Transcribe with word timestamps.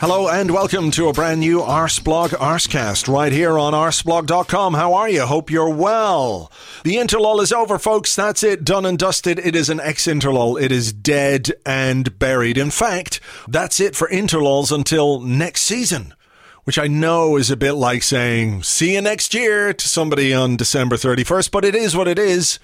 Hello 0.00 0.28
and 0.28 0.52
welcome 0.52 0.92
to 0.92 1.08
a 1.08 1.12
brand 1.12 1.40
new 1.40 1.58
Arseblog 1.58 2.28
Arsecast 2.28 3.12
right 3.12 3.32
here 3.32 3.58
on 3.58 3.72
arseblog.com. 3.72 4.74
How 4.74 4.94
are 4.94 5.08
you? 5.08 5.26
Hope 5.26 5.50
you're 5.50 5.68
well. 5.68 6.52
The 6.84 6.94
interlull 6.94 7.42
is 7.42 7.52
over, 7.52 7.80
folks. 7.80 8.14
That's 8.14 8.44
it. 8.44 8.62
Done 8.62 8.86
and 8.86 8.96
dusted. 8.96 9.40
It 9.40 9.56
is 9.56 9.68
an 9.68 9.80
ex 9.80 10.06
interlull. 10.06 10.62
It 10.62 10.70
is 10.70 10.92
dead 10.92 11.50
and 11.66 12.16
buried. 12.16 12.56
In 12.56 12.70
fact, 12.70 13.18
that's 13.48 13.80
it 13.80 13.96
for 13.96 14.06
interlulls 14.08 14.70
until 14.70 15.18
next 15.20 15.62
season. 15.62 16.14
Which 16.62 16.78
I 16.78 16.86
know 16.86 17.36
is 17.36 17.50
a 17.50 17.56
bit 17.56 17.72
like 17.72 18.04
saying, 18.04 18.62
see 18.62 18.94
you 18.94 19.02
next 19.02 19.34
year 19.34 19.74
to 19.74 19.88
somebody 19.88 20.32
on 20.32 20.56
December 20.56 20.94
31st, 20.94 21.50
but 21.50 21.64
it 21.64 21.74
is 21.74 21.96
what 21.96 22.06
it 22.06 22.20
is. 22.20 22.60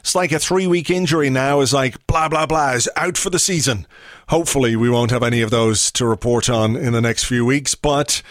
It's 0.00 0.14
like 0.14 0.32
a 0.32 0.38
three 0.38 0.66
week 0.66 0.90
injury 0.90 1.30
now 1.30 1.60
is 1.60 1.72
like 1.72 2.06
blah, 2.06 2.28
blah, 2.28 2.46
blah, 2.46 2.72
is 2.72 2.88
out 2.96 3.18
for 3.18 3.30
the 3.30 3.38
season. 3.38 3.86
Hopefully, 4.28 4.76
we 4.76 4.90
won't 4.90 5.10
have 5.10 5.22
any 5.22 5.40
of 5.40 5.50
those 5.50 5.90
to 5.92 6.06
report 6.06 6.50
on 6.50 6.76
in 6.76 6.92
the 6.92 7.00
next 7.00 7.24
few 7.24 7.44
weeks, 7.44 7.74
but 7.74 8.22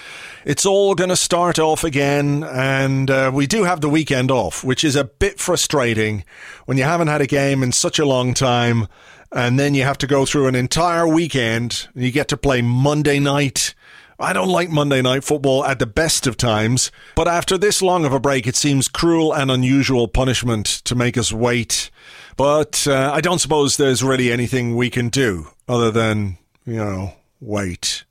it's 0.45 0.65
all 0.65 0.95
going 0.95 1.09
to 1.09 1.15
start 1.15 1.59
off 1.59 1.83
again. 1.83 2.43
And 2.43 3.09
uh, 3.09 3.31
we 3.33 3.47
do 3.47 3.63
have 3.63 3.81
the 3.81 3.89
weekend 3.89 4.31
off, 4.31 4.63
which 4.63 4.83
is 4.83 4.95
a 4.95 5.03
bit 5.03 5.39
frustrating 5.39 6.23
when 6.65 6.77
you 6.77 6.83
haven't 6.83 7.07
had 7.07 7.21
a 7.21 7.27
game 7.27 7.63
in 7.63 7.71
such 7.71 7.99
a 7.99 8.05
long 8.05 8.33
time. 8.33 8.87
And 9.31 9.59
then 9.59 9.75
you 9.75 9.83
have 9.83 9.97
to 9.99 10.07
go 10.07 10.25
through 10.25 10.47
an 10.47 10.55
entire 10.55 11.07
weekend. 11.07 11.87
You 11.93 12.11
get 12.11 12.29
to 12.29 12.37
play 12.37 12.61
Monday 12.61 13.19
night. 13.19 13.73
I 14.19 14.33
don't 14.33 14.49
like 14.49 14.71
Monday 14.71 15.03
night 15.03 15.23
football 15.23 15.63
at 15.63 15.77
the 15.77 15.85
best 15.85 16.25
of 16.25 16.37
times, 16.37 16.91
but 17.15 17.27
after 17.27 17.55
this 17.55 17.83
long 17.83 18.03
of 18.03 18.13
a 18.13 18.19
break, 18.19 18.47
it 18.47 18.55
seems 18.55 18.87
cruel 18.87 19.31
and 19.31 19.51
unusual 19.51 20.07
punishment 20.07 20.65
to 20.85 20.95
make 20.95 21.17
us 21.19 21.31
wait. 21.31 21.91
But 22.35 22.87
uh, 22.87 23.11
I 23.13 23.21
don't 23.21 23.37
suppose 23.37 23.77
there's 23.77 24.03
really 24.03 24.31
anything 24.31 24.75
we 24.75 24.89
can 24.89 25.09
do 25.09 25.49
other 25.67 25.91
than, 25.91 26.39
you 26.65 26.77
know, 26.77 27.13
wait 27.39 28.05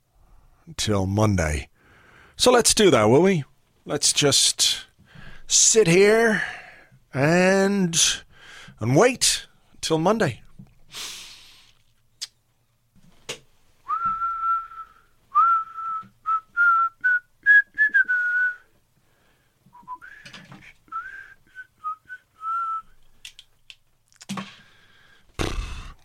until 0.65 1.07
Monday. 1.07 1.67
So 2.37 2.51
let's 2.51 2.73
do 2.73 2.89
that, 2.89 3.05
will 3.05 3.21
we? 3.21 3.43
Let's 3.85 4.13
just 4.13 4.85
sit 5.45 5.87
here 5.87 6.41
and 7.13 7.99
and 8.79 8.95
wait 8.95 9.47
till 9.81 9.97
Monday. 9.97 10.41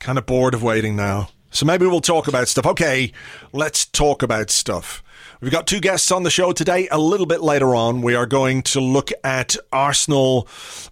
Kind 0.03 0.19
of 0.19 0.27
bored 0.27 0.53
of 0.53 0.63
waiting 0.63 0.97
now. 0.97 1.29
So 1.51 1.65
maybe 1.65 1.87
we'll 1.87 2.01
talk 2.01 2.29
about 2.29 2.49
stuff. 2.49 2.67
Okay, 2.67 3.13
let's 3.53 3.87
talk 3.87 4.23
about 4.23 4.51
stuff. 4.51 5.03
We've 5.43 5.51
got 5.51 5.67
two 5.67 5.81
guests 5.81 6.13
on 6.13 6.23
the 6.23 6.31
show 6.31 6.53
today. 6.53 6.87
A 6.93 7.01
little 7.01 7.27
bit 7.27 7.43
later 7.43 7.75
on, 7.75 8.01
we 8.01 8.15
are 8.15 8.27
going 8.27 8.63
to 8.63 8.81
look 8.81 9.11
at 9.25 9.57
Arsenal 9.73 10.47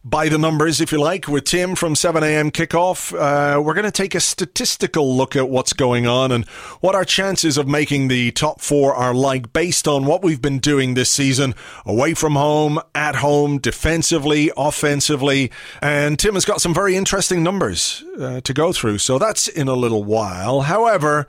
by 0.04 0.28
the 0.28 0.38
numbers, 0.38 0.80
if 0.80 0.90
you 0.90 0.98
like, 0.98 1.28
with 1.28 1.44
Tim 1.44 1.76
from 1.76 1.94
7am 1.94 2.50
kickoff. 2.50 3.14
Uh, 3.16 3.62
we're 3.62 3.74
going 3.74 3.84
to 3.84 3.92
take 3.92 4.16
a 4.16 4.18
statistical 4.18 5.16
look 5.16 5.36
at 5.36 5.48
what's 5.48 5.72
going 5.72 6.08
on 6.08 6.32
and 6.32 6.48
what 6.80 6.96
our 6.96 7.04
chances 7.04 7.58
of 7.58 7.68
making 7.68 8.08
the 8.08 8.32
top 8.32 8.60
four 8.60 8.92
are 8.92 9.14
like 9.14 9.52
based 9.52 9.86
on 9.86 10.04
what 10.04 10.24
we've 10.24 10.42
been 10.42 10.58
doing 10.58 10.94
this 10.94 11.12
season 11.12 11.54
away 11.86 12.12
from 12.14 12.32
home, 12.34 12.80
at 12.92 13.14
home, 13.14 13.58
defensively, 13.58 14.50
offensively. 14.56 15.52
And 15.80 16.18
Tim 16.18 16.34
has 16.34 16.44
got 16.44 16.60
some 16.60 16.74
very 16.74 16.96
interesting 16.96 17.44
numbers 17.44 18.02
uh, 18.18 18.40
to 18.40 18.52
go 18.52 18.72
through. 18.72 18.98
So 18.98 19.16
that's 19.16 19.46
in 19.46 19.68
a 19.68 19.74
little 19.74 20.02
while. 20.02 20.62
However, 20.62 21.28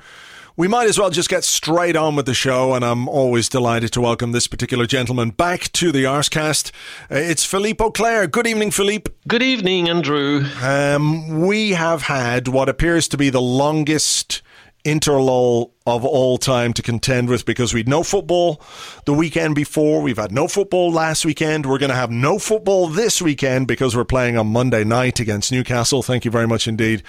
we 0.57 0.67
might 0.67 0.87
as 0.87 0.99
well 0.99 1.09
just 1.09 1.29
get 1.29 1.43
straight 1.43 1.95
on 1.95 2.15
with 2.15 2.25
the 2.25 2.33
show, 2.33 2.73
and 2.73 2.83
I'm 2.83 3.07
always 3.07 3.47
delighted 3.47 3.93
to 3.93 4.01
welcome 4.01 4.31
this 4.31 4.47
particular 4.47 4.85
gentleman 4.85 5.29
back 5.29 5.71
to 5.73 5.91
the 5.91 6.03
Arsecast. 6.03 6.71
Uh, 7.09 7.15
it's 7.15 7.45
Philippe 7.45 7.83
Auclair. 7.83 8.27
Good 8.27 8.47
evening, 8.47 8.71
Philippe. 8.71 9.11
Good 9.27 9.43
evening, 9.43 9.87
Andrew. 9.89 10.45
Um, 10.61 11.41
we 11.41 11.71
have 11.71 12.03
had 12.03 12.47
what 12.47 12.67
appears 12.67 13.07
to 13.09 13.17
be 13.17 13.29
the 13.29 13.41
longest 13.41 14.41
interlull 14.83 15.71
of 15.87 16.05
all 16.05 16.37
time 16.37 16.73
to 16.73 16.81
contend 16.81 17.27
with 17.27 17.43
because 17.45 17.73
we'd 17.73 17.87
no 17.87 18.03
football 18.03 18.61
the 19.05 19.13
weekend 19.13 19.55
before. 19.55 20.01
We've 20.01 20.17
had 20.17 20.31
no 20.31 20.47
football 20.47 20.91
last 20.91 21.25
weekend. 21.25 21.65
We're 21.65 21.79
going 21.79 21.89
to 21.89 21.95
have 21.95 22.11
no 22.11 22.37
football 22.37 22.87
this 22.87 23.21
weekend 23.21 23.67
because 23.67 23.95
we're 23.95 24.05
playing 24.05 24.37
on 24.37 24.47
Monday 24.47 24.83
night 24.83 25.19
against 25.19 25.51
Newcastle. 25.51 26.03
Thank 26.03 26.23
you 26.23 26.31
very 26.31 26.47
much 26.47 26.67
indeed 26.67 27.03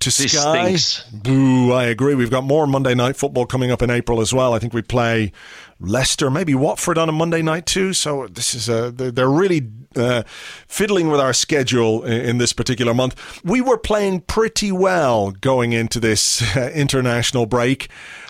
to 0.00 0.10
This 0.10 0.32
Sky. 0.32 0.76
stinks. 0.76 1.02
Boo, 1.10 1.72
I 1.72 1.84
agree. 1.84 2.14
We've 2.14 2.30
got 2.30 2.44
more 2.44 2.66
Monday 2.66 2.94
night 2.94 3.16
football 3.16 3.46
coming 3.46 3.70
up 3.70 3.80
in 3.82 3.90
April 3.90 4.20
as 4.20 4.32
well. 4.34 4.52
I 4.52 4.58
think 4.58 4.74
we 4.74 4.82
play 4.82 5.32
Leicester, 5.80 6.30
maybe 6.30 6.54
Watford 6.54 6.98
on 6.98 7.08
a 7.08 7.12
Monday 7.12 7.42
night 7.42 7.66
too. 7.66 7.92
So 7.92 8.26
this 8.26 8.54
is 8.54 8.68
a, 8.68 8.90
they're 8.90 9.30
really 9.30 9.70
uh, 9.96 10.24
fiddling 10.66 11.08
with 11.08 11.20
our 11.20 11.32
schedule 11.32 12.02
in, 12.04 12.20
in 12.20 12.38
this 12.38 12.52
particular 12.52 12.94
month. 12.94 13.40
We 13.44 13.60
were 13.60 13.78
playing 13.78 14.22
pretty 14.22 14.72
well 14.72 15.30
going 15.30 15.72
into 15.72 16.00
this 16.00 16.56
uh, 16.56 16.70
international 16.74 17.46
break. 17.46 17.88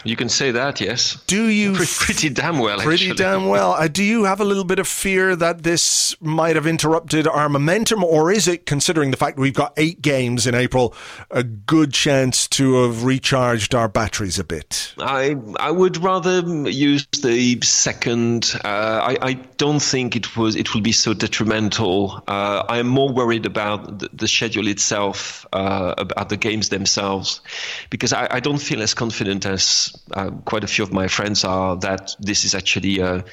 You 0.08 0.16
can 0.16 0.30
say 0.30 0.52
that, 0.52 0.80
yes. 0.80 1.22
Do 1.26 1.48
you 1.48 1.74
Pretty, 1.74 1.92
pretty 1.98 2.28
damn 2.30 2.58
well, 2.60 2.78
pretty 2.80 3.10
actually. 3.10 3.22
damn 3.22 3.46
well. 3.48 3.72
Uh, 3.72 3.88
do 3.88 4.02
you 4.02 4.24
have 4.24 4.41
a 4.41 4.44
little 4.44 4.64
bit 4.64 4.78
of 4.78 4.88
fear 4.88 5.36
that 5.36 5.64
this 5.64 6.16
might 6.22 6.56
have 6.56 6.66
interrupted 6.66 7.26
our 7.28 7.48
momentum, 7.50 8.02
or 8.02 8.32
is 8.32 8.48
it, 8.48 8.64
considering 8.64 9.10
the 9.10 9.19
fact 9.19 9.38
we've 9.38 9.52
got 9.52 9.74
eight 9.76 10.00
games 10.00 10.46
in 10.46 10.54
April, 10.54 10.94
a 11.30 11.42
good 11.42 11.92
chance 11.92 12.48
to 12.48 12.82
have 12.84 13.04
recharged 13.04 13.74
our 13.74 13.86
batteries 13.86 14.38
a 14.38 14.44
bit? 14.44 14.94
I 14.98 15.36
I 15.60 15.70
would 15.70 15.98
rather 15.98 16.40
use 16.70 17.06
the 17.20 17.58
second. 17.62 18.54
Uh, 18.64 18.69
I 19.12 19.19
I 19.20 19.32
don't 19.58 19.82
think 19.82 20.16
it 20.16 20.36
was 20.38 20.56
it 20.56 20.72
will 20.72 20.80
be 20.80 20.92
so 20.92 21.12
detrimental. 21.12 22.22
Uh, 22.26 22.64
I 22.66 22.78
am 22.78 22.86
more 22.88 23.12
worried 23.12 23.44
about 23.44 23.98
the, 23.98 24.08
the 24.14 24.26
schedule 24.28 24.69
itself, 24.69 25.44
uh, 25.52 25.94
about 25.98 26.30
the 26.30 26.38
games 26.38 26.70
themselves, 26.70 27.42
because 27.90 28.14
I, 28.14 28.26
I 28.30 28.40
don't 28.40 28.56
feel 28.58 28.80
as 28.80 28.94
confident 28.94 29.44
as 29.44 29.92
uh, 30.12 30.31
quite 30.44 30.64
a 30.64 30.66
few 30.66 30.84
of 30.84 30.92
my 30.92 31.09
friends 31.09 31.44
are 31.44 31.76
that 31.76 32.14
this 32.20 32.44
is 32.44 32.54
actually 32.54 33.00
a 33.00 33.25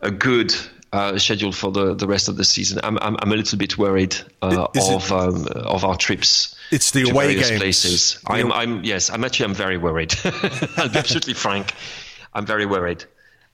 a 0.00 0.10
good. 0.10 0.54
Uh, 0.92 1.16
schedule 1.18 1.52
for 1.52 1.70
the, 1.70 1.94
the 1.94 2.08
rest 2.08 2.26
of 2.28 2.36
the 2.36 2.42
season. 2.42 2.80
I'm, 2.82 2.98
I'm, 3.00 3.16
I'm 3.20 3.30
a 3.30 3.36
little 3.36 3.56
bit 3.56 3.78
worried 3.78 4.16
uh, 4.42 4.66
Is 4.74 4.88
it- 4.88 4.94
of 4.96 5.12
um, 5.12 5.46
of 5.54 5.84
our 5.84 5.94
trips. 5.96 6.56
It's 6.72 6.90
the 6.90 7.08
away 7.08 7.36
games. 7.36 7.60
places. 7.60 8.18
The 8.26 8.32
I'm, 8.32 8.50
I'm, 8.50 8.82
yes, 8.82 9.08
I'm 9.08 9.22
actually, 9.22 9.44
I'm 9.44 9.54
very 9.54 9.76
worried. 9.78 10.12
I'll 10.76 10.88
be 10.88 10.98
absolutely 10.98 11.34
frank. 11.34 11.74
I'm 12.34 12.44
very 12.44 12.66
worried. 12.66 13.04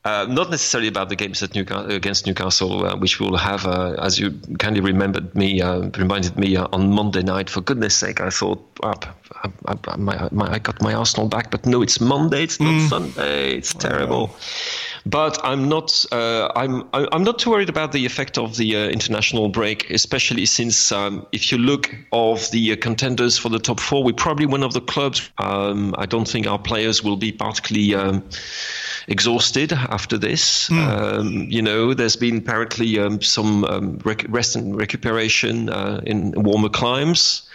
Uh, 0.06 0.24
not 0.28 0.50
necessarily 0.50 0.86
about 0.86 1.08
the 1.08 1.16
games 1.16 1.40
Newca- 1.42 1.90
against 1.90 2.26
Newcastle, 2.26 2.86
uh, 2.86 2.94
which 2.96 3.18
we'll 3.18 3.36
have, 3.36 3.66
uh, 3.66 3.94
as 3.98 4.20
you 4.20 4.30
kindly 4.60 4.80
remembered 4.80 5.34
me, 5.34 5.60
uh, 5.60 5.90
reminded 5.98 6.38
me 6.38 6.56
uh, 6.56 6.68
on 6.72 6.92
Monday 6.92 7.22
night. 7.24 7.50
For 7.50 7.60
goodness 7.60 7.96
sake, 7.96 8.20
I 8.20 8.30
thought, 8.30 8.62
up, 8.84 9.04
I, 9.42 9.50
I, 9.66 9.96
my, 9.96 10.28
my, 10.30 10.52
I 10.52 10.58
got 10.60 10.80
my 10.80 10.94
Arsenal 10.94 11.26
back, 11.28 11.50
but 11.50 11.66
no, 11.66 11.82
it's 11.82 12.00
Monday, 12.00 12.44
it's 12.44 12.60
not 12.60 12.74
Mm. 12.74 12.88
Sunday. 12.88 13.56
It's 13.56 13.74
terrible. 13.74 14.30
But 15.06 15.38
I'm 15.44 15.68
not. 15.68 16.04
Uh, 16.10 16.50
I'm. 16.56 16.88
I'm 16.92 17.22
not 17.22 17.38
too 17.38 17.50
worried 17.50 17.68
about 17.68 17.92
the 17.92 18.04
effect 18.04 18.38
of 18.38 18.56
the 18.56 18.76
uh, 18.76 18.88
international 18.88 19.48
break, 19.48 19.88
especially 19.90 20.46
since 20.46 20.90
um, 20.90 21.24
if 21.30 21.52
you 21.52 21.58
look 21.58 21.94
of 22.12 22.50
the 22.50 22.72
uh, 22.72 22.76
contenders 22.76 23.38
for 23.38 23.48
the 23.48 23.60
top 23.60 23.78
four, 23.78 24.02
we're 24.02 24.14
probably 24.14 24.46
one 24.46 24.64
of 24.64 24.72
the 24.72 24.80
clubs. 24.80 25.30
Um, 25.38 25.94
I 25.96 26.06
don't 26.06 26.28
think 26.28 26.48
our 26.48 26.58
players 26.58 27.04
will 27.04 27.16
be 27.16 27.32
particularly. 27.32 27.94
Um, 27.94 28.24
exhausted 29.08 29.72
after 29.72 30.18
this. 30.18 30.68
Mm. 30.68 30.88
Um, 30.88 31.46
you 31.48 31.62
know, 31.62 31.94
there's 31.94 32.16
been 32.16 32.38
apparently 32.38 32.98
um, 32.98 33.22
some 33.22 33.64
um, 33.64 33.98
rec- 34.04 34.26
rest 34.28 34.56
and 34.56 34.76
recuperation 34.76 35.68
uh, 35.68 36.00
in 36.04 36.32
warmer 36.42 36.68
climes. 36.68 37.48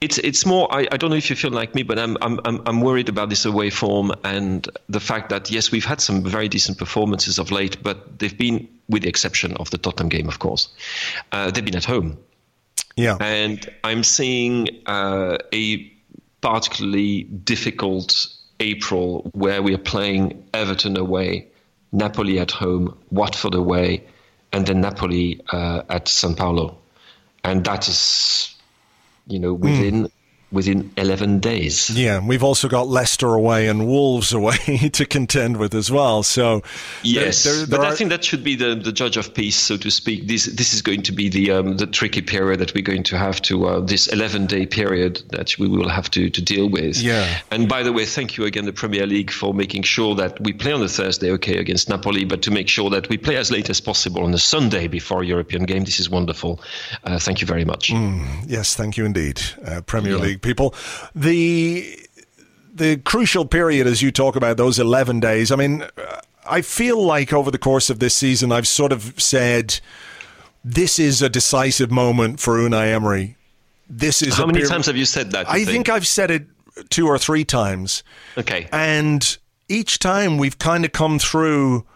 It's 0.00 0.16
it's 0.16 0.46
more. 0.46 0.66
I, 0.72 0.88
I 0.90 0.96
don't 0.96 1.10
know 1.10 1.16
if 1.16 1.28
you 1.28 1.36
feel 1.36 1.50
like 1.50 1.74
me, 1.74 1.82
but 1.82 1.98
I'm 1.98 2.16
I'm 2.22 2.40
I'm 2.44 2.80
worried 2.80 3.10
about 3.10 3.28
this 3.28 3.44
away 3.44 3.68
form 3.68 4.12
and 4.24 4.66
the 4.88 5.00
fact 5.00 5.28
that 5.28 5.50
yes, 5.50 5.70
we've 5.70 5.84
had 5.84 6.00
some 6.00 6.22
very 6.22 6.48
decent 6.48 6.78
performances 6.78 7.38
of 7.38 7.50
late, 7.50 7.82
but 7.82 8.18
they've 8.18 8.36
been, 8.36 8.66
with 8.88 9.02
the 9.02 9.10
exception 9.10 9.56
of 9.58 9.68
the 9.70 9.76
Tottenham 9.76 10.08
game, 10.08 10.28
of 10.28 10.38
course, 10.38 10.68
uh, 11.32 11.50
they've 11.50 11.64
been 11.64 11.76
at 11.76 11.84
home. 11.84 12.16
Yeah, 12.96 13.18
and 13.20 13.70
I'm 13.84 14.02
seeing 14.02 14.68
uh, 14.86 15.36
a 15.52 15.92
particularly 16.40 17.24
difficult 17.24 18.26
April 18.58 19.30
where 19.34 19.62
we 19.62 19.74
are 19.74 19.78
playing 19.78 20.48
Everton 20.54 20.96
away, 20.96 21.48
Napoli 21.92 22.38
at 22.38 22.50
home, 22.50 22.96
Watford 23.10 23.54
away, 23.54 24.06
and 24.50 24.66
then 24.66 24.80
Napoli 24.80 25.40
uh, 25.52 25.82
at 25.90 26.08
San 26.08 26.34
Paolo, 26.36 26.78
and 27.44 27.64
that 27.64 27.86
is, 27.88 28.54
you 29.26 29.38
know, 29.38 29.54
within 29.54 30.04
mm 30.06 30.10
within 30.52 30.90
11 30.96 31.38
days. 31.38 31.90
Yeah, 31.90 32.24
we've 32.24 32.42
also 32.42 32.68
got 32.68 32.88
Leicester 32.88 33.28
away 33.34 33.68
and 33.68 33.86
Wolves 33.86 34.32
away 34.40 34.90
to 34.92 35.06
contend 35.06 35.56
with 35.56 35.74
as 35.74 35.90
well. 35.90 36.22
So 36.22 36.62
yes, 37.02 37.44
there, 37.44 37.52
there, 37.52 37.66
there 37.66 37.78
but 37.78 37.86
are... 37.86 37.92
I 37.92 37.94
think 37.94 38.10
that 38.10 38.24
should 38.24 38.44
be 38.44 38.56
the, 38.56 38.74
the 38.74 38.92
judge 38.92 39.16
of 39.16 39.34
peace, 39.34 39.56
so 39.56 39.76
to 39.76 39.90
speak. 39.90 40.26
This 40.26 40.46
this 40.46 40.74
is 40.74 40.82
going 40.82 41.02
to 41.02 41.12
be 41.12 41.28
the 41.28 41.52
um, 41.52 41.76
the 41.76 41.86
tricky 41.86 42.22
period 42.22 42.60
that 42.60 42.74
we're 42.74 42.82
going 42.82 43.04
to 43.04 43.18
have 43.18 43.40
to 43.42 43.66
uh, 43.66 43.80
this 43.80 44.06
11 44.08 44.46
day 44.46 44.66
period 44.66 45.22
that 45.30 45.58
we 45.58 45.68
will 45.68 45.88
have 45.88 46.10
to 46.10 46.30
to 46.30 46.42
deal 46.42 46.68
with. 46.68 46.96
Yeah. 46.98 47.40
And 47.50 47.68
by 47.68 47.82
the 47.82 47.92
way, 47.92 48.06
thank 48.06 48.36
you 48.36 48.44
again, 48.44 48.64
the 48.64 48.72
Premier 48.72 49.06
League, 49.06 49.30
for 49.30 49.54
making 49.54 49.82
sure 49.82 50.14
that 50.16 50.40
we 50.40 50.52
play 50.52 50.72
on 50.72 50.80
the 50.80 50.88
Thursday, 50.88 51.30
okay, 51.32 51.58
against 51.58 51.88
Napoli, 51.88 52.24
but 52.24 52.42
to 52.42 52.50
make 52.50 52.68
sure 52.68 52.90
that 52.90 53.08
we 53.08 53.16
play 53.16 53.36
as 53.36 53.50
late 53.50 53.70
as 53.70 53.80
possible 53.80 54.24
on 54.24 54.30
the 54.30 54.38
Sunday 54.38 54.88
before 54.88 55.22
European 55.24 55.64
game. 55.64 55.84
This 55.84 56.00
is 56.00 56.10
wonderful. 56.10 56.60
Uh, 57.04 57.18
thank 57.18 57.40
you 57.40 57.46
very 57.46 57.64
much. 57.64 57.90
Mm, 57.90 58.44
yes, 58.46 58.74
thank 58.74 58.96
you 58.96 59.04
indeed, 59.04 59.40
uh, 59.64 59.80
Premier 59.82 60.16
yeah. 60.16 60.22
League 60.22 60.39
people. 60.42 60.74
The 61.14 62.06
the 62.72 62.96
crucial 62.98 63.44
period 63.44 63.86
as 63.86 64.00
you 64.00 64.10
talk 64.10 64.36
about 64.36 64.56
those 64.56 64.78
11 64.78 65.20
days 65.20 65.50
i 65.50 65.56
mean 65.56 65.84
i 66.48 66.62
feel 66.62 67.02
like 67.02 67.32
over 67.32 67.50
the 67.50 67.58
course 67.58 67.90
of 67.90 67.98
this 67.98 68.14
season 68.14 68.52
i've 68.52 68.66
sort 68.66 68.92
of 68.92 69.20
said 69.20 69.80
this 70.64 70.98
is 70.98 71.20
a 71.20 71.28
decisive 71.28 71.90
moment 71.90 72.40
for 72.40 72.54
unai 72.58 72.92
emery. 72.92 73.36
This 73.88 74.22
is 74.22 74.36
how 74.36 74.46
many 74.46 74.62
times 74.62 74.86
have 74.86 74.96
you 74.96 75.04
said 75.04 75.32
that 75.32 75.48
i 75.48 75.56
think? 75.56 75.68
think? 75.68 75.88
I've 75.88 76.06
said 76.06 76.30
it 76.30 76.46
two 76.88 77.06
or 77.06 77.18
three 77.18 77.44
times. 77.44 78.02
Okay. 78.38 78.68
And 78.72 79.36
each 79.68 79.98
time 79.98 80.38
we've 80.38 80.58
kind 80.58 80.84
of 80.84 80.92
come 80.92 81.18
through 81.18 81.86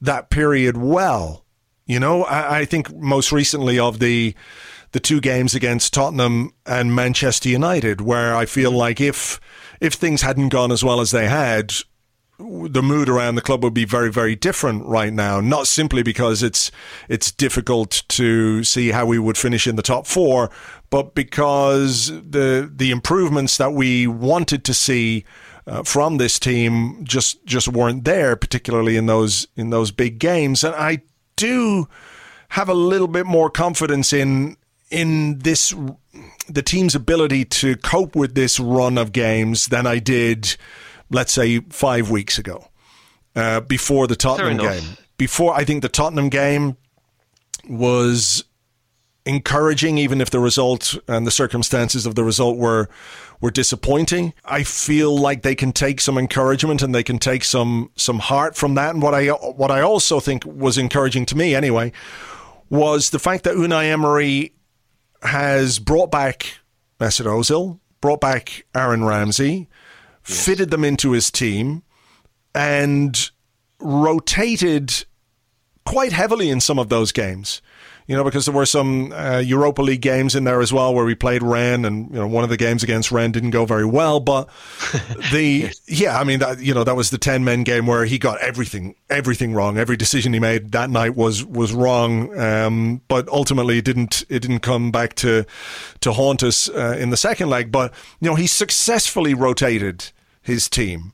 that 0.00 0.30
period 0.30 0.76
well. 0.76 1.44
You 1.86 1.98
know 1.98 2.24
I, 2.24 2.60
I 2.60 2.64
think 2.64 2.94
most 2.94 3.32
recently 3.32 3.78
of 3.78 3.98
the 3.98 4.34
the 4.92 5.00
two 5.00 5.20
games 5.20 5.54
against 5.54 5.94
Tottenham 5.94 6.52
and 6.66 6.94
Manchester 6.94 7.48
United, 7.48 8.00
where 8.00 8.34
I 8.34 8.46
feel 8.46 8.72
like 8.72 9.00
if 9.00 9.40
if 9.80 9.94
things 9.94 10.22
hadn't 10.22 10.50
gone 10.50 10.72
as 10.72 10.84
well 10.84 11.00
as 11.00 11.10
they 11.10 11.28
had, 11.28 11.72
the 12.38 12.82
mood 12.82 13.08
around 13.08 13.34
the 13.34 13.42
club 13.42 13.62
would 13.62 13.74
be 13.74 13.84
very, 13.84 14.10
very 14.10 14.34
different 14.34 14.84
right 14.86 15.12
now. 15.12 15.40
Not 15.40 15.66
simply 15.66 16.02
because 16.02 16.42
it's 16.42 16.70
it's 17.08 17.30
difficult 17.30 18.02
to 18.08 18.64
see 18.64 18.90
how 18.90 19.06
we 19.06 19.18
would 19.18 19.36
finish 19.36 19.66
in 19.66 19.76
the 19.76 19.82
top 19.82 20.06
four, 20.06 20.50
but 20.90 21.14
because 21.14 22.08
the 22.08 22.70
the 22.74 22.90
improvements 22.90 23.56
that 23.58 23.72
we 23.72 24.06
wanted 24.06 24.64
to 24.64 24.74
see 24.74 25.24
uh, 25.66 25.82
from 25.82 26.16
this 26.16 26.38
team 26.38 27.04
just 27.04 27.44
just 27.44 27.68
weren't 27.68 28.04
there, 28.04 28.36
particularly 28.36 28.96
in 28.96 29.06
those 29.06 29.46
in 29.56 29.70
those 29.70 29.90
big 29.90 30.18
games. 30.18 30.64
And 30.64 30.74
I 30.74 31.02
do 31.36 31.88
have 32.50 32.68
a 32.68 32.74
little 32.74 33.08
bit 33.08 33.26
more 33.26 33.50
confidence 33.50 34.12
in 34.12 34.56
in 34.90 35.38
this 35.38 35.74
the 36.48 36.62
team's 36.62 36.94
ability 36.94 37.44
to 37.44 37.76
cope 37.76 38.16
with 38.16 38.34
this 38.34 38.58
run 38.58 38.98
of 38.98 39.12
games 39.12 39.66
than 39.66 39.86
I 39.86 39.98
did, 39.98 40.56
let's 41.10 41.32
say, 41.32 41.60
five 41.70 42.10
weeks 42.10 42.38
ago, 42.38 42.68
uh, 43.36 43.60
before 43.60 44.06
the 44.06 44.16
Tottenham 44.16 44.58
game. 44.58 44.96
Before 45.16 45.54
I 45.54 45.64
think 45.64 45.82
the 45.82 45.88
Tottenham 45.88 46.28
game 46.28 46.76
was 47.68 48.44
encouraging, 49.26 49.98
even 49.98 50.20
if 50.20 50.30
the 50.30 50.40
result 50.40 50.96
and 51.06 51.26
the 51.26 51.30
circumstances 51.30 52.06
of 52.06 52.14
the 52.14 52.24
result 52.24 52.56
were 52.56 52.88
were 53.40 53.50
disappointing. 53.50 54.34
I 54.44 54.64
feel 54.64 55.16
like 55.16 55.42
they 55.42 55.54
can 55.54 55.72
take 55.72 56.00
some 56.00 56.18
encouragement 56.18 56.82
and 56.82 56.94
they 56.94 57.02
can 57.02 57.18
take 57.18 57.44
some 57.44 57.90
some 57.96 58.18
heart 58.18 58.56
from 58.56 58.74
that. 58.74 58.90
And 58.94 59.02
what 59.02 59.14
I 59.14 59.28
what 59.28 59.70
I 59.70 59.80
also 59.80 60.20
think 60.20 60.44
was 60.44 60.78
encouraging 60.78 61.26
to 61.26 61.36
me, 61.36 61.54
anyway, 61.54 61.92
was 62.68 63.10
the 63.10 63.18
fact 63.18 63.44
that 63.44 63.54
Unai 63.54 63.84
Emery 63.84 64.52
has 65.22 65.78
brought 65.78 66.10
back 66.10 66.58
Mesut 66.98 67.26
Ozil, 67.26 67.78
brought 68.00 68.20
back 68.20 68.66
Aaron 68.74 69.04
Ramsey, 69.04 69.68
yes. 70.26 70.44
fitted 70.44 70.70
them 70.70 70.84
into 70.84 71.12
his 71.12 71.30
team, 71.30 71.82
and 72.54 73.30
rotated 73.78 75.04
quite 75.84 76.12
heavily 76.12 76.50
in 76.50 76.60
some 76.60 76.78
of 76.78 76.88
those 76.88 77.12
games 77.12 77.62
you 78.10 78.16
know, 78.16 78.24
because 78.24 78.44
there 78.44 78.54
were 78.54 78.66
some 78.66 79.12
uh, 79.12 79.38
Europa 79.38 79.82
League 79.82 80.00
games 80.00 80.34
in 80.34 80.42
there 80.42 80.60
as 80.60 80.72
well 80.72 80.92
where 80.92 81.04
we 81.04 81.14
played 81.14 81.44
Rennes, 81.44 81.84
and 81.84 82.10
you 82.10 82.16
know, 82.16 82.26
one 82.26 82.42
of 82.42 82.50
the 82.50 82.56
games 82.56 82.82
against 82.82 83.12
Rennes 83.12 83.30
didn't 83.30 83.50
go 83.50 83.64
very 83.64 83.84
well. 83.84 84.18
But 84.18 84.48
the 85.32 85.72
yeah, 85.86 86.18
I 86.18 86.24
mean, 86.24 86.40
that, 86.40 86.58
you 86.58 86.74
know, 86.74 86.82
that 86.82 86.96
was 86.96 87.10
the 87.10 87.18
ten 87.18 87.44
men 87.44 87.62
game 87.62 87.86
where 87.86 88.06
he 88.06 88.18
got 88.18 88.40
everything 88.40 88.96
everything 89.10 89.54
wrong. 89.54 89.78
Every 89.78 89.96
decision 89.96 90.32
he 90.32 90.40
made 90.40 90.72
that 90.72 90.90
night 90.90 91.14
was 91.14 91.44
was 91.44 91.72
wrong. 91.72 92.36
Um, 92.36 93.00
but 93.06 93.28
ultimately, 93.28 93.78
it 93.78 93.84
didn't 93.84 94.24
it 94.28 94.40
didn't 94.40 94.58
come 94.58 94.90
back 94.90 95.14
to 95.16 95.46
to 96.00 96.12
haunt 96.12 96.42
us 96.42 96.68
uh, 96.68 96.96
in 96.98 97.10
the 97.10 97.16
second 97.16 97.48
leg. 97.48 97.70
But 97.70 97.94
you 98.20 98.28
know, 98.28 98.34
he 98.34 98.48
successfully 98.48 99.34
rotated 99.34 100.10
his 100.42 100.68
team, 100.68 101.12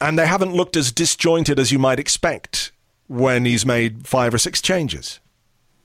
and 0.00 0.16
they 0.16 0.28
haven't 0.28 0.54
looked 0.54 0.76
as 0.76 0.92
disjointed 0.92 1.58
as 1.58 1.72
you 1.72 1.80
might 1.80 1.98
expect 1.98 2.70
when 3.08 3.46
he's 3.46 3.66
made 3.66 4.06
five 4.06 4.32
or 4.32 4.38
six 4.38 4.62
changes. 4.62 5.18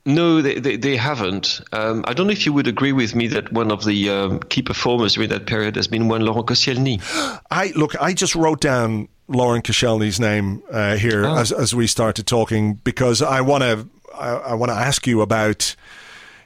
No, 0.06 0.42
they, 0.42 0.60
they, 0.60 0.78
they 0.78 0.96
haven't. 0.98 1.62
Um, 1.72 2.04
I 2.08 2.14
don't 2.14 2.28
know 2.28 2.34
if 2.34 2.46
you 2.46 2.54
would 2.54 2.68
agree 2.68 2.92
with 2.92 3.14
me 3.14 3.28
that 3.28 3.52
one 3.54 3.72
of 3.72 3.86
the 3.86 4.10
um, 4.10 4.40
key 4.40 4.64
performers 4.64 5.14
during 5.14 5.30
that 5.30 5.46
period 5.46 5.76
has 5.76 5.88
been 5.88 6.08
one 6.08 6.22
Laurent 6.22 6.48
Koscielny. 6.48 7.02
I 7.52 7.72
look. 7.76 7.96
I 8.02 8.14
just 8.14 8.36
wrote 8.36 8.62
down 8.62 9.10
Laurent 9.28 9.64
Koscielny's 9.64 10.20
name 10.20 10.64
uh, 10.72 10.96
here 10.96 11.26
oh. 11.26 11.38
as 11.38 11.52
as 11.52 11.76
we 11.76 11.88
started 11.88 12.26
talking 12.26 12.76
because 12.76 13.22
I 13.22 13.42
want 13.42 13.64
to 13.64 13.88
I, 14.16 14.30
I 14.30 14.54
want 14.56 14.72
to 14.72 14.78
ask 14.78 15.06
you 15.06 15.22
about 15.22 15.76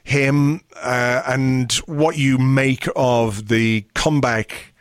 him 0.04 0.60
uh, 0.76 1.22
and 1.26 1.72
what 1.86 2.16
you 2.16 2.38
make 2.38 2.86
of 2.94 3.48
the 3.48 3.84
comeback 3.94 4.72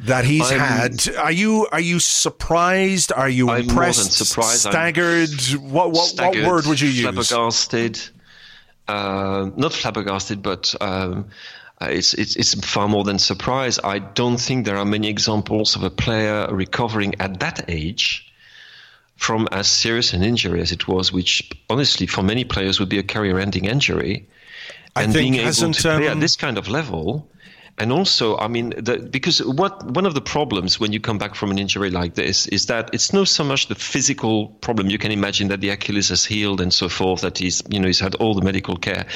that 0.00 0.24
he's 0.24 0.50
I'm, 0.50 0.58
had. 0.58 1.08
Are 1.16 1.32
you 1.32 1.66
are 1.70 1.80
you 1.80 1.98
surprised? 1.98 3.12
Are 3.12 3.28
you 3.28 3.50
I'm 3.50 3.62
impressed? 3.62 4.12
surprised. 4.12 4.60
Staggered? 4.60 5.30
I'm 5.52 5.70
what 5.70 5.92
what, 5.92 6.06
staggered, 6.08 6.44
what 6.44 6.52
word 6.52 6.66
would 6.66 6.80
you 6.80 6.88
use? 6.88 7.02
Flabbergasted. 7.02 8.00
Uh, 8.88 9.50
not 9.56 9.72
flabbergasted, 9.72 10.42
but 10.42 10.74
um, 10.80 11.26
uh, 11.80 11.86
it's, 11.90 12.14
it's 12.14 12.34
it's 12.36 12.54
far 12.66 12.88
more 12.88 13.04
than 13.04 13.18
surprise. 13.18 13.78
I 13.84 13.98
don't 13.98 14.38
think 14.40 14.64
there 14.64 14.76
are 14.76 14.84
many 14.84 15.08
examples 15.08 15.76
of 15.76 15.82
a 15.82 15.90
player 15.90 16.48
recovering 16.50 17.14
at 17.20 17.40
that 17.40 17.64
age 17.68 18.26
from 19.16 19.48
as 19.52 19.68
serious 19.68 20.14
an 20.14 20.22
injury 20.22 20.62
as 20.62 20.72
it 20.72 20.88
was, 20.88 21.12
which 21.12 21.50
honestly 21.68 22.06
for 22.06 22.22
many 22.22 22.42
players 22.42 22.80
would 22.80 22.88
be 22.88 22.98
a 22.98 23.02
career-ending 23.02 23.66
injury, 23.66 24.26
and 24.96 25.12
being 25.12 25.34
able 25.34 25.52
to 25.52 25.72
play 25.72 26.08
um, 26.08 26.16
at 26.16 26.20
this 26.20 26.36
kind 26.36 26.56
of 26.56 26.68
level 26.68 27.28
and 27.78 27.92
also, 27.92 28.36
I 28.36 28.48
mean, 28.48 28.70
the, 28.70 28.98
because 28.98 29.42
what 29.42 29.84
one 29.90 30.06
of 30.06 30.14
the 30.14 30.20
problems 30.20 30.78
when 30.78 30.92
you 30.92 31.00
come 31.00 31.18
back 31.18 31.34
from 31.34 31.50
an 31.50 31.58
injury 31.58 31.90
like 31.90 32.14
this 32.14 32.46
is 32.48 32.66
that 32.66 32.90
it's 32.92 33.12
not 33.12 33.28
so 33.28 33.42
much 33.44 33.68
the 33.68 33.74
physical 33.74 34.48
problem. 34.48 34.90
You 34.90 34.98
can 34.98 35.12
imagine 35.12 35.48
that 35.48 35.60
the 35.60 35.70
Achilles 35.70 36.10
has 36.10 36.24
healed 36.24 36.60
and 36.60 36.72
so 36.72 36.88
forth. 36.88 37.22
That 37.22 37.38
he's, 37.38 37.62
you 37.70 37.80
know, 37.80 37.86
he's 37.86 38.00
had 38.00 38.14
all 38.16 38.34
the 38.34 38.42
medical 38.42 38.76
care. 38.76 39.06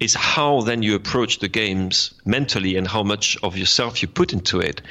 It's 0.00 0.14
how 0.14 0.62
then 0.62 0.82
you 0.82 0.94
approach 0.94 1.38
the 1.38 1.48
games 1.48 2.14
mentally 2.24 2.76
and 2.76 2.86
how 2.86 3.02
much 3.02 3.36
of 3.42 3.56
yourself 3.56 4.02
you 4.02 4.08
put 4.08 4.32
into 4.32 4.60
it. 4.60 4.82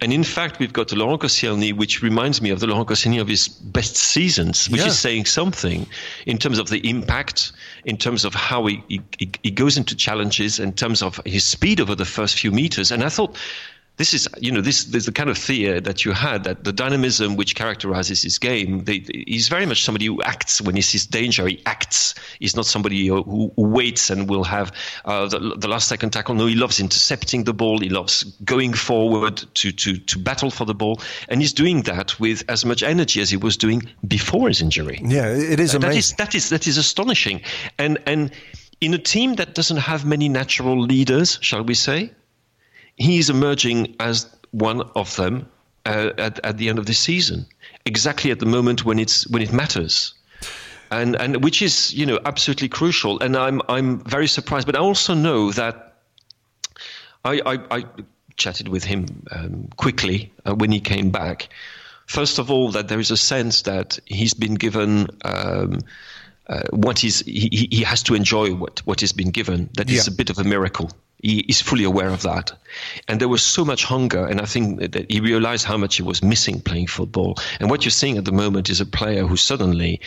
And 0.00 0.12
in 0.12 0.24
fact, 0.24 0.58
we've 0.58 0.72
got 0.72 0.88
the 0.88 0.96
Laurent 0.96 1.20
Koscielny, 1.20 1.72
which 1.72 2.02
reminds 2.02 2.42
me 2.42 2.50
of 2.50 2.60
the 2.60 2.66
Laurent 2.66 2.88
Koscielny 2.88 3.20
of 3.20 3.28
his 3.28 3.48
best 3.48 3.96
seasons, 3.96 4.68
which 4.68 4.82
yeah. 4.82 4.88
is 4.88 4.98
saying 4.98 5.24
something 5.24 5.86
in 6.26 6.38
terms 6.38 6.58
of 6.58 6.68
the 6.68 6.88
impact, 6.88 7.52
in 7.84 7.96
terms 7.96 8.24
of 8.24 8.34
how 8.34 8.66
he, 8.66 8.82
he, 8.88 9.30
he 9.42 9.50
goes 9.50 9.76
into 9.76 9.94
challenges, 9.94 10.58
in 10.58 10.72
terms 10.72 11.02
of 11.02 11.20
his 11.24 11.44
speed 11.44 11.80
over 11.80 11.94
the 11.94 12.04
first 12.04 12.38
few 12.38 12.50
meters. 12.50 12.90
And 12.90 13.02
I 13.02 13.08
thought 13.08 13.36
this 13.96 14.12
is 14.12 14.28
you 14.40 14.50
know 14.50 14.60
this, 14.60 14.84
this 14.84 15.02
is 15.02 15.06
the 15.06 15.12
kind 15.12 15.30
of 15.30 15.38
fear 15.38 15.80
that 15.80 16.04
you 16.04 16.12
had 16.12 16.44
that 16.44 16.64
the 16.64 16.72
dynamism 16.72 17.36
which 17.36 17.54
characterizes 17.54 18.22
his 18.22 18.38
game 18.38 18.84
they, 18.84 19.04
he's 19.26 19.48
very 19.48 19.66
much 19.66 19.84
somebody 19.84 20.06
who 20.06 20.20
acts 20.22 20.60
when 20.60 20.74
he 20.74 20.82
sees 20.82 21.06
danger. 21.06 21.46
He 21.46 21.62
acts. 21.66 22.14
He's 22.40 22.56
not 22.56 22.66
somebody 22.66 23.06
who, 23.06 23.22
who 23.22 23.52
waits 23.56 24.10
and 24.10 24.28
will 24.28 24.44
have 24.44 24.72
uh, 25.04 25.28
the, 25.28 25.54
the, 25.56 25.68
last 25.68 25.88
second 25.88 26.10
tackle. 26.10 26.34
No 26.34 26.46
he 26.46 26.54
loves 26.54 26.80
intercepting 26.80 27.44
the 27.44 27.54
ball. 27.54 27.78
He 27.78 27.88
loves 27.88 28.24
going 28.44 28.72
forward 28.72 29.44
to, 29.54 29.72
to, 29.72 29.96
to 29.96 30.18
battle 30.18 30.50
for 30.50 30.64
the 30.64 30.74
ball. 30.74 31.00
And 31.28 31.40
he's 31.40 31.52
doing 31.52 31.82
that 31.82 32.18
with 32.18 32.42
as 32.48 32.64
much 32.64 32.82
energy 32.82 33.20
as 33.20 33.30
he 33.30 33.36
was 33.36 33.56
doing 33.56 33.82
before 34.06 34.48
his 34.48 34.60
injury. 34.60 35.00
Yeah 35.02 35.26
it 35.28 35.60
is 35.60 35.74
amazing 35.74 35.84
that 35.84 35.96
is 35.96 36.12
that 36.14 36.34
is 36.34 36.48
that 36.50 36.66
is 36.66 36.78
astonishing. 36.78 37.40
And 37.78 37.98
and 38.06 38.30
in 38.80 38.94
a 38.94 38.98
team 38.98 39.36
that 39.36 39.54
doesn't 39.54 39.76
have 39.76 40.04
many 40.04 40.28
natural 40.28 40.80
leaders 40.80 41.38
shall 41.40 41.62
we 41.62 41.74
say 41.74 42.10
he's 42.96 43.30
emerging 43.30 43.96
as 44.00 44.26
one 44.50 44.82
of 44.94 45.14
them 45.16 45.48
uh, 45.86 46.10
at, 46.18 46.44
at 46.44 46.58
the 46.58 46.68
end 46.68 46.78
of 46.78 46.86
the 46.86 46.94
season, 46.94 47.46
exactly 47.84 48.30
at 48.30 48.38
the 48.38 48.46
moment 48.46 48.84
when 48.84 48.98
it's 48.98 49.26
when 49.28 49.42
it 49.42 49.52
matters. 49.52 50.14
And, 50.90 51.16
and 51.16 51.42
which 51.42 51.60
is 51.60 51.92
you 51.92 52.06
know 52.06 52.20
absolutely 52.24 52.68
crucial, 52.68 53.18
and 53.20 53.36
I'm 53.36 53.60
I'm 53.68 54.00
very 54.00 54.28
surprised. 54.28 54.66
But 54.66 54.76
I 54.76 54.80
also 54.80 55.14
know 55.14 55.50
that 55.52 55.94
I 57.24 57.40
I, 57.44 57.58
I 57.70 57.84
chatted 58.36 58.68
with 58.68 58.84
him 58.84 59.06
um, 59.32 59.68
quickly 59.76 60.32
uh, 60.44 60.54
when 60.54 60.70
he 60.70 60.80
came 60.80 61.10
back. 61.10 61.48
First 62.06 62.38
of 62.38 62.50
all, 62.50 62.70
that 62.72 62.88
there 62.88 63.00
is 63.00 63.10
a 63.10 63.16
sense 63.16 63.62
that 63.62 63.98
he's 64.04 64.34
been 64.34 64.54
given 64.54 65.08
um, 65.24 65.80
uh, 66.46 66.62
what 66.70 67.02
is 67.02 67.20
he, 67.20 67.68
he 67.70 67.82
has 67.82 68.02
to 68.04 68.14
enjoy 68.14 68.54
what 68.54 68.80
what 68.84 69.00
has 69.00 69.12
been 69.12 69.30
given. 69.30 69.70
That 69.74 69.90
is 69.90 70.06
yeah. 70.06 70.12
a 70.12 70.16
bit 70.16 70.30
of 70.30 70.38
a 70.38 70.44
miracle 70.44 70.90
he 71.24 71.38
is 71.40 71.62
fully 71.62 71.84
aware 71.84 72.10
of 72.10 72.22
that. 72.22 72.52
And 73.08 73.18
there 73.18 73.28
was 73.28 73.42
so 73.42 73.64
much 73.64 73.84
hunger, 73.84 74.26
and 74.26 74.40
I 74.40 74.44
think 74.44 74.92
that 74.92 75.10
he 75.10 75.20
realized 75.20 75.64
how 75.64 75.78
much 75.78 75.96
he 75.96 76.02
was 76.02 76.22
missing 76.22 76.60
playing 76.60 76.88
football. 76.88 77.36
And 77.60 77.70
what 77.70 77.84
you're 77.84 77.90
seeing 77.90 78.18
at 78.18 78.26
the 78.26 78.32
moment 78.32 78.68
is 78.68 78.80
a 78.80 78.86
player 78.86 79.26
who 79.26 79.36
suddenly, 79.36 80.00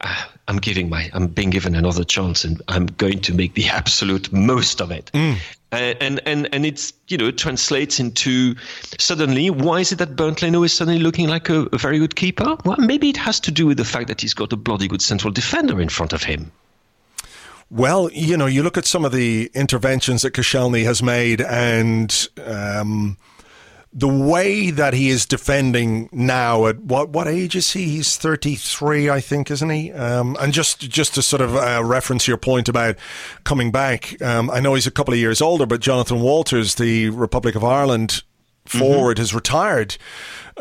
uh, 0.00 0.22
I'm 0.48 0.56
giving 0.56 0.88
my, 0.88 1.10
I'm 1.12 1.26
being 1.26 1.50
given 1.50 1.74
another 1.74 2.04
chance, 2.04 2.44
and 2.44 2.62
I'm 2.68 2.86
going 2.86 3.20
to 3.20 3.34
make 3.34 3.54
the 3.54 3.68
absolute 3.68 4.32
most 4.32 4.80
of 4.80 4.90
it. 4.90 5.10
Mm. 5.12 5.36
Uh, 5.72 5.94
and 6.00 6.20
and 6.26 6.48
and 6.52 6.66
it's 6.66 6.92
you 7.08 7.16
know 7.16 7.28
it 7.28 7.38
translates 7.38 7.98
into 7.98 8.54
suddenly 8.98 9.48
why 9.48 9.80
is 9.80 9.90
it 9.90 9.96
that 9.96 10.14
Bernd 10.16 10.42
Leno 10.42 10.62
is 10.64 10.74
suddenly 10.74 11.00
looking 11.00 11.28
like 11.28 11.48
a, 11.48 11.62
a 11.72 11.78
very 11.78 11.98
good 11.98 12.14
keeper? 12.14 12.58
Well, 12.66 12.76
maybe 12.78 13.08
it 13.08 13.16
has 13.16 13.40
to 13.40 13.50
do 13.50 13.66
with 13.66 13.78
the 13.78 13.84
fact 13.84 14.08
that 14.08 14.20
he's 14.20 14.34
got 14.34 14.52
a 14.52 14.56
bloody 14.56 14.86
good 14.86 15.00
central 15.00 15.32
defender 15.32 15.80
in 15.80 15.88
front 15.88 16.12
of 16.12 16.22
him. 16.22 16.52
Well, 17.72 18.10
you 18.12 18.36
know, 18.36 18.44
you 18.44 18.62
look 18.62 18.76
at 18.76 18.84
some 18.84 19.02
of 19.02 19.12
the 19.12 19.50
interventions 19.54 20.20
that 20.22 20.34
Koscielny 20.34 20.84
has 20.84 21.02
made, 21.02 21.40
and 21.40 22.28
um, 22.44 23.16
the 23.94 24.08
way 24.08 24.70
that 24.70 24.92
he 24.92 25.08
is 25.08 25.24
defending 25.24 26.10
now 26.12 26.66
at 26.66 26.78
what 26.80 27.08
what 27.08 27.26
age 27.26 27.56
is 27.56 27.72
he? 27.72 27.84
He's 27.84 28.18
thirty 28.18 28.56
three, 28.56 29.08
I 29.08 29.20
think, 29.20 29.50
isn't 29.50 29.70
he? 29.70 29.90
Um, 29.90 30.36
and 30.38 30.52
just 30.52 30.80
just 30.80 31.14
to 31.14 31.22
sort 31.22 31.40
of 31.40 31.56
uh, 31.56 31.82
reference 31.82 32.28
your 32.28 32.36
point 32.36 32.68
about 32.68 32.96
coming 33.44 33.72
back, 33.72 34.20
um, 34.20 34.50
I 34.50 34.60
know 34.60 34.74
he's 34.74 34.86
a 34.86 34.90
couple 34.90 35.14
of 35.14 35.20
years 35.20 35.40
older, 35.40 35.64
but 35.64 35.80
Jonathan 35.80 36.20
Walters, 36.20 36.74
the 36.74 37.08
Republic 37.08 37.54
of 37.54 37.64
Ireland 37.64 38.22
forward, 38.66 39.16
mm-hmm. 39.16 39.22
has 39.22 39.34
retired 39.34 39.96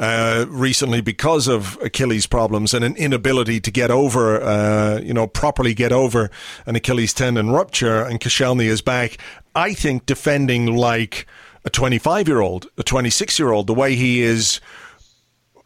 uh, 0.01 0.47
recently 0.49 0.99
because 0.99 1.47
of 1.47 1.77
Achilles 1.79 2.25
problems 2.25 2.73
and 2.73 2.83
an 2.83 2.95
inability 2.95 3.59
to 3.61 3.69
get 3.69 3.91
over, 3.91 4.41
uh, 4.41 4.99
you 4.99 5.13
know, 5.13 5.27
properly 5.27 5.75
get 5.75 5.91
over 5.91 6.31
an 6.65 6.75
Achilles 6.75 7.13
tendon 7.13 7.51
rupture. 7.51 8.01
And 8.01 8.19
Koscielny 8.19 8.65
is 8.65 8.81
back. 8.81 9.19
I 9.53 9.75
think 9.75 10.07
defending 10.07 10.75
like 10.75 11.27
a 11.65 11.69
25 11.69 12.27
year 12.27 12.41
old, 12.41 12.67
a 12.79 12.83
26 12.83 13.37
year 13.37 13.51
old, 13.51 13.67
the 13.67 13.75
way 13.75 13.95
he 13.95 14.21
is 14.21 14.59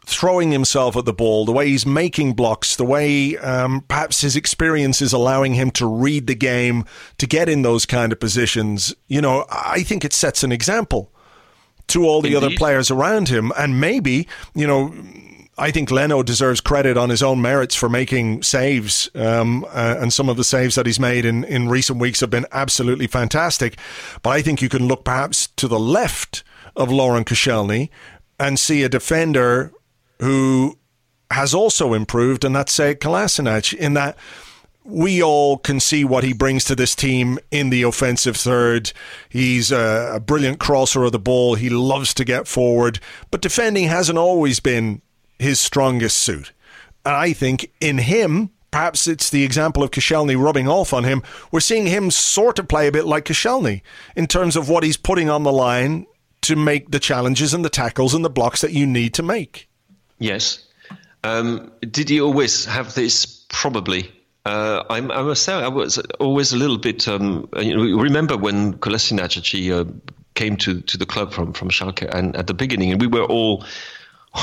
throwing 0.04 0.52
himself 0.52 0.96
at 0.98 1.06
the 1.06 1.14
ball, 1.14 1.46
the 1.46 1.52
way 1.52 1.68
he's 1.68 1.86
making 1.86 2.34
blocks, 2.34 2.76
the 2.76 2.84
way 2.84 3.38
um, 3.38 3.80
perhaps 3.88 4.20
his 4.20 4.36
experience 4.36 5.00
is 5.00 5.14
allowing 5.14 5.54
him 5.54 5.70
to 5.70 5.86
read 5.86 6.26
the 6.26 6.34
game, 6.34 6.84
to 7.16 7.26
get 7.26 7.48
in 7.48 7.62
those 7.62 7.86
kind 7.86 8.12
of 8.12 8.20
positions. 8.20 8.94
You 9.08 9.22
know, 9.22 9.46
I 9.50 9.82
think 9.82 10.04
it 10.04 10.12
sets 10.12 10.44
an 10.44 10.52
example 10.52 11.10
to 11.88 12.04
all 12.04 12.20
the 12.20 12.34
Indeed. 12.34 12.46
other 12.46 12.56
players 12.56 12.90
around 12.90 13.28
him. 13.28 13.52
And 13.56 13.80
maybe, 13.80 14.26
you 14.54 14.66
know, 14.66 14.94
I 15.58 15.70
think 15.70 15.90
Leno 15.90 16.22
deserves 16.22 16.60
credit 16.60 16.98
on 16.98 17.08
his 17.08 17.22
own 17.22 17.40
merits 17.40 17.74
for 17.74 17.88
making 17.88 18.42
saves, 18.42 19.08
um, 19.14 19.64
uh, 19.64 19.96
and 19.98 20.12
some 20.12 20.28
of 20.28 20.36
the 20.36 20.44
saves 20.44 20.74
that 20.74 20.84
he's 20.84 21.00
made 21.00 21.24
in, 21.24 21.44
in 21.44 21.68
recent 21.68 21.98
weeks 21.98 22.20
have 22.20 22.30
been 22.30 22.46
absolutely 22.52 23.06
fantastic. 23.06 23.78
But 24.22 24.30
I 24.30 24.42
think 24.42 24.60
you 24.60 24.68
can 24.68 24.86
look 24.86 25.04
perhaps 25.04 25.46
to 25.56 25.66
the 25.66 25.78
left 25.78 26.44
of 26.74 26.90
Laurent 26.90 27.26
Koscielny 27.26 27.88
and 28.38 28.58
see 28.60 28.82
a 28.82 28.88
defender 28.88 29.72
who 30.20 30.76
has 31.30 31.54
also 31.54 31.94
improved, 31.94 32.44
and 32.44 32.54
that's 32.54 32.72
Sead 32.72 33.00
Kolasinac, 33.00 33.72
in 33.72 33.94
that 33.94 34.16
we 34.86 35.22
all 35.22 35.58
can 35.58 35.80
see 35.80 36.04
what 36.04 36.24
he 36.24 36.32
brings 36.32 36.64
to 36.64 36.76
this 36.76 36.94
team 36.94 37.38
in 37.50 37.70
the 37.70 37.82
offensive 37.82 38.36
third. 38.36 38.92
He's 39.28 39.72
a, 39.72 40.12
a, 40.14 40.20
brilliant 40.20 40.60
crosser 40.60 41.04
of 41.04 41.12
the 41.12 41.18
ball. 41.18 41.56
He 41.56 41.68
loves 41.68 42.14
to 42.14 42.24
get 42.24 42.46
forward, 42.46 43.00
but 43.30 43.42
defending 43.42 43.88
hasn't 43.88 44.18
always 44.18 44.60
been 44.60 45.02
his 45.38 45.58
strongest 45.60 46.18
suit. 46.18 46.52
And 47.04 47.14
I 47.14 47.32
think 47.32 47.70
in 47.80 47.98
him, 47.98 48.50
perhaps 48.70 49.06
it's 49.06 49.30
the 49.30 49.44
example 49.44 49.82
of 49.82 49.90
Koscielny 49.90 50.40
rubbing 50.40 50.68
off 50.68 50.92
on 50.92 51.04
him. 51.04 51.22
We're 51.50 51.60
seeing 51.60 51.86
him 51.86 52.10
sort 52.10 52.58
of 52.58 52.68
play 52.68 52.86
a 52.86 52.92
bit 52.92 53.06
like 53.06 53.24
Koscielny 53.24 53.82
in 54.14 54.26
terms 54.26 54.56
of 54.56 54.68
what 54.68 54.84
he's 54.84 54.96
putting 54.96 55.28
on 55.28 55.42
the 55.42 55.52
line 55.52 56.06
to 56.42 56.56
make 56.56 56.90
the 56.90 57.00
challenges 57.00 57.52
and 57.52 57.64
the 57.64 57.70
tackles 57.70 58.14
and 58.14 58.24
the 58.24 58.30
blocks 58.30 58.60
that 58.60 58.72
you 58.72 58.86
need 58.86 59.14
to 59.14 59.22
make. 59.22 59.68
Yes. 60.18 60.64
Um, 61.24 61.72
did 61.80 62.08
he 62.08 62.20
always 62.20 62.64
have 62.66 62.94
this? 62.94 63.44
Probably 63.48 64.12
uh, 64.46 64.84
I, 64.88 64.98
I 64.98 65.22
must 65.22 65.42
say, 65.42 65.52
I 65.52 65.66
was 65.66 65.98
always 66.20 66.52
a 66.52 66.56
little 66.56 66.78
bit. 66.78 67.08
Um, 67.08 67.48
you 67.58 67.76
know, 67.76 68.00
remember 68.00 68.36
when 68.36 68.74
Kolasinac 68.74 69.36
actually 69.36 69.72
uh, 69.72 69.84
came 70.34 70.56
to, 70.58 70.80
to 70.82 70.96
the 70.96 71.04
club 71.04 71.32
from 71.32 71.52
from 71.52 71.68
Schalke, 71.68 72.08
and 72.08 72.36
at 72.36 72.46
the 72.46 72.54
beginning, 72.54 72.92
and 72.92 73.00
we 73.00 73.08
were 73.08 73.24
all 73.24 73.64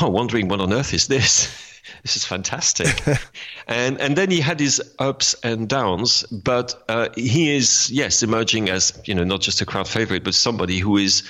oh, 0.02 0.10
wondering 0.10 0.50
what 0.50 0.60
on 0.60 0.74
earth 0.74 0.94
is 0.94 1.08
this. 1.08 1.48
this 2.02 2.18
is 2.18 2.26
fantastic, 2.26 3.02
and 3.68 3.98
and 4.02 4.18
then 4.18 4.30
he 4.30 4.42
had 4.42 4.60
his 4.60 4.82
ups 5.00 5.36
and 5.42 5.70
downs, 5.70 6.24
but 6.24 6.84
uh, 6.90 7.08
he 7.16 7.56
is 7.56 7.90
yes 7.90 8.24
emerging 8.24 8.70
as 8.70 9.00
you 9.06 9.16
know 9.16 9.24
not 9.24 9.40
just 9.40 9.62
a 9.62 9.66
crowd 9.66 9.88
favorite, 9.88 10.26
but 10.26 10.34
somebody 10.34 10.80
who 10.80 10.98
is 10.98 11.24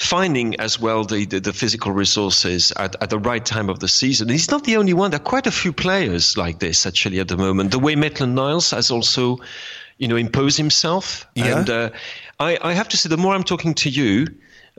finding 0.00 0.58
as 0.58 0.80
well 0.80 1.04
the, 1.04 1.26
the, 1.26 1.40
the, 1.40 1.52
physical 1.52 1.92
resources 1.92 2.72
at, 2.76 2.96
at 3.02 3.10
the 3.10 3.18
right 3.18 3.44
time 3.44 3.68
of 3.68 3.80
the 3.80 3.86
season. 3.86 4.30
he's 4.30 4.50
not 4.50 4.64
the 4.64 4.78
only 4.78 4.94
one. 4.94 5.10
There 5.10 5.20
are 5.20 5.22
quite 5.22 5.46
a 5.46 5.52
few 5.52 5.74
players 5.74 6.38
like 6.38 6.58
this 6.58 6.86
actually 6.86 7.20
at 7.20 7.28
the 7.28 7.36
moment. 7.36 7.70
The 7.70 7.78
way 7.78 7.94
Maitland 7.96 8.34
Niles 8.34 8.70
has 8.70 8.90
also, 8.90 9.40
you 9.98 10.08
know, 10.08 10.16
imposed 10.16 10.56
himself. 10.56 11.26
Yeah. 11.34 11.58
And 11.58 11.68
uh, 11.68 11.90
I, 12.38 12.58
I 12.62 12.72
have 12.72 12.88
to 12.88 12.96
say, 12.96 13.10
the 13.10 13.18
more 13.18 13.34
I'm 13.34 13.44
talking 13.44 13.74
to 13.74 13.90
you, 13.90 14.26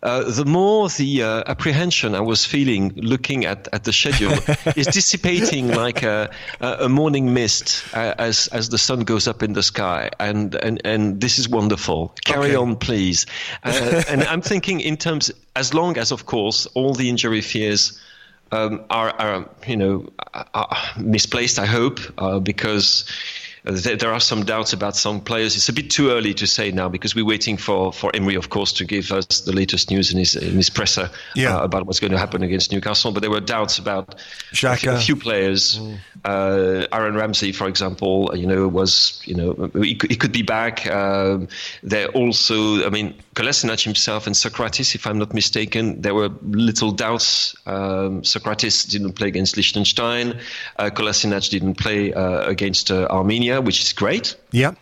uh, 0.03 0.23
the 0.31 0.45
more 0.45 0.89
the 0.89 1.21
uh, 1.21 1.43
apprehension 1.45 2.15
I 2.15 2.21
was 2.21 2.43
feeling 2.45 2.91
looking 2.95 3.45
at, 3.45 3.67
at 3.71 3.83
the 3.83 3.93
schedule 3.93 4.31
is 4.75 4.87
dissipating 4.87 5.67
like 5.67 6.01
a, 6.01 6.31
a 6.59 6.89
morning 6.89 7.33
mist 7.33 7.83
uh, 7.93 8.15
as 8.17 8.47
as 8.47 8.69
the 8.69 8.77
sun 8.77 9.01
goes 9.01 9.27
up 9.27 9.43
in 9.43 9.53
the 9.53 9.61
sky, 9.61 10.09
and 10.19 10.55
and, 10.55 10.81
and 10.85 11.21
this 11.21 11.37
is 11.37 11.47
wonderful. 11.47 12.15
Carry 12.25 12.47
okay. 12.47 12.55
on, 12.55 12.77
please. 12.77 13.27
Uh, 13.63 14.03
and 14.09 14.23
I'm 14.23 14.41
thinking 14.41 14.79
in 14.79 14.97
terms, 14.97 15.31
as 15.55 15.73
long 15.73 15.97
as 15.97 16.11
of 16.11 16.25
course 16.25 16.65
all 16.67 16.93
the 16.93 17.09
injury 17.09 17.41
fears. 17.41 17.99
Um, 18.53 18.83
are, 18.89 19.11
are, 19.11 19.49
you 19.65 19.77
know 19.77 20.11
are 20.33 20.77
misplaced? 20.97 21.57
I 21.57 21.65
hope 21.65 22.01
because 22.43 23.09
there 23.63 24.11
are 24.11 24.19
some 24.19 24.43
doubts 24.43 24.73
about 24.73 24.95
some 24.95 25.21
players. 25.21 25.55
It's 25.55 25.69
a 25.69 25.73
bit 25.73 25.91
too 25.91 26.09
early 26.09 26.33
to 26.35 26.47
say 26.47 26.71
now 26.71 26.89
because 26.89 27.13
we're 27.13 27.25
waiting 27.25 27.57
for, 27.57 27.93
for 27.93 28.09
Emery, 28.15 28.35
of 28.35 28.49
course, 28.49 28.73
to 28.73 28.85
give 28.85 29.11
us 29.11 29.41
the 29.41 29.51
latest 29.51 29.91
news 29.91 30.11
in 30.11 30.17
his 30.17 30.35
in 30.35 30.55
his 30.55 30.69
presser 30.69 31.11
yeah. 31.35 31.57
uh, 31.57 31.63
about 31.63 31.85
what's 31.85 31.99
going 31.99 32.11
to 32.11 32.17
happen 32.17 32.41
against 32.41 32.71
Newcastle. 32.71 33.11
But 33.11 33.19
there 33.19 33.29
were 33.29 33.39
doubts 33.39 33.77
about 33.77 34.15
a 34.95 34.99
few 34.99 35.15
players. 35.15 35.77
Mm. 35.77 35.97
Uh, 36.25 36.87
Aaron 36.91 37.15
Ramsey, 37.15 37.51
for 37.51 37.67
example, 37.67 38.31
you 38.35 38.47
know, 38.47 38.67
was 38.67 39.21
you 39.25 39.35
know 39.35 39.69
he, 39.75 39.99
he 40.09 40.15
could 40.15 40.31
be 40.31 40.41
back. 40.41 40.87
Um, 40.87 41.47
there 41.83 42.07
also, 42.09 42.85
I 42.85 42.89
mean, 42.89 43.13
Kolasinac 43.35 43.83
himself 43.83 44.27
and 44.27 44.35
Sokratis, 44.35 44.93
if 44.95 45.07
I'm 45.07 45.17
not 45.17 45.33
mistaken, 45.33 46.01
there 46.01 46.13
were 46.13 46.29
little 46.41 46.91
doubts. 46.91 47.55
Um, 47.65 48.23
Sokratis 48.23 48.89
didn't 48.89 49.13
play 49.13 49.29
against 49.29 49.55
Liechtenstein. 49.55 50.39
Uh, 50.77 50.89
didn't 50.89 51.75
play 51.75 52.13
uh, 52.13 52.41
against 52.49 52.91
uh, 52.91 53.07
Armenia, 53.09 53.61
which 53.61 53.81
is 53.81 53.93
great. 53.93 54.35
Yeah. 54.51 54.73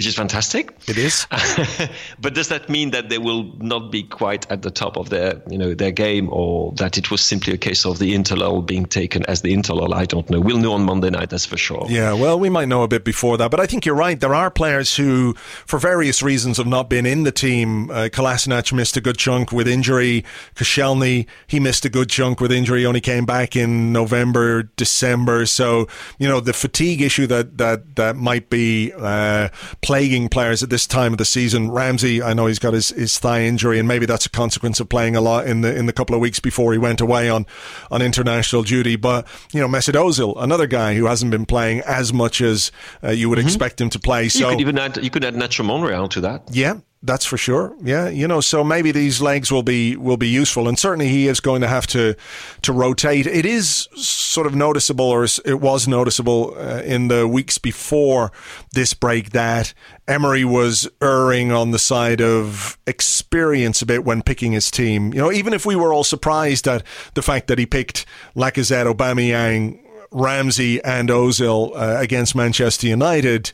Which 0.00 0.06
is 0.06 0.14
fantastic. 0.14 0.74
It 0.88 0.96
is. 0.96 1.26
but 2.20 2.32
does 2.32 2.48
that 2.48 2.70
mean 2.70 2.92
that 2.92 3.10
they 3.10 3.18
will 3.18 3.54
not 3.58 3.92
be 3.92 4.02
quite 4.02 4.50
at 4.50 4.62
the 4.62 4.70
top 4.70 4.96
of 4.96 5.10
their, 5.10 5.42
you 5.50 5.58
know, 5.58 5.74
their 5.74 5.90
game, 5.90 6.30
or 6.32 6.72
that 6.76 6.96
it 6.96 7.10
was 7.10 7.20
simply 7.20 7.52
a 7.52 7.58
case 7.58 7.84
of 7.84 7.98
the 7.98 8.14
interlull 8.14 8.64
being 8.64 8.86
taken 8.86 9.26
as 9.26 9.42
the 9.42 9.52
interlull? 9.54 9.92
I 9.92 10.06
don't 10.06 10.30
know. 10.30 10.40
We'll 10.40 10.56
know 10.56 10.72
on 10.72 10.84
Monday 10.84 11.10
night, 11.10 11.28
that's 11.28 11.44
for 11.44 11.58
sure. 11.58 11.84
Yeah, 11.90 12.14
well, 12.14 12.40
we 12.40 12.48
might 12.48 12.66
know 12.66 12.82
a 12.82 12.88
bit 12.88 13.04
before 13.04 13.36
that, 13.36 13.50
but 13.50 13.60
I 13.60 13.66
think 13.66 13.84
you're 13.84 13.94
right. 13.94 14.18
There 14.18 14.34
are 14.34 14.50
players 14.50 14.96
who, 14.96 15.34
for 15.66 15.78
various 15.78 16.22
reasons, 16.22 16.56
have 16.56 16.66
not 16.66 16.88
been 16.88 17.04
in 17.04 17.24
the 17.24 17.32
team. 17.32 17.90
Uh, 17.90 18.08
Kolasinac 18.10 18.72
missed 18.72 18.96
a 18.96 19.02
good 19.02 19.18
chunk 19.18 19.52
with 19.52 19.68
injury. 19.68 20.24
Koscielny, 20.54 21.26
he 21.46 21.60
missed 21.60 21.84
a 21.84 21.90
good 21.90 22.08
chunk 22.08 22.40
with 22.40 22.50
injury. 22.50 22.86
Only 22.86 23.02
came 23.02 23.26
back 23.26 23.54
in 23.54 23.92
November, 23.92 24.62
December. 24.62 25.44
So 25.44 25.88
you 26.18 26.26
know 26.26 26.40
the 26.40 26.54
fatigue 26.54 27.02
issue 27.02 27.26
that 27.26 27.58
that 27.58 27.96
that 27.96 28.16
might 28.16 28.48
be. 28.48 28.94
Uh, 28.96 29.50
plaguing 29.90 30.28
players 30.28 30.62
at 30.62 30.70
this 30.70 30.86
time 30.86 31.10
of 31.10 31.18
the 31.18 31.24
season. 31.24 31.68
Ramsey, 31.68 32.22
I 32.22 32.32
know 32.32 32.46
he's 32.46 32.60
got 32.60 32.74
his, 32.74 32.90
his 32.90 33.18
thigh 33.18 33.42
injury, 33.42 33.76
and 33.76 33.88
maybe 33.88 34.06
that's 34.06 34.24
a 34.24 34.30
consequence 34.30 34.78
of 34.78 34.88
playing 34.88 35.16
a 35.16 35.20
lot 35.20 35.48
in 35.48 35.62
the 35.62 35.76
in 35.76 35.86
the 35.86 35.92
couple 35.92 36.14
of 36.14 36.20
weeks 36.20 36.38
before 36.38 36.70
he 36.70 36.78
went 36.78 37.00
away 37.00 37.28
on 37.28 37.44
on 37.90 38.00
international 38.00 38.62
duty. 38.62 38.94
But 38.94 39.26
you 39.52 39.58
know, 39.58 39.66
Mesut 39.66 39.94
Ozil, 39.94 40.40
another 40.40 40.68
guy 40.68 40.94
who 40.94 41.06
hasn't 41.06 41.32
been 41.32 41.44
playing 41.44 41.80
as 41.80 42.12
much 42.12 42.40
as 42.40 42.70
uh, 43.02 43.10
you 43.10 43.28
would 43.30 43.40
mm-hmm. 43.40 43.48
expect 43.48 43.80
him 43.80 43.90
to 43.90 43.98
play. 43.98 44.28
So 44.28 44.38
you 44.38 44.54
could 44.54 44.60
even 44.60 44.78
add 44.78 44.96
you 45.02 45.10
could 45.10 45.24
add 45.24 45.34
Nacho 45.34 45.64
Monreal 45.64 46.08
to 46.10 46.20
that. 46.20 46.44
Yeah, 46.52 46.74
that's 47.02 47.24
for 47.24 47.38
sure. 47.38 47.74
Yeah, 47.80 48.08
you 48.08 48.28
know, 48.28 48.42
so 48.42 48.62
maybe 48.62 48.92
these 48.92 49.22
legs 49.22 49.50
will 49.50 49.62
be 49.62 49.96
will 49.96 50.18
be 50.18 50.28
useful, 50.28 50.68
and 50.68 50.78
certainly 50.78 51.08
he 51.08 51.28
is 51.28 51.40
going 51.40 51.62
to 51.62 51.68
have 51.68 51.86
to 51.88 52.14
to 52.60 52.72
rotate. 52.72 53.26
It 53.26 53.46
is 53.46 53.88
sort 53.94 54.46
of 54.46 54.54
noticeable, 54.54 55.06
or 55.06 55.24
it 55.24 55.60
was 55.60 55.88
noticeable 55.88 56.54
uh, 56.58 56.82
in 56.84 57.08
the 57.08 57.26
weeks 57.26 57.56
before 57.56 58.32
this 58.72 58.92
break 58.92 59.30
that 59.30 59.72
Emery 60.06 60.44
was 60.44 60.88
erring 61.00 61.52
on 61.52 61.70
the 61.70 61.78
side 61.78 62.20
of 62.20 62.78
experience 62.86 63.80
a 63.80 63.86
bit 63.86 64.04
when 64.04 64.20
picking 64.20 64.52
his 64.52 64.70
team. 64.70 65.14
You 65.14 65.20
know, 65.20 65.32
even 65.32 65.54
if 65.54 65.64
we 65.64 65.76
were 65.76 65.94
all 65.94 66.04
surprised 66.04 66.68
at 66.68 66.82
the 67.14 67.22
fact 67.22 67.46
that 67.46 67.58
he 67.58 67.64
picked 67.64 68.04
Lacazette, 68.36 68.92
Aubameyang, 68.92 69.80
Ramsey, 70.10 70.84
and 70.84 71.08
Ozil 71.08 71.72
uh, 71.74 71.98
against 71.98 72.34
Manchester 72.34 72.88
United. 72.88 73.52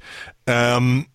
Um, 0.49 1.07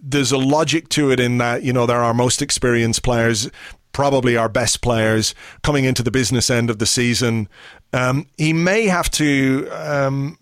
there's 0.00 0.32
a 0.32 0.38
logic 0.38 0.88
to 0.88 1.10
it 1.10 1.20
in 1.20 1.38
that 1.38 1.62
you 1.62 1.72
know 1.72 1.86
there 1.86 2.02
are 2.02 2.14
most 2.14 2.42
experienced 2.42 3.02
players 3.02 3.50
probably 3.92 4.36
our 4.36 4.48
best 4.48 4.80
players 4.80 5.34
coming 5.62 5.84
into 5.84 6.02
the 6.02 6.10
business 6.10 6.50
end 6.50 6.70
of 6.70 6.78
the 6.78 6.86
season 6.86 7.48
um, 7.92 8.26
he 8.36 8.52
may 8.52 8.86
have 8.86 9.10
to 9.10 9.68
um, 9.70 10.38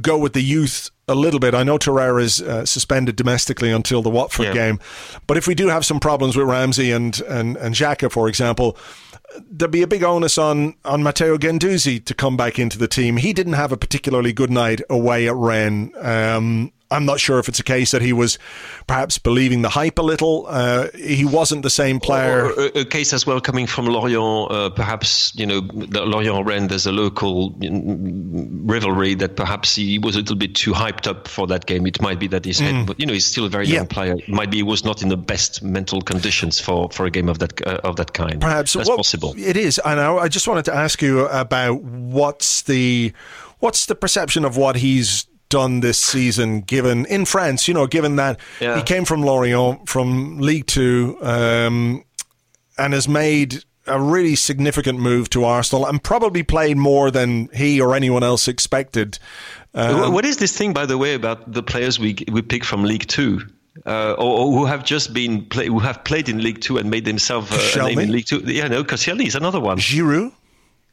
go 0.00 0.18
with 0.18 0.32
the 0.32 0.42
youth 0.42 0.90
a 1.08 1.14
little 1.14 1.40
bit. 1.40 1.54
I 1.54 1.62
know 1.62 1.78
Torreira 1.78 2.22
is 2.22 2.42
uh, 2.42 2.66
suspended 2.66 3.16
domestically 3.16 3.70
until 3.70 4.02
the 4.02 4.10
Watford 4.10 4.46
yeah. 4.46 4.54
game, 4.54 4.80
but 5.26 5.36
if 5.36 5.46
we 5.46 5.54
do 5.54 5.68
have 5.68 5.84
some 5.84 6.00
problems 6.00 6.36
with 6.36 6.46
Ramsey 6.46 6.90
and 6.90 7.20
and 7.22 7.56
and 7.56 7.74
Xhaka, 7.74 8.10
for 8.10 8.28
example, 8.28 8.76
there'd 9.50 9.70
be 9.70 9.82
a 9.82 9.86
big 9.86 10.02
onus 10.02 10.38
on 10.38 10.74
on 10.84 11.02
Matteo 11.02 11.38
Guendouzi 11.38 12.04
to 12.04 12.14
come 12.14 12.36
back 12.36 12.58
into 12.58 12.78
the 12.78 12.88
team. 12.88 13.18
He 13.18 13.32
didn't 13.32 13.54
have 13.54 13.72
a 13.72 13.76
particularly 13.76 14.32
good 14.32 14.50
night 14.50 14.80
away 14.90 15.28
at 15.28 15.34
Rennes. 15.34 15.92
Um, 15.96 16.72
I'm 16.90 17.04
not 17.04 17.20
sure 17.20 17.38
if 17.38 17.48
it's 17.48 17.58
a 17.58 17.64
case 17.64 17.90
that 17.92 18.02
he 18.02 18.12
was 18.12 18.38
perhaps 18.86 19.18
believing 19.18 19.62
the 19.62 19.68
hype 19.68 19.98
a 19.98 20.02
little. 20.02 20.46
Uh, 20.48 20.88
he 20.94 21.24
wasn't 21.24 21.62
the 21.62 21.70
same 21.70 22.00
player. 22.00 22.50
A, 22.50 22.80
a, 22.80 22.84
case 22.84 23.12
as 23.12 23.26
well 23.26 23.40
coming 23.40 23.66
from 23.66 23.86
Lorient, 23.86 24.50
uh, 24.50 24.70
perhaps, 24.70 25.32
you 25.36 25.46
know, 25.46 25.60
Lorient 25.70 26.46
Rennes, 26.46 26.68
there's 26.68 26.86
a 26.86 26.92
local 26.92 27.54
rivalry 27.60 29.14
that 29.14 29.36
perhaps 29.36 29.74
he 29.74 29.98
was 29.98 30.16
a 30.16 30.20
little 30.20 30.36
bit 30.36 30.54
too 30.54 30.72
hyped 30.72 31.06
up 31.06 31.28
for 31.28 31.46
that 31.46 31.66
game. 31.66 31.86
It 31.86 32.00
might 32.00 32.18
be 32.18 32.26
that 32.28 32.44
his 32.44 32.60
mm. 32.60 32.64
head, 32.64 32.86
but, 32.86 33.00
you 33.00 33.06
know, 33.06 33.12
he's 33.12 33.26
still 33.26 33.46
a 33.46 33.48
very 33.48 33.66
young 33.66 33.86
player. 33.86 34.14
It 34.14 34.28
might 34.28 34.50
be 34.50 34.56
he 34.56 34.62
was 34.62 34.84
not 34.84 35.02
in 35.02 35.10
the 35.10 35.16
best 35.16 35.62
mental 35.62 36.00
conditions 36.00 36.58
for, 36.58 36.88
for 36.90 37.04
a 37.04 37.10
game 37.10 37.28
of 37.28 37.38
that 37.40 37.66
uh, 37.66 37.80
of 37.84 37.96
that 37.96 38.14
kind. 38.14 38.40
Perhaps. 38.40 38.72
That's 38.72 38.88
well, 38.88 38.96
possible. 38.96 39.34
It 39.36 39.56
is. 39.56 39.78
I. 39.84 39.96
I 40.16 40.28
just 40.28 40.48
wanted 40.48 40.64
to 40.66 40.74
ask 40.74 41.02
you 41.02 41.26
about 41.26 41.82
what's 41.82 42.62
the 42.62 43.12
what's 43.58 43.86
the 43.86 43.94
perception 43.94 44.44
of 44.44 44.56
what 44.56 44.76
he's 44.76 45.26
done 45.48 45.80
this 45.80 45.98
season, 45.98 46.60
given 46.60 47.06
in 47.06 47.24
France, 47.24 47.68
you 47.68 47.74
know, 47.74 47.86
given 47.86 48.16
that 48.16 48.40
yeah. 48.60 48.76
he 48.76 48.82
came 48.82 49.04
from 49.04 49.22
Lorient, 49.22 49.88
from 49.88 50.38
League 50.38 50.66
Two, 50.66 51.18
um, 51.22 52.04
and 52.78 52.92
has 52.92 53.08
made 53.08 53.64
a 53.86 54.00
really 54.00 54.34
significant 54.34 54.98
move 54.98 55.30
to 55.30 55.44
Arsenal 55.44 55.86
and 55.86 56.02
probably 56.02 56.42
played 56.42 56.76
more 56.76 57.10
than 57.10 57.48
he 57.54 57.80
or 57.80 57.94
anyone 57.94 58.22
else 58.22 58.48
expected. 58.48 59.18
Um, 59.74 60.12
what 60.12 60.24
is 60.24 60.38
this 60.38 60.56
thing, 60.56 60.72
by 60.72 60.86
the 60.86 60.98
way, 60.98 61.14
about 61.14 61.52
the 61.52 61.62
players 61.62 61.98
we 61.98 62.16
we 62.30 62.42
pick 62.42 62.64
from 62.64 62.84
League 62.84 63.06
Two? 63.06 63.40
Uh, 63.84 64.12
or, 64.12 64.38
or, 64.38 64.52
who 64.52 64.64
have 64.64 64.84
just 64.84 65.12
been 65.12 65.44
play, 65.44 65.66
who 65.66 65.78
have 65.78 66.02
played 66.02 66.30
in 66.30 66.42
League 66.42 66.62
Two 66.62 66.78
and 66.78 66.90
made 66.90 67.04
themselves 67.04 67.52
uh, 67.52 67.80
a 67.80 67.88
name 67.88 67.98
in 67.98 68.10
League 68.10 68.24
Two. 68.24 68.42
Yeah, 68.46 68.68
no, 68.68 68.82
Koscielny 68.82 69.26
is 69.26 69.34
another 69.34 69.60
one. 69.60 69.76
Giroud. 69.76 70.32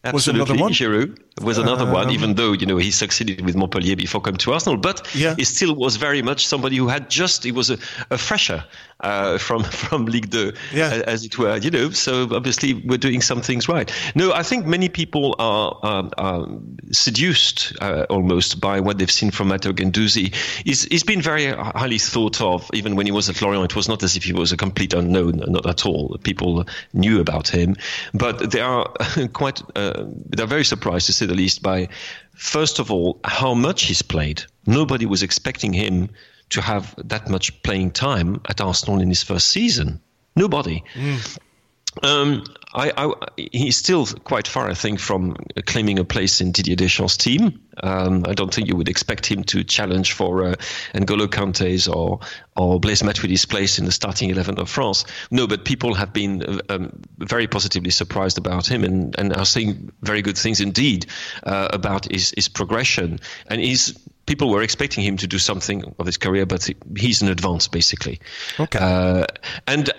Absolutely. 0.06 0.42
Was 0.42 0.50
another 0.50 0.62
one? 0.62 0.74
Giroud 0.74 1.42
was 1.42 1.58
another 1.58 1.90
one, 1.90 2.10
even 2.10 2.32
um, 2.32 2.36
though 2.36 2.52
you 2.52 2.66
know 2.66 2.76
he 2.76 2.92
succeeded 2.92 3.46
with 3.46 3.56
Montpellier 3.56 3.96
before 3.96 4.20
coming 4.20 4.38
to 4.40 4.52
Arsenal, 4.52 4.78
but 4.78 5.08
yeah. 5.16 5.34
he 5.36 5.46
still 5.46 5.76
was 5.76 5.96
very 5.96 6.22
much 6.22 6.46
somebody 6.46 6.76
who 6.76 6.90
had 6.90 7.10
just 7.10 7.46
he 7.46 7.54
was 7.54 7.70
a, 7.70 7.78
a 8.12 8.18
fresher 8.18 8.66
uh, 9.04 9.38
from 9.38 9.64
from 9.84 10.06
Ligue 10.06 10.32
2, 10.32 10.54
yeah. 10.74 11.04
as 11.06 11.24
it 11.26 11.38
were. 11.38 11.58
You 11.58 11.70
know, 11.70 11.90
so 11.92 12.24
obviously 12.32 12.74
we're 12.74 12.98
doing 12.98 13.22
some 13.22 13.42
things 13.42 13.68
right. 13.68 13.92
No, 14.16 14.34
I 14.34 14.44
think 14.44 14.66
many 14.66 14.90
people 14.90 15.36
are, 15.38 15.78
are, 15.84 16.10
are 16.18 16.48
seduced 16.92 17.74
uh, 17.82 18.06
almost 18.10 18.60
by 18.60 18.80
what 18.80 18.98
they've 18.98 19.12
seen 19.12 19.32
from 19.32 19.50
Matteo 19.50 19.74
Guendouzi. 19.74 20.34
He's, 20.66 20.84
he's 20.86 21.04
been 21.04 21.22
very 21.22 21.48
highly 21.48 22.00
thought 22.00 22.42
of, 22.42 22.70
even 22.74 22.96
when 22.96 23.06
he 23.06 23.12
was 23.12 23.30
at 23.30 23.42
Lorient. 23.42 23.72
It 23.72 23.76
was 23.76 23.90
not 23.90 24.02
as 24.04 24.16
if 24.16 24.24
he 24.24 24.34
was 24.34 24.52
a 24.52 24.58
complete 24.58 24.94
unknown, 24.94 25.44
not 25.48 25.66
at 25.66 25.86
all. 25.86 26.18
People 26.24 26.66
knew 26.94 27.20
about 27.20 27.50
him, 27.50 27.76
but 28.14 28.52
they 28.52 28.62
are 28.62 28.88
quite. 29.34 29.62
Uh, 29.76 30.06
they're 30.30 30.48
very 30.48 30.66
surprised, 30.66 31.08
to 31.08 31.14
say 31.14 31.26
the 31.26 31.36
least, 31.36 31.62
by 31.62 31.90
first 32.36 32.80
of 32.80 32.92
all 32.92 33.20
how 33.24 33.54
much 33.54 33.84
he's 33.84 34.02
played. 34.02 34.44
Nobody 34.66 35.06
was 35.06 35.24
expecting 35.24 35.74
him 35.74 36.10
to 36.50 36.62
have 36.62 36.94
that 36.98 37.30
much 37.30 37.62
playing 37.64 37.92
time 37.92 38.42
at 38.48 38.62
Arsenal 38.62 39.02
in 39.02 39.10
his 39.10 39.24
first 39.24 39.48
season. 39.48 40.00
Nobody. 40.36 40.84
Mm. 40.94 41.38
Um, 42.02 42.44
I, 42.74 42.92
I, 42.98 43.14
he's 43.52 43.78
still 43.78 44.08
quite 44.08 44.48
far, 44.48 44.68
I 44.68 44.74
think, 44.74 45.00
from 45.00 45.36
claiming 45.68 46.00
a 46.00 46.04
place 46.04 46.42
in 46.42 46.52
Didier 46.52 46.76
Deschamps' 46.76 47.18
team. 47.18 47.62
Um, 47.84 48.26
I 48.28 48.34
don't 48.34 48.52
think 48.52 48.68
you 48.68 48.76
would 48.76 48.90
expect 48.90 49.28
him 49.28 49.44
to 49.44 49.64
challenge 49.64 50.14
for 50.14 50.44
uh, 50.44 50.56
N'Golo 50.96 51.28
Kante's 51.28 51.88
or 51.88 52.20
or 52.56 52.80
Blaise 52.80 53.04
Matuidi's 53.04 53.46
place 53.46 53.78
in 53.78 53.86
the 53.86 53.92
starting 53.92 54.32
eleven 54.32 54.60
of 54.60 54.70
France. 54.70 55.06
No, 55.30 55.46
but 55.46 55.66
people 55.66 55.94
have 55.94 56.14
been 56.14 56.62
um, 56.70 57.00
very 57.20 57.46
positively 57.46 57.92
surprised 57.92 58.40
about 58.40 58.66
him 58.66 58.84
and, 58.84 59.16
and 59.20 59.36
are 59.38 59.46
saying 59.46 59.92
very 60.02 60.24
good 60.24 60.38
things 60.38 60.60
indeed 60.60 61.06
uh, 61.44 61.68
about 61.72 62.12
his, 62.12 62.34
his 62.36 62.48
progression. 62.48 63.20
And 63.48 63.62
he's 63.62 63.96
people 64.26 64.50
were 64.50 64.62
expecting 64.62 65.04
him 65.04 65.18
to 65.18 65.28
do 65.28 65.38
something 65.38 65.96
of 66.00 66.06
his 66.06 66.18
career, 66.18 66.46
but 66.46 66.70
he's 66.98 67.22
in 67.22 67.28
advance 67.28 67.68
basically. 67.68 68.20
Okay. 68.60 68.80
Uh, 68.80 69.26
and 69.68 69.92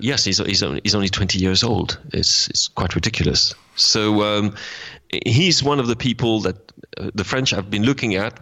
yes, 0.00 0.24
he's, 0.24 0.38
he's, 0.38 0.62
only, 0.62 0.80
he's 0.82 0.94
only 0.94 1.08
20 1.08 1.38
years 1.38 1.62
old. 1.62 1.98
It's, 2.12 2.48
it's 2.48 2.68
quite 2.68 2.94
ridiculous. 2.94 3.54
So 3.76 4.22
um, 4.22 4.54
he's 5.24 5.62
one 5.62 5.80
of 5.80 5.86
the 5.86 5.96
people 5.96 6.40
that 6.40 6.72
uh, 6.96 7.10
the 7.14 7.24
French 7.24 7.50
have 7.50 7.70
been 7.70 7.82
looking 7.82 8.14
at. 8.14 8.38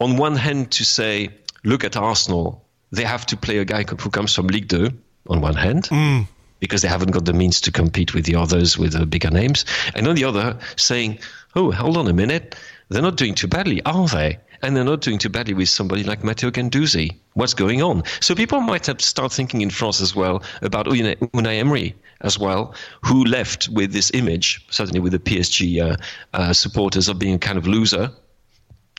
On 0.00 0.16
one 0.16 0.36
hand, 0.36 0.72
to 0.72 0.84
say, 0.84 1.30
look 1.64 1.84
at 1.84 1.96
Arsenal, 1.96 2.64
they 2.90 3.04
have 3.04 3.26
to 3.26 3.36
play 3.36 3.58
a 3.58 3.64
guy 3.64 3.84
who 3.84 4.10
comes 4.10 4.34
from 4.34 4.48
Ligue 4.48 4.68
2, 4.68 4.90
on 5.28 5.40
one 5.40 5.54
hand. 5.54 5.84
Mm. 5.84 6.26
Because 6.58 6.82
they 6.82 6.88
haven't 6.88 7.10
got 7.10 7.24
the 7.24 7.32
means 7.32 7.60
to 7.62 7.72
compete 7.72 8.14
with 8.14 8.24
the 8.24 8.36
others 8.36 8.78
with 8.78 8.92
the 8.92 9.04
bigger 9.04 9.30
names. 9.30 9.64
And 9.94 10.06
on 10.06 10.14
the 10.14 10.24
other, 10.24 10.58
saying, 10.76 11.18
oh, 11.56 11.72
hold 11.72 11.96
on 11.96 12.06
a 12.06 12.12
minute, 12.12 12.54
they're 12.92 13.02
not 13.02 13.16
doing 13.16 13.34
too 13.34 13.48
badly, 13.48 13.82
are 13.84 14.08
they? 14.08 14.38
and 14.62 14.76
they're 14.76 14.84
not 14.84 15.00
doing 15.00 15.18
too 15.18 15.28
badly 15.28 15.54
with 15.54 15.68
somebody 15.68 16.04
like 16.04 16.22
Matteo 16.22 16.50
Guendouzi. 16.50 17.16
What's 17.34 17.54
going 17.54 17.82
on? 17.82 18.04
So 18.20 18.34
people 18.34 18.60
might 18.60 18.86
have 18.86 19.00
start 19.00 19.32
thinking 19.32 19.60
in 19.60 19.70
France 19.70 20.00
as 20.00 20.14
well 20.14 20.42
about 20.62 20.86
Unai 20.86 21.58
Emery 21.58 21.96
as 22.20 22.38
well, 22.38 22.74
who 23.04 23.24
left 23.24 23.68
with 23.68 23.92
this 23.92 24.12
image, 24.14 24.64
certainly 24.70 25.00
with 25.00 25.12
the 25.12 25.18
PSG 25.18 25.82
uh, 25.82 25.96
uh, 26.32 26.52
supporters 26.52 27.08
of 27.08 27.18
being 27.18 27.34
a 27.34 27.38
kind 27.38 27.58
of 27.58 27.66
loser. 27.66 28.10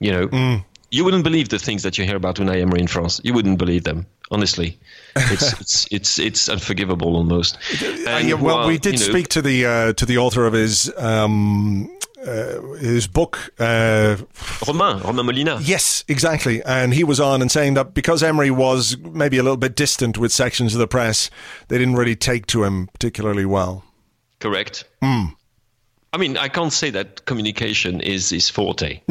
You 0.01 0.11
know, 0.11 0.27
mm. 0.27 0.65
you 0.91 1.05
wouldn't 1.05 1.23
believe 1.23 1.47
the 1.47 1.59
things 1.59 1.83
that 1.83 1.97
you 1.97 2.03
hear 2.03 2.17
about 2.17 2.35
Unai 2.35 2.61
Emery 2.61 2.81
in 2.81 2.87
France. 2.87 3.21
You 3.23 3.33
wouldn't 3.33 3.57
believe 3.57 3.85
them, 3.85 4.05
honestly. 4.31 4.77
It's 5.15 5.53
it's 5.61 5.87
it's 5.91 6.19
it's 6.19 6.49
unforgivable 6.49 7.15
almost. 7.15 7.57
And, 7.81 8.33
uh, 8.33 8.37
well, 8.37 8.67
we 8.67 8.77
did 8.77 8.99
you 8.99 9.05
know, 9.05 9.11
speak 9.11 9.29
to 9.29 9.41
the 9.41 9.65
uh, 9.65 9.93
to 9.93 10.05
the 10.05 10.17
author 10.17 10.45
of 10.45 10.51
his 10.51 10.91
um, 10.97 11.89
uh, 12.25 12.61
his 12.73 13.07
book. 13.07 13.53
Uh, 13.59 14.17
Romain, 14.67 15.01
Romain 15.01 15.25
Molina. 15.25 15.59
Yes, 15.61 16.03
exactly. 16.07 16.63
And 16.63 16.93
he 16.93 17.03
was 17.03 17.19
on 17.19 17.41
and 17.41 17.51
saying 17.51 17.73
that 17.75 17.93
because 17.93 18.23
Emery 18.23 18.51
was 18.51 18.97
maybe 18.97 19.37
a 19.37 19.43
little 19.43 19.57
bit 19.57 19.75
distant 19.75 20.17
with 20.17 20.31
sections 20.31 20.73
of 20.73 20.79
the 20.79 20.87
press, 20.87 21.29
they 21.67 21.77
didn't 21.77 21.95
really 21.95 22.15
take 22.15 22.45
to 22.47 22.63
him 22.63 22.87
particularly 22.87 23.45
well. 23.45 23.83
Correct. 24.39 24.85
Mm. 25.01 25.35
I 26.13 26.17
mean, 26.17 26.37
I 26.37 26.47
can't 26.47 26.73
say 26.73 26.89
that 26.91 27.25
communication 27.25 27.99
is 27.99 28.29
his 28.29 28.49
forte. 28.49 29.01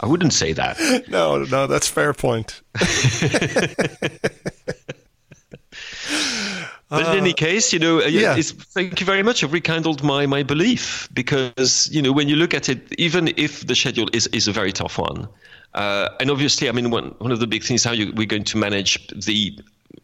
I 0.00 0.06
wouldn't 0.06 0.32
say 0.32 0.52
that. 0.52 0.78
No, 1.08 1.44
no, 1.44 1.66
that's 1.66 1.88
fair 1.88 2.14
point. 2.14 2.62
But 6.88 7.14
in 7.14 7.18
any 7.18 7.32
case, 7.32 7.72
you 7.72 7.80
know, 7.80 8.00
uh, 8.00 8.06
yeah. 8.06 8.36
thank 8.40 9.00
you 9.00 9.06
very 9.06 9.24
much. 9.24 9.42
You've 9.42 9.52
rekindled 9.52 10.04
my, 10.04 10.26
my 10.26 10.44
belief 10.44 11.08
because, 11.12 11.88
you 11.90 12.00
know, 12.00 12.12
when 12.12 12.28
you 12.28 12.36
look 12.36 12.54
at 12.54 12.68
it, 12.68 12.94
even 12.96 13.32
if 13.36 13.66
the 13.66 13.74
schedule 13.74 14.08
is, 14.12 14.28
is 14.28 14.46
a 14.46 14.52
very 14.52 14.70
tough 14.72 14.96
one, 14.98 15.26
uh, 15.74 16.10
and 16.20 16.30
obviously, 16.30 16.68
I 16.68 16.72
mean, 16.72 16.90
one, 16.90 17.14
one 17.18 17.32
of 17.32 17.40
the 17.40 17.46
big 17.48 17.64
things 17.64 17.82
how 17.82 17.90
you, 17.90 18.12
we're 18.14 18.26
going 18.26 18.44
to 18.44 18.56
manage 18.56 19.04
the 19.08 19.58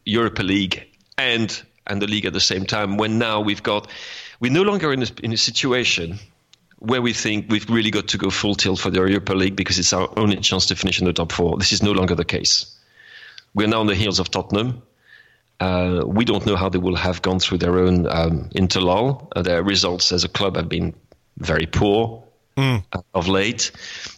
Europa 0.05 0.43
League 0.43 0.85
and 1.17 1.63
and 1.87 2.01
the 2.01 2.07
league 2.07 2.25
at 2.25 2.33
the 2.33 2.39
same 2.39 2.65
time. 2.65 2.97
When 2.97 3.17
now 3.17 3.41
we've 3.41 3.63
got, 3.63 3.89
we're 4.39 4.51
no 4.51 4.61
longer 4.61 4.93
in 4.93 5.03
a, 5.03 5.07
in 5.21 5.33
a 5.33 5.37
situation 5.37 6.19
where 6.79 7.01
we 7.01 7.13
think 7.13 7.47
we've 7.49 7.69
really 7.69 7.91
got 7.91 8.07
to 8.09 8.17
go 8.17 8.29
full 8.29 8.55
tilt 8.55 8.79
for 8.79 8.89
the 8.89 8.99
Europa 8.99 9.33
League 9.33 9.55
because 9.55 9.79
it's 9.79 9.93
our 9.93 10.09
only 10.17 10.37
chance 10.37 10.65
to 10.67 10.75
finish 10.75 10.99
in 10.99 11.05
the 11.05 11.13
top 11.13 11.31
four. 11.31 11.57
This 11.57 11.71
is 11.71 11.81
no 11.81 11.91
longer 11.91 12.15
the 12.15 12.25
case. 12.25 12.73
We're 13.53 13.67
now 13.67 13.79
on 13.79 13.87
the 13.87 13.95
heels 13.95 14.19
of 14.19 14.31
Tottenham. 14.31 14.81
Uh, 15.63 16.03
we 16.05 16.25
don't 16.25 16.45
know 16.45 16.57
how 16.57 16.67
they 16.67 16.77
will 16.77 16.95
have 16.97 17.21
gone 17.21 17.39
through 17.39 17.57
their 17.57 17.79
own 17.79 18.05
um, 18.07 18.49
interlull. 18.49 19.27
Uh, 19.33 19.41
their 19.41 19.63
results 19.63 20.11
as 20.11 20.25
a 20.25 20.27
club 20.27 20.57
have 20.57 20.67
been 20.67 20.93
very 21.37 21.65
poor 21.65 22.21
mm. 22.57 22.83
uh, 22.91 23.01
of 23.13 23.29
late, 23.29 23.71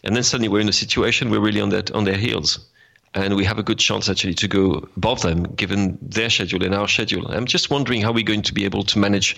and 0.04 0.16
then 0.16 0.24
suddenly 0.24 0.48
we're 0.48 0.62
in 0.62 0.70
a 0.70 0.74
situation 0.74 1.30
we're 1.30 1.40
really 1.40 1.62
on 1.62 1.70
that 1.70 1.92
on 1.92 2.04
their 2.04 2.18
heels, 2.18 2.68
and 3.14 3.36
we 3.36 3.46
have 3.46 3.60
a 3.60 3.64
good 3.64 3.78
chance 3.78 4.10
actually 4.10 4.34
to 4.34 4.48
go 4.48 4.90
above 4.98 5.22
them 5.22 5.44
given 5.44 6.00
their 6.02 6.32
schedule 6.32 6.64
and 6.64 6.74
our 6.74 6.88
schedule. 6.88 7.28
I'm 7.28 7.46
just 7.46 7.70
wondering 7.70 8.02
how 8.02 8.12
we're 8.12 8.24
going 8.24 8.44
to 8.44 8.54
be 8.54 8.66
able 8.66 8.84
to 8.84 8.98
manage 8.98 9.38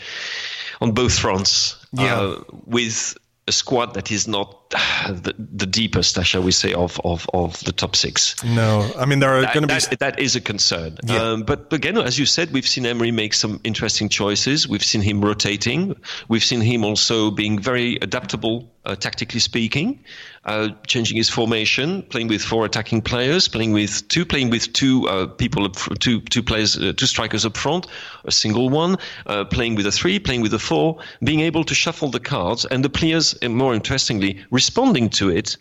on 0.80 0.94
both 0.94 1.20
fronts 1.20 1.76
yeah. 1.92 2.20
Uh, 2.20 2.44
with 2.66 3.18
a 3.48 3.52
squad 3.52 3.94
that 3.94 4.12
is 4.12 4.28
not 4.28 4.70
the, 5.08 5.34
the 5.38 5.66
deepest, 5.66 6.22
shall 6.24 6.44
we 6.44 6.52
say, 6.52 6.74
of, 6.74 7.00
of, 7.04 7.30
of 7.34 7.64
the 7.64 7.72
top 7.72 7.96
six. 7.96 8.44
No, 8.44 8.90
I 8.98 9.06
mean 9.06 9.20
there 9.20 9.34
are 9.36 9.44
going 9.54 9.68
to 9.68 9.74
be 9.74 9.80
that, 9.80 10.00
that 10.00 10.20
is 10.20 10.36
a 10.36 10.42
concern. 10.42 10.98
Yeah. 11.06 11.22
Um, 11.22 11.44
but 11.44 11.72
again, 11.72 11.98
as 11.98 12.20
you 12.20 12.26
said, 12.26 12.52
we've 12.52 12.68
seen 12.68 12.86
Emery 12.86 13.12
make 13.12 13.34
some 13.34 13.60
interesting 13.64 14.10
choices. 14.10 14.68
We've 14.68 14.84
seen 14.84 15.02
him 15.02 15.24
rotating. 15.24 15.96
We've 16.28 16.44
seen 16.44 16.62
him 16.62 16.84
also 16.84 17.32
being 17.32 17.60
very 17.60 17.96
adaptable, 18.02 18.72
uh, 18.86 18.96
tactically 18.96 19.40
speaking, 19.40 20.04
uh, 20.48 20.70
changing 20.88 21.18
his 21.18 21.30
formation, 21.30 22.02
playing 22.04 22.28
with 22.28 22.42
four 22.42 22.66
attacking 22.66 23.02
players, 23.02 23.48
playing 23.48 23.74
with 23.74 24.08
two, 24.08 24.26
playing 24.26 24.50
with 24.50 24.72
two 24.74 25.08
uh, 25.08 25.28
people, 25.28 25.66
up, 25.66 25.76
two 26.00 26.22
two 26.22 26.42
players, 26.42 26.78
uh, 26.78 26.94
two 26.96 27.06
strikers 27.06 27.46
up 27.46 27.58
front, 27.58 27.86
a 28.26 28.32
single 28.32 28.70
one, 28.70 28.98
uh, 29.26 29.44
playing 29.46 29.76
with 29.76 29.86
a 29.86 29.92
three, 29.92 30.20
playing 30.20 30.42
with 30.42 30.54
a 30.54 30.60
four, 30.60 31.00
being 31.24 31.42
able 31.42 31.64
to 31.64 31.76
shuffle 31.76 32.10
the 32.10 32.20
cards, 32.20 32.66
and 32.66 32.84
the 32.84 32.90
players, 32.90 33.34
and 33.42 33.56
more 33.56 33.76
interestingly, 33.76 34.44
responding 34.50 35.10
to 35.10 35.30
it 35.30 35.58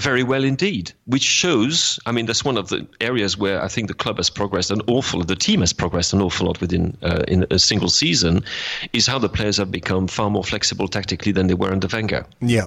very 0.00 0.22
well 0.22 0.44
indeed, 0.44 0.92
which 1.06 1.22
shows. 1.22 1.98
I 2.04 2.12
mean, 2.12 2.26
that's 2.26 2.44
one 2.44 2.58
of 2.58 2.68
the 2.68 2.86
areas 3.00 3.38
where 3.38 3.62
I 3.62 3.68
think 3.68 3.88
the 3.88 3.94
club 3.94 4.18
has 4.18 4.30
progressed 4.30 4.70
an 4.70 4.82
awful. 4.86 5.20
lot, 5.20 5.28
The 5.28 5.36
team 5.36 5.60
has 5.60 5.72
progressed 5.72 6.12
an 6.12 6.20
awful 6.20 6.46
lot 6.46 6.60
within 6.60 6.96
uh, 7.02 7.24
in 7.28 7.46
a 7.50 7.58
single 7.58 7.88
season. 7.88 8.44
Is 8.92 9.06
how 9.06 9.18
the 9.18 9.28
players 9.28 9.56
have 9.56 9.70
become 9.70 10.08
far 10.08 10.30
more 10.30 10.44
flexible 10.44 10.88
tactically 10.88 11.32
than 11.32 11.46
they 11.46 11.54
were 11.54 11.72
under 11.72 11.88
Wenger. 11.88 12.26
Yeah, 12.40 12.66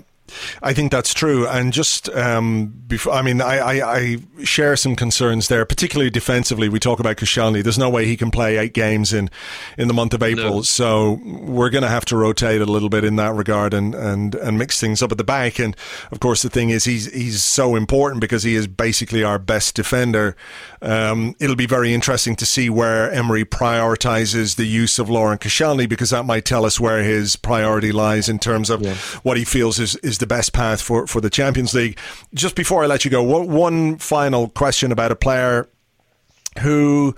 I 0.61 0.73
think 0.73 0.91
that's 0.91 1.13
true. 1.13 1.47
And 1.47 1.73
just 1.73 2.09
um, 2.09 2.73
before, 2.87 3.13
I 3.13 3.21
mean, 3.21 3.41
I, 3.41 3.57
I, 3.57 3.97
I, 3.97 4.17
share 4.43 4.75
some 4.75 4.95
concerns 4.95 5.47
there, 5.47 5.65
particularly 5.65 6.09
defensively. 6.09 6.69
We 6.69 6.79
talk 6.79 6.99
about 6.99 7.17
Koscielny. 7.17 7.63
There's 7.63 7.77
no 7.77 7.89
way 7.89 8.05
he 8.05 8.15
can 8.17 8.31
play 8.31 8.57
eight 8.57 8.73
games 8.73 9.13
in, 9.13 9.29
in 9.77 9.87
the 9.87 9.93
month 9.93 10.13
of 10.13 10.23
April. 10.23 10.55
No. 10.57 10.61
So 10.61 11.19
we're 11.23 11.69
going 11.69 11.83
to 11.83 11.89
have 11.89 12.05
to 12.05 12.17
rotate 12.17 12.61
a 12.61 12.65
little 12.65 12.89
bit 12.89 13.03
in 13.03 13.15
that 13.17 13.33
regard 13.33 13.73
and, 13.73 13.93
and, 13.95 14.35
and 14.35 14.57
mix 14.57 14.79
things 14.79 15.01
up 15.01 15.11
at 15.11 15.17
the 15.17 15.23
back. 15.23 15.59
And 15.59 15.75
of 16.11 16.19
course, 16.19 16.41
the 16.41 16.49
thing 16.49 16.69
is, 16.69 16.85
he's, 16.85 17.11
he's 17.13 17.43
so 17.43 17.75
important 17.75 18.21
because 18.21 18.43
he 18.43 18.55
is 18.55 18.67
basically 18.67 19.23
our 19.23 19.39
best 19.39 19.75
defender. 19.75 20.35
Um, 20.81 21.35
it'll 21.39 21.55
be 21.55 21.65
very 21.65 21.93
interesting 21.93 22.35
to 22.37 22.45
see 22.45 22.69
where 22.69 23.11
Emery 23.11 23.43
prioritizes 23.45 24.55
the 24.55 24.65
use 24.65 24.99
of 24.99 25.09
Laurent 25.09 25.41
Koscielny 25.41 25.89
because 25.89 26.11
that 26.11 26.25
might 26.25 26.45
tell 26.45 26.65
us 26.65 26.79
where 26.79 27.03
his 27.03 27.35
priority 27.35 27.91
lies 27.91 28.29
in 28.29 28.39
terms 28.39 28.69
of 28.69 28.81
yeah. 28.81 28.95
what 29.23 29.37
he 29.37 29.43
feels 29.43 29.79
is, 29.79 29.95
is 29.97 30.18
the 30.19 30.27
best 30.27 30.53
path 30.53 30.81
for, 30.81 31.07
for 31.07 31.21
the 31.21 31.29
Champions 31.29 31.73
League. 31.73 31.97
Just 32.33 32.55
before 32.55 32.83
I 32.83 32.87
let 32.87 33.05
you 33.05 33.11
go, 33.11 33.23
one 33.23 33.97
final 33.97 34.49
question 34.49 34.91
about 34.91 35.11
a 35.11 35.15
player 35.15 35.67
who 36.59 37.15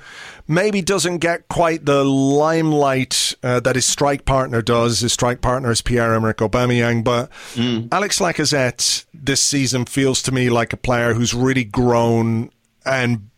maybe 0.48 0.82
doesn't 0.82 1.20
get 1.20 1.48
quite 1.48 1.86
the 1.86 2.04
limelight 2.04 3.34
uh, 3.44 3.60
that 3.62 3.76
his 3.76 3.86
strike 3.86 4.26
partner 4.26 4.62
does. 4.62 5.00
His 5.00 5.14
strike 5.14 5.42
partner 5.42 5.72
is 5.72 5.82
Pierre-Emerick 5.82 6.38
Aubameyang, 6.38 7.04
but 7.04 7.30
mm. 7.54 7.88
Alex 7.92 8.20
Lacazette 8.20 9.06
this 9.14 9.42
season 9.42 9.86
feels 9.86 10.22
to 10.24 10.32
me 10.32 10.50
like 10.50 10.74
a 10.74 10.78
player 10.78 11.14
who's 11.14 11.34
really 11.34 11.64
grown 11.64 12.52
and 12.86 13.30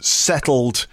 settled 0.00 0.86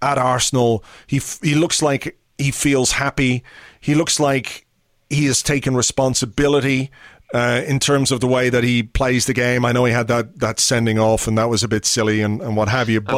at 0.00 0.18
Arsenal. 0.18 0.82
He 1.06 1.20
he 1.42 1.54
looks 1.54 1.82
like 1.82 2.18
he 2.38 2.50
feels 2.50 2.92
happy. 2.92 3.44
He 3.80 3.94
looks 3.94 4.18
like 4.18 4.66
he 5.10 5.26
has 5.26 5.42
taken 5.42 5.76
responsibility 5.76 6.90
uh, 7.34 7.62
in 7.66 7.80
terms 7.80 8.12
of 8.12 8.20
the 8.20 8.28
way 8.28 8.48
that 8.48 8.62
he 8.62 8.84
plays 8.84 9.26
the 9.26 9.34
game. 9.34 9.64
I 9.64 9.72
know 9.72 9.84
he 9.84 9.92
had 9.92 10.06
that, 10.06 10.38
that 10.38 10.60
sending 10.60 11.00
off, 11.00 11.26
and 11.26 11.36
that 11.36 11.48
was 11.50 11.64
a 11.64 11.68
bit 11.68 11.84
silly 11.84 12.20
and, 12.20 12.40
and 12.40 12.56
what 12.56 12.68
have 12.68 12.88
you. 12.88 13.00
But 13.00 13.12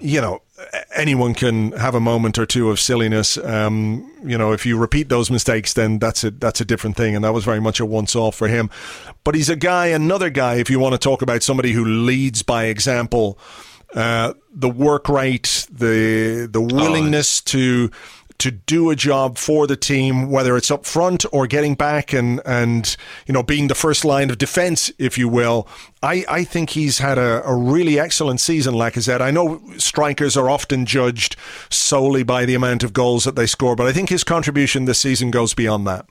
you 0.00 0.20
know, 0.20 0.42
anyone 0.96 1.32
can 1.32 1.70
have 1.72 1.94
a 1.94 2.00
moment 2.00 2.38
or 2.38 2.44
two 2.44 2.70
of 2.70 2.80
silliness. 2.80 3.38
Um, 3.38 4.10
you 4.24 4.36
know, 4.36 4.50
if 4.50 4.66
you 4.66 4.76
repeat 4.76 5.08
those 5.10 5.30
mistakes, 5.30 5.74
then 5.74 6.00
that's 6.00 6.24
a 6.24 6.32
that's 6.32 6.60
a 6.60 6.64
different 6.64 6.96
thing, 6.96 7.14
and 7.14 7.24
that 7.24 7.32
was 7.32 7.44
very 7.44 7.60
much 7.60 7.78
a 7.78 7.86
once 7.86 8.16
off 8.16 8.34
for 8.34 8.48
him. 8.48 8.68
But 9.22 9.36
he's 9.36 9.48
a 9.48 9.56
guy, 9.56 9.86
another 9.86 10.28
guy. 10.28 10.56
If 10.56 10.68
you 10.68 10.80
want 10.80 10.94
to 10.94 10.98
talk 10.98 11.22
about 11.22 11.44
somebody 11.44 11.70
who 11.72 11.84
leads 11.84 12.42
by 12.42 12.64
example. 12.64 13.38
Uh, 13.94 14.34
the 14.52 14.68
work 14.68 15.08
rate, 15.08 15.64
the 15.70 16.48
the 16.50 16.60
oh, 16.60 16.74
willingness 16.74 17.40
oh, 17.40 17.50
to 17.50 17.90
to 18.38 18.50
do 18.50 18.90
a 18.90 18.96
job 18.96 19.38
for 19.38 19.66
the 19.66 19.76
team, 19.76 20.30
whether 20.30 20.56
it's 20.56 20.70
up 20.70 20.84
front 20.84 21.24
or 21.32 21.46
getting 21.46 21.74
back 21.74 22.12
and, 22.12 22.40
and 22.44 22.96
you 23.26 23.32
know, 23.32 23.42
being 23.42 23.68
the 23.68 23.74
first 23.74 24.04
line 24.04 24.30
of 24.30 24.38
defence, 24.38 24.90
if 24.98 25.16
you 25.16 25.28
will. 25.28 25.66
I, 26.02 26.24
I 26.28 26.44
think 26.44 26.70
he's 26.70 26.98
had 26.98 27.18
a, 27.18 27.42
a 27.44 27.54
really 27.54 27.98
excellent 27.98 28.40
season, 28.40 28.74
Lacazette. 28.74 29.20
I 29.20 29.30
know 29.30 29.62
strikers 29.78 30.36
are 30.36 30.50
often 30.50 30.86
judged 30.86 31.36
solely 31.70 32.22
by 32.22 32.44
the 32.44 32.54
amount 32.54 32.84
of 32.84 32.92
goals 32.92 33.24
that 33.24 33.36
they 33.36 33.46
score, 33.46 33.76
but 33.76 33.86
I 33.86 33.92
think 33.92 34.08
his 34.08 34.24
contribution 34.24 34.84
this 34.84 35.00
season 35.00 35.30
goes 35.30 35.54
beyond 35.54 35.86
that. 35.86 36.06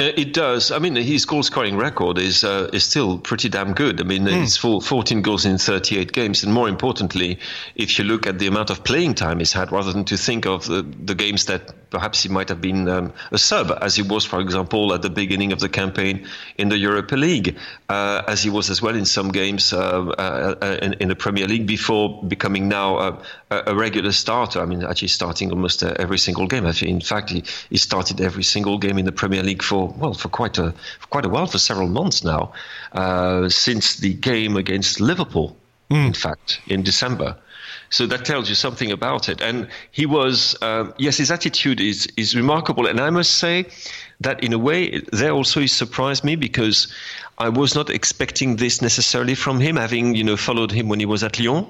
Uh, 0.00 0.12
it 0.16 0.32
does. 0.32 0.70
I 0.70 0.78
mean, 0.78 0.94
his 0.94 1.24
goal 1.24 1.42
scoring 1.42 1.76
record 1.76 2.18
is 2.18 2.44
uh, 2.44 2.70
is 2.72 2.84
still 2.84 3.18
pretty 3.18 3.48
damn 3.48 3.72
good. 3.72 4.00
I 4.00 4.04
mean, 4.04 4.26
mm. 4.26 4.42
it's 4.44 4.56
full 4.56 4.80
14 4.80 5.22
goals 5.22 5.44
in 5.44 5.58
38 5.58 6.12
games, 6.12 6.44
and 6.44 6.54
more 6.54 6.68
importantly, 6.68 7.40
if 7.74 7.98
you 7.98 8.04
look 8.04 8.24
at 8.24 8.38
the 8.38 8.46
amount 8.46 8.70
of 8.70 8.84
playing 8.84 9.14
time 9.14 9.40
he's 9.40 9.52
had, 9.52 9.72
rather 9.72 9.92
than 9.92 10.04
to 10.04 10.16
think 10.16 10.46
of 10.46 10.66
the, 10.66 10.82
the 10.82 11.16
games 11.16 11.46
that 11.46 11.90
perhaps 11.90 12.22
he 12.22 12.28
might 12.28 12.48
have 12.48 12.60
been 12.60 12.88
um, 12.88 13.12
a 13.32 13.38
sub, 13.38 13.76
as 13.82 13.96
he 13.96 14.02
was, 14.02 14.24
for 14.24 14.40
example, 14.40 14.94
at 14.94 15.02
the 15.02 15.10
beginning 15.10 15.50
of 15.50 15.58
the 15.58 15.68
campaign 15.68 16.28
in 16.58 16.68
the 16.68 16.78
Europa 16.78 17.16
League, 17.16 17.56
uh, 17.88 18.22
as 18.28 18.40
he 18.40 18.50
was 18.50 18.70
as 18.70 18.80
well 18.80 18.94
in 18.94 19.04
some 19.04 19.32
games 19.32 19.72
uh, 19.72 19.78
uh 19.80 20.78
in, 20.80 20.92
in, 21.00 21.08
the 21.08 21.16
Premier 21.16 21.48
League 21.48 21.66
before 21.66 22.22
becoming 22.22 22.68
now 22.68 22.98
a, 22.98 23.18
a, 23.50 23.74
regular 23.74 24.12
starter. 24.12 24.60
I 24.60 24.64
mean, 24.64 24.84
actually 24.84 25.08
starting 25.08 25.50
almost 25.50 25.82
uh, 25.82 25.94
every 25.98 26.18
single 26.18 26.46
game. 26.46 26.66
In 26.66 27.00
fact, 27.00 27.30
he, 27.30 27.42
he 27.68 27.78
started 27.78 28.20
every 28.20 28.44
single 28.44 28.78
game 28.78 28.96
in 28.96 29.04
the 29.04 29.12
Premier 29.12 29.42
League 29.42 29.64
for 29.64 29.87
well 29.96 30.14
for 30.14 30.28
quite 30.28 30.58
a 30.58 30.72
for 31.00 31.06
quite 31.08 31.24
a 31.24 31.28
while, 31.28 31.46
for 31.46 31.58
several 31.58 31.88
months 31.88 32.24
now, 32.24 32.52
uh, 32.92 33.48
since 33.48 33.96
the 33.96 34.14
game 34.14 34.56
against 34.56 35.00
Liverpool. 35.00 35.56
Mm. 35.90 36.08
In 36.08 36.12
fact, 36.12 36.60
in 36.66 36.82
December. 36.82 37.36
So 37.90 38.06
that 38.06 38.26
tells 38.26 38.48
you 38.50 38.54
something 38.54 38.92
about 38.92 39.28
it. 39.28 39.40
And 39.40 39.68
he 39.90 40.04
was, 40.04 40.54
um, 40.60 40.92
yes, 40.98 41.16
his 41.16 41.30
attitude 41.30 41.80
is 41.80 42.06
is 42.16 42.36
remarkable. 42.36 42.86
And 42.86 43.00
I 43.00 43.10
must 43.10 43.36
say 43.36 43.66
that 44.20 44.44
in 44.44 44.52
a 44.52 44.58
way, 44.58 45.00
there 45.12 45.30
also 45.30 45.60
he 45.60 45.66
surprised 45.66 46.24
me 46.24 46.36
because 46.36 46.92
I 47.38 47.48
was 47.48 47.74
not 47.74 47.88
expecting 47.88 48.56
this 48.56 48.82
necessarily 48.82 49.34
from 49.34 49.60
him, 49.60 49.76
having 49.76 50.14
you 50.14 50.24
know 50.24 50.36
followed 50.36 50.72
him 50.72 50.88
when 50.88 51.00
he 51.00 51.06
was 51.06 51.22
at 51.22 51.38
Lyon 51.38 51.66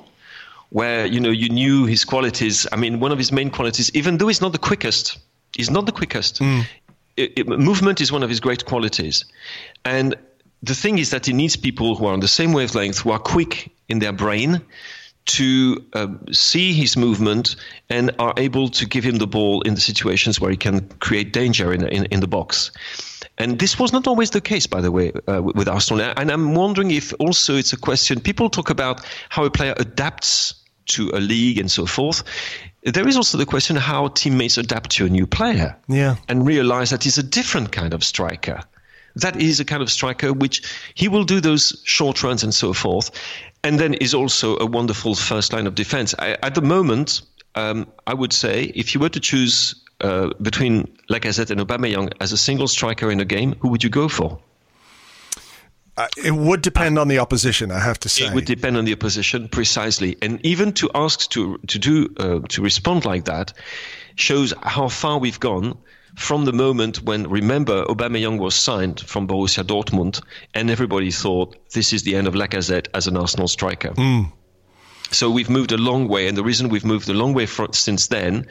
where 0.70 1.06
you 1.06 1.20
know 1.20 1.30
you 1.30 1.48
knew 1.48 1.86
his 1.86 2.04
qualities. 2.04 2.66
I 2.72 2.76
mean, 2.76 3.00
one 3.00 3.12
of 3.12 3.18
his 3.18 3.32
main 3.32 3.50
qualities, 3.50 3.90
even 3.94 4.18
though 4.18 4.28
he's 4.28 4.40
not 4.40 4.52
the 4.52 4.58
quickest, 4.58 5.18
he's 5.56 5.70
not 5.70 5.86
the 5.86 5.92
quickest. 5.92 6.40
Mm 6.40 6.66
it, 7.18 7.48
movement 7.48 8.00
is 8.00 8.12
one 8.12 8.22
of 8.22 8.28
his 8.28 8.40
great 8.40 8.64
qualities. 8.64 9.24
And 9.84 10.14
the 10.62 10.74
thing 10.74 10.98
is 10.98 11.10
that 11.10 11.26
he 11.26 11.32
needs 11.32 11.56
people 11.56 11.96
who 11.96 12.06
are 12.06 12.12
on 12.12 12.20
the 12.20 12.28
same 12.28 12.52
wavelength, 12.52 12.98
who 12.98 13.10
are 13.10 13.18
quick 13.18 13.70
in 13.88 13.98
their 13.98 14.12
brain 14.12 14.60
to 15.26 15.84
uh, 15.92 16.08
see 16.32 16.72
his 16.72 16.96
movement 16.96 17.56
and 17.90 18.10
are 18.18 18.32
able 18.38 18.68
to 18.70 18.86
give 18.86 19.04
him 19.04 19.16
the 19.16 19.26
ball 19.26 19.60
in 19.62 19.74
the 19.74 19.80
situations 19.80 20.40
where 20.40 20.50
he 20.50 20.56
can 20.56 20.88
create 21.00 21.32
danger 21.32 21.72
in, 21.72 21.86
in, 21.86 22.06
in 22.06 22.20
the 22.20 22.26
box. 22.26 22.70
And 23.36 23.58
this 23.58 23.78
was 23.78 23.92
not 23.92 24.06
always 24.06 24.30
the 24.30 24.40
case, 24.40 24.66
by 24.66 24.80
the 24.80 24.90
way, 24.90 25.12
uh, 25.28 25.42
with 25.42 25.68
Arsenal. 25.68 26.12
And 26.16 26.30
I'm 26.30 26.54
wondering 26.54 26.90
if 26.90 27.12
also 27.18 27.56
it's 27.56 27.72
a 27.72 27.76
question. 27.76 28.20
People 28.20 28.48
talk 28.48 28.70
about 28.70 29.04
how 29.28 29.44
a 29.44 29.50
player 29.50 29.74
adapts 29.76 30.54
to 30.88 31.10
a 31.14 31.20
league 31.20 31.58
and 31.58 31.70
so 31.70 31.86
forth. 31.86 32.22
There 32.84 33.06
is 33.08 33.16
also 33.16 33.38
the 33.38 33.46
question 33.46 33.76
how 33.76 34.08
teammates 34.08 34.58
adapt 34.58 34.90
to 34.92 35.06
a 35.06 35.08
new 35.08 35.26
player 35.26 35.76
Yeah. 35.88 36.16
and 36.28 36.46
realize 36.46 36.90
that 36.90 37.04
he's 37.04 37.18
a 37.18 37.22
different 37.22 37.72
kind 37.72 37.94
of 37.94 38.02
striker. 38.04 38.60
That 39.16 39.40
is 39.40 39.60
a 39.60 39.64
kind 39.64 39.82
of 39.82 39.90
striker 39.90 40.32
which 40.32 40.62
he 40.94 41.08
will 41.08 41.24
do 41.24 41.40
those 41.40 41.80
short 41.84 42.22
runs 42.22 42.44
and 42.44 42.54
so 42.54 42.72
forth, 42.72 43.10
and 43.64 43.78
then 43.78 43.94
is 43.94 44.14
also 44.14 44.56
a 44.58 44.66
wonderful 44.66 45.14
first 45.14 45.52
line 45.52 45.66
of 45.66 45.74
defense. 45.74 46.14
I, 46.18 46.36
at 46.42 46.54
the 46.54 46.62
moment, 46.62 47.22
um, 47.54 47.86
I 48.06 48.14
would 48.14 48.32
say 48.32 48.64
if 48.74 48.94
you 48.94 49.00
were 49.00 49.08
to 49.08 49.20
choose 49.20 49.74
uh, 50.00 50.30
between 50.40 50.86
Lacazette 51.10 51.50
and 51.50 51.60
Aubameyang 51.60 52.12
as 52.20 52.32
a 52.32 52.36
single 52.36 52.68
striker 52.68 53.10
in 53.10 53.18
a 53.20 53.24
game, 53.24 53.56
who 53.58 53.68
would 53.68 53.82
you 53.82 53.90
go 53.90 54.08
for? 54.08 54.38
Uh, 55.98 56.06
it 56.24 56.30
would 56.30 56.62
depend 56.62 56.96
on 56.96 57.08
the 57.08 57.18
opposition, 57.18 57.72
I 57.72 57.80
have 57.80 57.98
to 58.00 58.08
say. 58.08 58.26
It 58.26 58.32
would 58.32 58.44
depend 58.44 58.76
on 58.76 58.84
the 58.84 58.92
opposition 58.92 59.48
precisely, 59.48 60.16
and 60.22 60.40
even 60.46 60.72
to 60.74 60.88
ask 60.94 61.28
to 61.30 61.58
to 61.66 61.78
do 61.78 62.08
uh, 62.18 62.38
to 62.50 62.62
respond 62.62 63.04
like 63.04 63.24
that 63.24 63.52
shows 64.14 64.54
how 64.62 64.88
far 64.88 65.18
we've 65.18 65.40
gone 65.40 65.76
from 66.14 66.44
the 66.44 66.52
moment 66.52 67.02
when 67.02 67.28
remember 67.28 67.84
Aubameyang 67.86 68.38
was 68.38 68.54
signed 68.54 69.00
from 69.00 69.26
Borussia 69.26 69.64
Dortmund, 69.64 70.22
and 70.54 70.70
everybody 70.70 71.10
thought 71.10 71.56
this 71.72 71.92
is 71.92 72.04
the 72.04 72.14
end 72.14 72.28
of 72.28 72.34
Lacazette 72.34 72.86
as 72.94 73.08
an 73.08 73.16
Arsenal 73.16 73.48
striker. 73.48 73.92
So 75.10 75.30
we've 75.30 75.50
moved 75.50 75.72
a 75.72 75.78
long 75.78 76.06
way, 76.06 76.28
and 76.28 76.36
the 76.36 76.44
reason 76.44 76.68
we've 76.68 76.84
moved 76.84 77.08
a 77.08 77.14
long 77.14 77.34
way 77.34 77.46
for, 77.46 77.68
since 77.72 78.06
then 78.06 78.46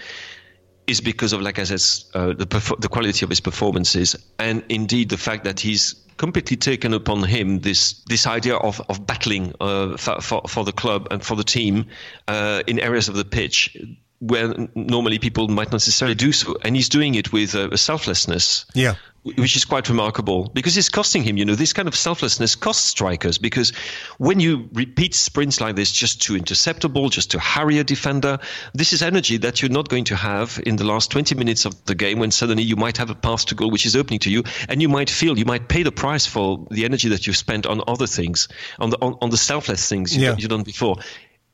is 0.86 1.00
because 1.00 1.32
of 1.32 1.40
Lacazette's 1.40 2.10
uh, 2.14 2.34
the 2.34 2.76
the 2.80 2.90
quality 2.90 3.24
of 3.24 3.30
his 3.30 3.40
performances, 3.40 4.18
and 4.38 4.64
indeed 4.68 5.08
the 5.10 5.18
fact 5.18 5.46
that 5.46 5.62
he's 5.62 5.96
completely 6.18 6.58
taken 6.58 6.94
upon 6.94 7.24
him 7.24 7.60
this 7.60 8.04
this 8.08 8.28
idea 8.28 8.56
of 8.56 8.82
of 8.90 9.06
battling 9.06 9.54
uh, 9.62 9.98
for, 9.98 10.22
for 10.22 10.42
for 10.48 10.64
the 10.64 10.72
club 10.74 11.08
and 11.12 11.24
for 11.24 11.36
the 11.36 11.44
team 11.44 11.86
uh, 12.28 12.64
in 12.68 12.80
areas 12.80 13.08
of 13.08 13.16
the 13.16 13.26
pitch 13.26 13.78
where 14.20 14.54
normally 14.76 15.20
people 15.20 15.48
might 15.48 15.68
not 15.68 15.74
necessarily 15.74 16.16
do 16.16 16.32
so, 16.32 16.56
and 16.64 16.76
he's 16.76 16.90
doing 16.90 17.16
it 17.16 17.32
with 17.32 17.56
uh, 17.56 17.70
a 17.72 17.78
selflessness 17.78 18.66
Yeah. 18.74 18.96
which 19.36 19.56
is 19.58 19.66
quite 19.66 19.90
remarkable 19.90 20.50
because 20.54 20.78
it's 20.78 20.90
costing 20.90 21.22
him. 21.22 21.38
You 21.38 21.46
know, 21.46 21.54
this 21.56 21.74
kind 21.74 21.88
of 21.88 21.96
selflessness 21.96 22.56
costs 22.56 22.86
strikers 22.86 23.38
because 23.38 23.74
when 24.20 24.40
you 24.40 24.70
repeat 24.74 25.14
sprints 25.14 25.60
like 25.62 25.76
this 25.76 25.92
just 25.92 26.22
to 26.24 26.36
intercept 26.38 26.84
a 26.86 26.90
ball, 26.90 27.10
just 27.10 27.30
to 27.32 27.40
harry 27.40 27.78
a 27.78 27.84
defender, 27.84 28.40
this 28.74 28.94
is 28.94 29.02
energy 29.02 29.38
that 29.38 29.62
you're 29.62 29.70
not 29.72 29.90
going 29.90 30.06
to 30.06 30.16
have 30.16 30.60
in 30.66 30.78
the 30.78 30.84
last 30.86 31.12
20 31.12 31.36
minutes 31.36 31.66
of 31.66 31.74
the 31.86 31.94
game 31.96 32.20
when 32.20 32.32
suddenly 32.32 32.64
you 32.64 32.76
might 32.78 32.98
have 32.98 33.10
a 33.10 33.16
path 33.16 33.46
to 33.48 33.56
goal 33.56 33.70
which 33.70 33.86
is 33.86 33.96
opening 33.96 34.20
to 34.20 34.32
you 34.32 34.44
and 34.70 34.82
you 34.82 34.90
might 34.90 35.10
feel 35.10 35.38
you 35.38 35.46
might 35.46 35.68
pay 35.68 35.84
the 35.84 35.92
price 35.92 36.26
for 36.26 36.66
the 36.72 36.86
energy 36.86 37.10
that 37.10 37.28
you've 37.28 37.38
spent 37.38 37.66
on 37.68 37.82
other 37.88 38.08
things, 38.08 38.48
on 38.80 38.90
the 38.92 38.98
on, 39.02 39.16
on 39.22 39.30
the 39.30 39.38
selfless 39.38 39.88
things 39.90 40.16
you 40.16 40.24
Yeah. 40.24 40.36
you've 40.38 40.50
done 40.50 40.64
before. 40.64 40.96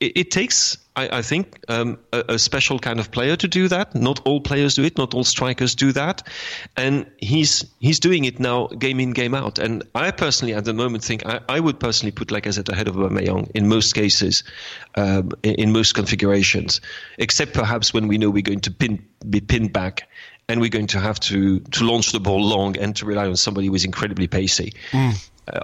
It, 0.03 0.11
it 0.15 0.31
takes, 0.31 0.77
I, 0.95 1.19
I 1.19 1.21
think, 1.21 1.59
um, 1.69 1.97
a, 2.11 2.23
a 2.29 2.39
special 2.39 2.79
kind 2.79 2.99
of 2.99 3.11
player 3.11 3.35
to 3.37 3.47
do 3.47 3.67
that. 3.67 3.95
Not 3.95 4.19
all 4.25 4.41
players 4.41 4.75
do 4.75 4.83
it. 4.83 4.97
Not 4.97 5.13
all 5.13 5.23
strikers 5.23 5.75
do 5.75 5.91
that, 5.93 6.27
and 6.75 7.05
he's 7.17 7.65
he's 7.79 7.99
doing 7.99 8.25
it 8.25 8.39
now, 8.39 8.67
game 8.67 8.99
in, 8.99 9.11
game 9.11 9.33
out. 9.33 9.59
And 9.59 9.83
I 9.95 10.11
personally, 10.11 10.53
at 10.53 10.65
the 10.65 10.73
moment, 10.73 11.03
think 11.03 11.25
I, 11.25 11.39
I 11.47 11.59
would 11.59 11.79
personally 11.79 12.11
put 12.11 12.27
Lacazette 12.27 12.69
ahead 12.69 12.87
of 12.87 12.95
Aubameyang 12.95 13.51
in 13.55 13.67
most 13.67 13.93
cases, 13.93 14.43
um, 14.95 15.31
in, 15.43 15.55
in 15.55 15.71
most 15.71 15.95
configurations, 15.95 16.81
except 17.17 17.53
perhaps 17.53 17.93
when 17.93 18.07
we 18.07 18.17
know 18.17 18.29
we're 18.29 18.41
going 18.41 18.61
to 18.61 18.71
pin, 18.71 19.05
be 19.29 19.41
pinned 19.41 19.73
back. 19.73 20.07
And 20.49 20.59
we're 20.59 20.69
going 20.69 20.87
to 20.87 20.99
have 20.99 21.21
to, 21.21 21.61
to 21.61 21.85
launch 21.85 22.11
the 22.11 22.19
ball 22.19 22.43
long 22.43 22.77
and 22.77 22.93
to 22.97 23.05
rely 23.05 23.27
on 23.27 23.37
somebody 23.37 23.67
who 23.67 23.75
is 23.75 23.85
incredibly 23.85 24.27
pacey. 24.27 24.73
Uh, 24.91 25.13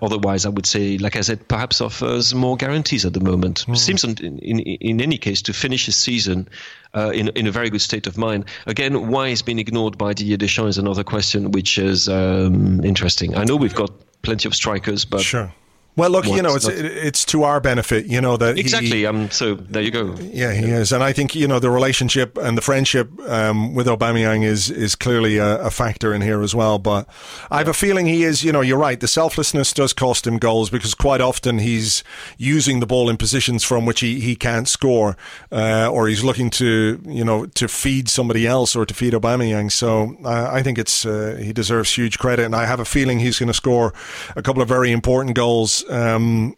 otherwise, 0.01 0.45
I 0.45 0.49
would 0.49 0.65
say 0.65 0.97
like 0.97 1.15
I 1.15 1.21
said, 1.21 1.47
perhaps 1.47 1.81
offers 1.81 2.33
more 2.33 2.57
guarantees 2.57 3.05
at 3.05 3.13
the 3.13 3.19
moment. 3.19 3.65
Seems 3.75 4.03
in, 4.03 4.17
in 4.39 4.59
in 4.59 5.01
any 5.01 5.17
case 5.17 5.41
to 5.43 5.53
finish 5.53 5.85
his 5.85 5.95
season 5.95 6.47
uh, 6.95 7.11
in 7.13 7.29
in 7.29 7.47
a 7.47 7.51
very 7.51 7.69
good 7.69 7.81
state 7.81 8.07
of 8.07 8.17
mind. 8.17 8.45
Again, 8.65 9.09
why 9.09 9.29
he's 9.29 9.41
been 9.41 9.59
ignored 9.59 9.97
by 9.97 10.13
Didier 10.13 10.37
Deschamps 10.37 10.69
is 10.71 10.77
another 10.77 11.03
question, 11.03 11.51
which 11.51 11.77
is 11.77 12.09
um, 12.09 12.83
interesting. 12.83 13.35
I 13.35 13.43
know 13.43 13.55
we've 13.55 13.75
got 13.75 13.91
plenty 14.21 14.47
of 14.47 14.55
strikers, 14.55 15.05
but 15.05 15.21
Sure. 15.21 15.51
Well, 15.95 16.11
look, 16.11 16.25
you 16.27 16.41
know, 16.41 16.55
it's 16.55 16.65
it, 16.67 16.85
it's 16.85 17.25
to 17.25 17.43
our 17.43 17.59
benefit, 17.59 18.05
you 18.05 18.21
know 18.21 18.37
that 18.37 18.55
he- 18.55 18.61
exactly. 18.61 19.05
Um, 19.05 19.29
so 19.31 19.55
there 19.55 19.81
you 19.81 19.91
go. 19.91 20.15
Yeah, 20.21 20.53
he 20.53 20.67
is, 20.67 20.93
and 20.93 21.03
I 21.03 21.11
think 21.11 21.35
you 21.35 21.45
know 21.45 21.59
the 21.59 21.69
relationship 21.69 22.37
and 22.37 22.57
the 22.57 22.61
friendship 22.61 23.09
um, 23.27 23.73
with 23.75 23.85
Aubameyang 23.87 24.45
is 24.45 24.69
is 24.69 24.95
clearly 24.95 25.37
a, 25.39 25.61
a 25.63 25.69
factor 25.69 26.13
in 26.13 26.21
here 26.21 26.41
as 26.41 26.55
well. 26.55 26.79
But 26.79 27.05
I 27.51 27.57
have 27.57 27.67
a 27.67 27.73
feeling 27.73 28.05
he 28.05 28.23
is. 28.23 28.45
You 28.45 28.53
know, 28.53 28.61
you're 28.61 28.77
right. 28.77 28.97
The 28.97 29.09
selflessness 29.09 29.73
does 29.73 29.91
cost 29.91 30.25
him 30.25 30.37
goals 30.37 30.69
because 30.69 30.95
quite 30.95 31.19
often 31.19 31.59
he's 31.59 32.01
using 32.37 32.79
the 32.79 32.87
ball 32.87 33.09
in 33.09 33.17
positions 33.17 33.65
from 33.65 33.85
which 33.85 33.99
he, 33.99 34.21
he 34.21 34.37
can't 34.37 34.69
score, 34.69 35.17
uh, 35.51 35.89
or 35.91 36.07
he's 36.07 36.23
looking 36.23 36.49
to 36.51 37.01
you 37.05 37.25
know 37.25 37.45
to 37.55 37.67
feed 37.67 38.07
somebody 38.07 38.47
else 38.47 38.73
or 38.73 38.85
to 38.85 38.93
feed 38.93 39.11
Aubameyang. 39.11 39.69
So 39.69 40.15
uh, 40.23 40.49
I 40.49 40.63
think 40.63 40.77
it's 40.77 41.05
uh, 41.05 41.37
he 41.43 41.51
deserves 41.51 41.93
huge 41.93 42.19
credit, 42.19 42.45
and 42.45 42.55
I 42.55 42.65
have 42.67 42.79
a 42.79 42.85
feeling 42.85 43.19
he's 43.19 43.37
going 43.37 43.47
to 43.47 43.53
score 43.53 43.93
a 44.37 44.41
couple 44.41 44.61
of 44.61 44.69
very 44.69 44.93
important 44.93 45.35
goals. 45.35 45.78
Um, 45.89 46.55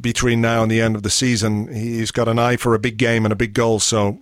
between 0.00 0.40
now 0.40 0.62
and 0.62 0.70
the 0.70 0.80
end 0.80 0.96
of 0.96 1.02
the 1.02 1.10
season. 1.10 1.72
He's 1.72 2.10
got 2.10 2.28
an 2.28 2.38
eye 2.38 2.56
for 2.56 2.74
a 2.74 2.78
big 2.78 2.96
game 2.96 3.24
and 3.24 3.32
a 3.32 3.36
big 3.36 3.54
goal, 3.54 3.80
so 3.80 4.18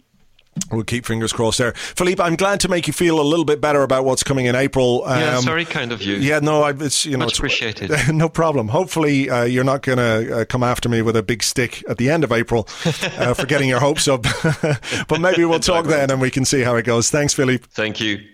we'll 0.70 0.84
keep 0.84 1.06
fingers 1.06 1.32
crossed 1.32 1.58
there. 1.58 1.72
Philippe, 1.72 2.22
I'm 2.22 2.36
glad 2.36 2.60
to 2.60 2.68
make 2.68 2.86
you 2.86 2.92
feel 2.92 3.20
a 3.20 3.22
little 3.22 3.44
bit 3.44 3.60
better 3.60 3.82
about 3.82 4.04
what's 4.04 4.22
coming 4.22 4.46
in 4.46 4.54
April. 4.54 5.02
Yeah, 5.06 5.36
Um, 5.36 5.42
sorry, 5.42 5.64
kind 5.64 5.92
of 5.92 6.02
you. 6.02 6.16
Yeah, 6.16 6.40
no, 6.40 6.62
I, 6.62 6.70
it's 6.70 7.04
you 7.04 7.12
know, 7.12 7.24
Much 7.24 7.30
it's, 7.30 7.38
appreciated. 7.38 7.90
no 8.14 8.28
problem. 8.28 8.68
Hopefully, 8.68 9.30
uh, 9.30 9.44
you're 9.44 9.64
not 9.64 9.82
going 9.82 9.98
to 9.98 10.40
uh, 10.40 10.44
come 10.44 10.62
after 10.62 10.88
me 10.88 11.02
with 11.02 11.16
a 11.16 11.22
big 11.22 11.42
stick 11.42 11.84
at 11.88 11.98
the 11.98 12.10
end 12.10 12.24
of 12.24 12.32
April 12.32 12.68
uh, 12.84 13.34
for 13.34 13.46
getting 13.46 13.68
your 13.68 13.80
hopes 13.80 14.08
up. 14.08 14.22
but 15.08 15.20
maybe 15.20 15.44
we'll 15.44 15.60
talk 15.60 15.86
then, 15.86 16.10
and 16.10 16.20
we 16.20 16.30
can 16.30 16.44
see 16.44 16.62
how 16.62 16.76
it 16.76 16.84
goes. 16.84 17.10
Thanks, 17.10 17.34
Philippe. 17.34 17.66
Thank 17.70 18.00
you. 18.00 18.31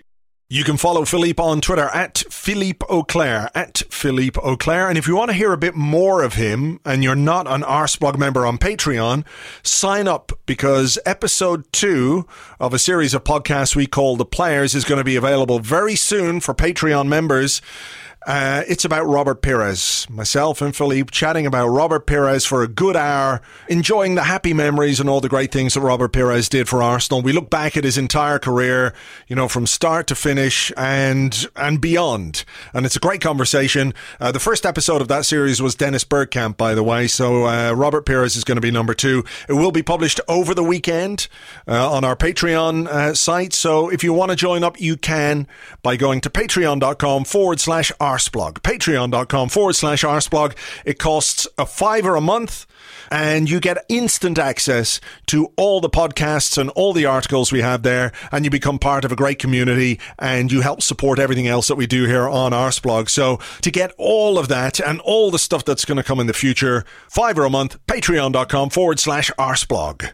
You 0.51 0.63
can 0.63 0.77
follow 0.77 1.05
Philippe 1.05 1.39
on 1.39 1.61
Twitter 1.61 1.89
at 1.89 2.23
Philippe 2.31 2.83
Auclair, 2.89 3.51
at 3.53 3.83
Philippe 3.91 4.41
Auclair. 4.41 4.89
And 4.89 4.97
if 4.97 5.07
you 5.07 5.15
want 5.15 5.29
to 5.29 5.37
hear 5.37 5.53
a 5.53 5.57
bit 5.57 5.75
more 5.75 6.23
of 6.23 6.33
him 6.33 6.79
and 6.83 7.03
you're 7.03 7.13
not 7.13 7.45
an 7.45 7.61
Arseblog 7.61 8.17
member 8.17 8.47
on 8.47 8.57
Patreon, 8.57 9.27
sign 9.61 10.07
up 10.07 10.31
because 10.47 10.97
episode 11.05 11.71
two 11.71 12.25
of 12.59 12.73
a 12.73 12.79
series 12.79 13.13
of 13.13 13.23
podcasts 13.23 13.75
we 13.75 13.85
call 13.85 14.15
The 14.15 14.25
Players 14.25 14.73
is 14.73 14.85
going 14.85 14.97
to 14.97 15.03
be 15.03 15.15
available 15.15 15.59
very 15.59 15.95
soon 15.95 16.39
for 16.39 16.55
Patreon 16.55 17.07
members. 17.07 17.61
Uh, 18.25 18.63
it's 18.67 18.83
about 18.83 19.05
Robert 19.05 19.41
Pires. 19.41 20.05
Myself 20.09 20.61
and 20.61 20.75
Philippe 20.75 21.09
chatting 21.11 21.45
about 21.45 21.69
Robert 21.69 22.05
Pires 22.05 22.45
for 22.45 22.63
a 22.63 22.67
good 22.67 22.97
hour, 22.97 23.41
enjoying 23.69 24.15
the 24.15 24.23
happy 24.23 24.53
memories 24.53 24.99
and 24.99 25.09
all 25.09 25.21
the 25.21 25.29
great 25.29 25.53
things 25.53 25.73
that 25.73 25.81
Robert 25.81 26.09
Pires 26.09 26.49
did 26.49 26.67
for 26.67 26.83
Arsenal. 26.83 27.21
We 27.21 27.31
look 27.31 27.49
back 27.49 27.77
at 27.77 27.85
his 27.85 27.97
entire 27.97 28.37
career, 28.37 28.93
you 29.27 29.35
know, 29.37 29.47
from 29.47 29.65
start 29.65 30.07
to 30.07 30.15
finish 30.15 30.71
and 30.75 31.47
and 31.55 31.79
beyond. 31.79 32.43
And 32.73 32.85
it's 32.85 32.97
a 32.97 32.99
great 32.99 33.21
conversation. 33.21 33.93
Uh, 34.19 34.33
the 34.33 34.39
first 34.39 34.65
episode 34.65 35.01
of 35.01 35.07
that 35.07 35.25
series 35.25 35.61
was 35.61 35.75
Dennis 35.75 36.03
Bergkamp, 36.03 36.57
by 36.57 36.75
the 36.75 36.83
way. 36.83 37.07
So 37.07 37.45
uh, 37.45 37.71
Robert 37.71 38.05
Pires 38.05 38.35
is 38.35 38.43
going 38.43 38.57
to 38.57 38.61
be 38.61 38.71
number 38.71 38.93
two. 38.93 39.23
It 39.47 39.53
will 39.53 39.71
be 39.71 39.83
published 39.83 40.19
over 40.27 40.53
the 40.53 40.63
weekend 40.63 41.29
uh, 41.67 41.89
on 41.89 42.03
our 42.03 42.17
Patreon 42.17 42.87
uh, 42.87 43.13
site. 43.13 43.53
So 43.53 43.89
if 43.89 44.03
you 44.03 44.11
want 44.11 44.31
to 44.31 44.35
join 44.35 44.63
up, 44.63 44.79
you 44.79 44.97
can 44.97 45.47
by 45.81 45.95
going 45.95 46.19
to 46.21 46.29
patreon.com 46.29 47.23
forward 47.23 47.61
slash 47.61 47.91
arseblog. 48.09 48.55
Patreon.com 48.61 49.49
forward 49.49 49.75
slash 49.75 50.03
arseblog. 50.03 50.55
It 50.85 50.99
costs 50.99 51.47
a 51.57 51.65
fiver 51.65 52.15
a 52.15 52.21
month 52.21 52.65
and 53.11 53.49
you 53.49 53.59
get 53.59 53.85
instant 53.89 54.37
access 54.37 54.99
to 55.27 55.51
all 55.57 55.81
the 55.81 55.89
podcasts 55.89 56.57
and 56.57 56.69
all 56.71 56.93
the 56.93 57.05
articles 57.05 57.51
we 57.51 57.61
have 57.61 57.83
there 57.83 58.11
and 58.31 58.45
you 58.45 58.51
become 58.51 58.79
part 58.79 59.05
of 59.05 59.11
a 59.11 59.15
great 59.15 59.39
community 59.39 59.99
and 60.17 60.51
you 60.51 60.61
help 60.61 60.81
support 60.81 61.19
everything 61.19 61.47
else 61.47 61.67
that 61.67 61.75
we 61.75 61.87
do 61.87 62.05
here 62.05 62.27
on 62.27 62.51
Arseblog. 62.51 63.09
So 63.09 63.39
to 63.61 63.71
get 63.71 63.91
all 63.97 64.37
of 64.37 64.47
that 64.47 64.79
and 64.79 64.99
all 65.01 65.31
the 65.31 65.39
stuff 65.39 65.65
that's 65.65 65.85
going 65.85 65.97
to 65.97 66.03
come 66.03 66.19
in 66.19 66.27
the 66.27 66.33
future, 66.33 66.85
fiver 67.07 67.45
a 67.45 67.49
month, 67.49 67.77
patreon.com 67.87 68.69
forward 68.69 68.99
slash 68.99 69.31
arseblog. 69.37 70.13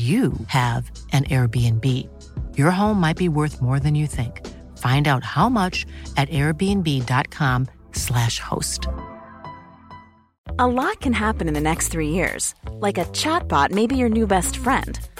you 0.00 0.32
have 0.46 0.88
an 1.12 1.24
Airbnb. 1.24 1.84
Your 2.56 2.70
home 2.70 3.00
might 3.00 3.16
be 3.16 3.28
worth 3.28 3.60
more 3.60 3.80
than 3.80 3.96
you 3.96 4.06
think. 4.06 4.46
Find 4.78 5.08
out 5.08 5.24
how 5.24 5.48
much 5.48 5.84
at 6.16 6.28
airbnb.com/slash 6.28 8.38
host. 8.38 8.86
A 10.58 10.66
lot 10.66 11.00
can 11.00 11.12
happen 11.12 11.46
in 11.48 11.54
the 11.54 11.60
next 11.60 11.88
three 11.88 12.10
years. 12.10 12.54
Like 12.72 12.98
a 12.98 13.04
chatbot 13.06 13.72
may 13.72 13.86
be 13.86 13.96
your 13.96 14.08
new 14.08 14.26
best 14.26 14.56
friend. 14.56 14.98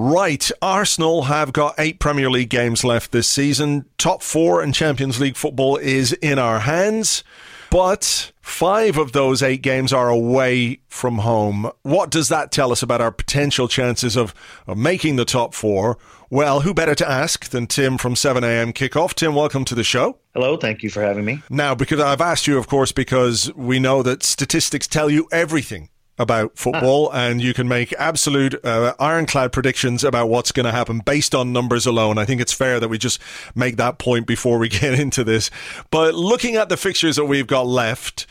Right, 0.00 0.48
Arsenal 0.62 1.22
have 1.22 1.52
got 1.52 1.74
eight 1.76 1.98
Premier 1.98 2.30
League 2.30 2.50
games 2.50 2.84
left 2.84 3.10
this 3.10 3.26
season. 3.26 3.84
Top 3.98 4.22
four 4.22 4.62
in 4.62 4.72
Champions 4.72 5.18
League 5.18 5.34
football 5.34 5.76
is 5.76 6.12
in 6.12 6.38
our 6.38 6.60
hands. 6.60 7.24
But 7.68 8.30
five 8.40 8.96
of 8.96 9.10
those 9.10 9.42
eight 9.42 9.60
games 9.60 9.92
are 9.92 10.08
away 10.08 10.78
from 10.86 11.18
home. 11.18 11.72
What 11.82 12.10
does 12.10 12.28
that 12.28 12.52
tell 12.52 12.70
us 12.70 12.80
about 12.80 13.00
our 13.00 13.10
potential 13.10 13.66
chances 13.66 14.14
of, 14.14 14.36
of 14.68 14.78
making 14.78 15.16
the 15.16 15.24
top 15.24 15.52
four? 15.52 15.98
Well, 16.30 16.60
who 16.60 16.72
better 16.72 16.94
to 16.94 17.10
ask 17.10 17.48
than 17.48 17.66
Tim 17.66 17.98
from 17.98 18.14
7am 18.14 18.74
kickoff? 18.74 19.14
Tim, 19.14 19.34
welcome 19.34 19.64
to 19.64 19.74
the 19.74 19.82
show. 19.82 20.20
Hello, 20.32 20.56
thank 20.56 20.84
you 20.84 20.90
for 20.90 21.02
having 21.02 21.24
me. 21.24 21.42
Now, 21.50 21.74
because 21.74 21.98
I've 21.98 22.20
asked 22.20 22.46
you, 22.46 22.56
of 22.56 22.68
course, 22.68 22.92
because 22.92 23.52
we 23.56 23.80
know 23.80 24.04
that 24.04 24.22
statistics 24.22 24.86
tell 24.86 25.10
you 25.10 25.26
everything 25.32 25.88
about 26.18 26.56
football, 26.58 27.12
and 27.12 27.40
you 27.40 27.54
can 27.54 27.68
make 27.68 27.92
absolute 27.94 28.62
uh, 28.64 28.94
ironclad 28.98 29.52
predictions 29.52 30.04
about 30.04 30.28
what's 30.28 30.52
going 30.52 30.66
to 30.66 30.72
happen 30.72 31.00
based 31.00 31.34
on 31.34 31.52
numbers 31.52 31.86
alone. 31.86 32.18
I 32.18 32.24
think 32.24 32.40
it's 32.40 32.52
fair 32.52 32.80
that 32.80 32.88
we 32.88 32.98
just 32.98 33.20
make 33.54 33.76
that 33.76 33.98
point 33.98 34.26
before 34.26 34.58
we 34.58 34.68
get 34.68 34.98
into 34.98 35.24
this. 35.24 35.50
But 35.90 36.14
looking 36.14 36.56
at 36.56 36.68
the 36.68 36.76
fixtures 36.76 37.16
that 37.16 37.26
we've 37.26 37.46
got 37.46 37.66
left, 37.66 38.26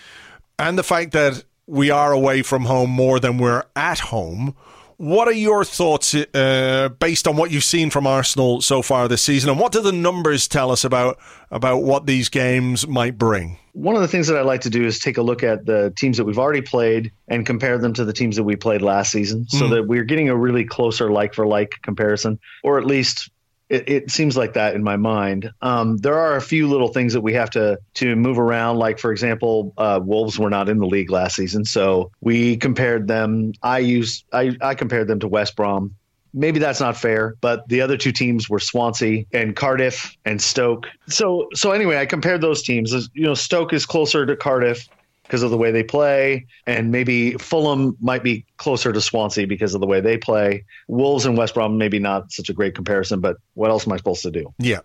and 0.60 0.78
the 0.78 0.84
fact 0.84 1.12
that 1.12 1.44
we 1.68 1.90
are 1.92 2.12
away 2.12 2.42
from 2.42 2.66
home 2.66 2.90
more 2.90 3.20
than 3.20 3.38
we're 3.38 3.64
at 3.76 4.00
home. 4.00 4.56
What 5.00 5.28
are 5.28 5.34
your 5.34 5.64
thoughts 5.64 6.16
uh, 6.16 6.90
based 7.00 7.28
on 7.28 7.38
what 7.38 7.52
you've 7.52 7.64
seen 7.64 7.92
from 7.92 8.08
Arsenal 8.08 8.62
so 8.62 8.82
far 8.82 9.08
this 9.08 9.22
season, 9.22 9.52
and 9.52 9.60
what 9.60 9.72
do 9.72 9.80
the 9.80 9.92
numbers 9.92 10.48
tell 10.48 10.72
us 10.72 10.84
about 10.84 11.20
about 11.52 11.84
what 11.84 12.08
these 12.08 12.30
games 12.30 12.88
might 12.88 13.16
bring? 13.16 13.58
One 13.74 13.96
of 13.96 14.02
the 14.02 14.08
things 14.08 14.26
that 14.26 14.38
I 14.38 14.42
like 14.42 14.62
to 14.62 14.72
do 14.72 14.84
is 14.84 14.98
take 14.98 15.18
a 15.18 15.22
look 15.22 15.44
at 15.44 15.68
the 15.68 15.94
teams 15.96 16.18
that 16.18 16.24
we've 16.26 16.40
already 16.40 16.62
played 16.64 17.12
and 17.28 17.46
compare 17.46 17.78
them 17.78 17.94
to 17.94 18.06
the 18.06 18.14
teams 18.14 18.38
that 18.38 18.44
we 18.44 18.56
played 18.56 18.82
last 18.82 19.12
season, 19.12 19.46
so 19.50 19.66
Mm. 19.66 19.70
that 19.70 19.88
we're 19.88 20.04
getting 20.04 20.30
a 20.30 20.36
really 20.36 20.66
closer 20.66 21.12
like 21.12 21.36
for 21.36 21.46
like 21.46 21.76
comparison, 21.84 22.40
or 22.64 22.80
at 22.80 22.86
least 22.88 23.30
it, 23.70 23.90
it 23.90 24.12
seems 24.12 24.38
like 24.38 24.54
that 24.54 24.76
in 24.76 24.84
my 24.84 24.96
mind. 24.98 25.52
Um, 25.62 25.98
there 25.98 26.18
are 26.18 26.36
a 26.36 26.42
few 26.42 26.68
little 26.68 26.88
things 26.88 27.14
that 27.14 27.22
we 27.22 27.34
have 27.34 27.50
to 27.52 27.80
to 27.96 28.16
move 28.16 28.40
around. 28.40 28.78
Like 28.78 29.00
for 29.00 29.12
example, 29.12 29.74
uh, 29.78 30.00
Wolves 30.04 30.40
were 30.40 30.50
not 30.50 30.70
in 30.70 30.78
the 30.78 30.86
league 30.86 31.12
last 31.12 31.36
season, 31.36 31.66
so 31.66 32.12
we 32.22 32.58
compared 32.58 33.08
them. 33.08 33.54
I 33.64 33.80
used 33.80 34.26
I, 34.32 34.56
I 34.62 34.76
compared 34.76 35.08
them 35.08 35.20
to 35.20 35.28
West 35.28 35.56
Brom. 35.56 35.96
Maybe 36.34 36.60
that's 36.60 36.80
not 36.80 36.96
fair, 36.96 37.36
but 37.42 37.68
the 37.68 37.82
other 37.82 37.98
two 37.98 38.12
teams 38.12 38.50
were 38.50 38.60
Swansea 38.60 39.26
and 39.34 39.56
Cardiff 39.56 40.16
and 40.26 40.42
Stoke. 40.42 40.88
So 41.08 41.48
so 41.54 41.72
anyway, 41.72 41.98
I 41.98 42.06
compared 42.06 42.42
those 42.42 42.62
teams. 42.64 43.10
You 43.14 43.24
know, 43.24 43.34
Stoke 43.34 43.74
is 43.74 43.86
closer 43.86 44.26
to 44.26 44.36
Cardiff 44.36 44.88
because 45.28 45.44
of 45.44 45.52
the 45.52 45.58
way 45.58 45.72
they 45.72 45.84
play, 45.84 46.46
and 46.66 46.92
maybe 46.92 47.34
Fulham 47.34 47.98
might 48.00 48.24
be 48.24 48.46
closer 48.58 48.94
to 48.94 49.02
Swansea 49.02 49.46
because 49.46 49.76
of 49.76 49.82
the 49.82 49.88
way 49.88 50.00
they 50.02 50.18
play. 50.18 50.64
Wolves 50.88 51.26
and 51.26 51.38
West 51.38 51.54
Brom 51.54 51.78
maybe 51.78 52.00
not 52.00 52.32
such 52.32 52.50
a 52.50 52.54
great 52.54 52.76
comparison, 52.76 53.20
but 53.20 53.38
what 53.54 53.70
else 53.70 53.86
am 53.86 53.94
I 53.94 53.98
supposed 53.98 54.22
to 54.24 54.32
do? 54.32 54.54
Yeah, 54.58 54.80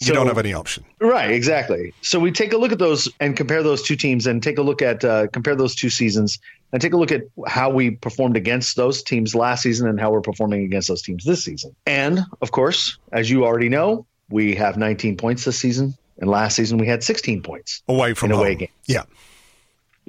you 0.00 0.06
So- 0.08 0.14
don't 0.14 0.28
have 0.28 0.38
any 0.38 0.52
option. 0.52 0.84
Right, 1.00 1.30
exactly. 1.32 1.92
So 2.02 2.20
we 2.20 2.30
take 2.30 2.52
a 2.52 2.56
look 2.56 2.70
at 2.72 2.78
those 2.78 3.08
and 3.18 3.36
compare 3.36 3.62
those 3.62 3.82
two 3.82 3.96
teams, 3.96 4.26
and 4.26 4.42
take 4.42 4.58
a 4.58 4.62
look 4.62 4.82
at 4.82 5.04
uh, 5.04 5.26
compare 5.32 5.56
those 5.56 5.74
two 5.74 5.90
seasons, 5.90 6.38
and 6.72 6.80
take 6.80 6.92
a 6.92 6.96
look 6.96 7.10
at 7.10 7.22
how 7.48 7.68
we 7.70 7.90
performed 7.90 8.36
against 8.36 8.76
those 8.76 9.02
teams 9.02 9.34
last 9.34 9.62
season 9.62 9.88
and 9.88 9.98
how 10.00 10.10
we're 10.12 10.20
performing 10.20 10.64
against 10.64 10.86
those 10.88 11.02
teams 11.02 11.24
this 11.24 11.42
season. 11.44 11.74
And 11.86 12.20
of 12.40 12.52
course, 12.52 12.98
as 13.12 13.28
you 13.30 13.44
already 13.44 13.68
know, 13.68 14.06
we 14.30 14.54
have 14.54 14.76
19 14.76 15.16
points 15.16 15.44
this 15.44 15.58
season, 15.58 15.94
and 16.20 16.30
last 16.30 16.54
season 16.56 16.78
we 16.78 16.86
had 16.86 17.02
16 17.02 17.42
points 17.42 17.82
Away 17.88 18.12
from 18.14 18.30
away 18.30 18.54
games. 18.54 18.70
Yeah. 18.86 19.04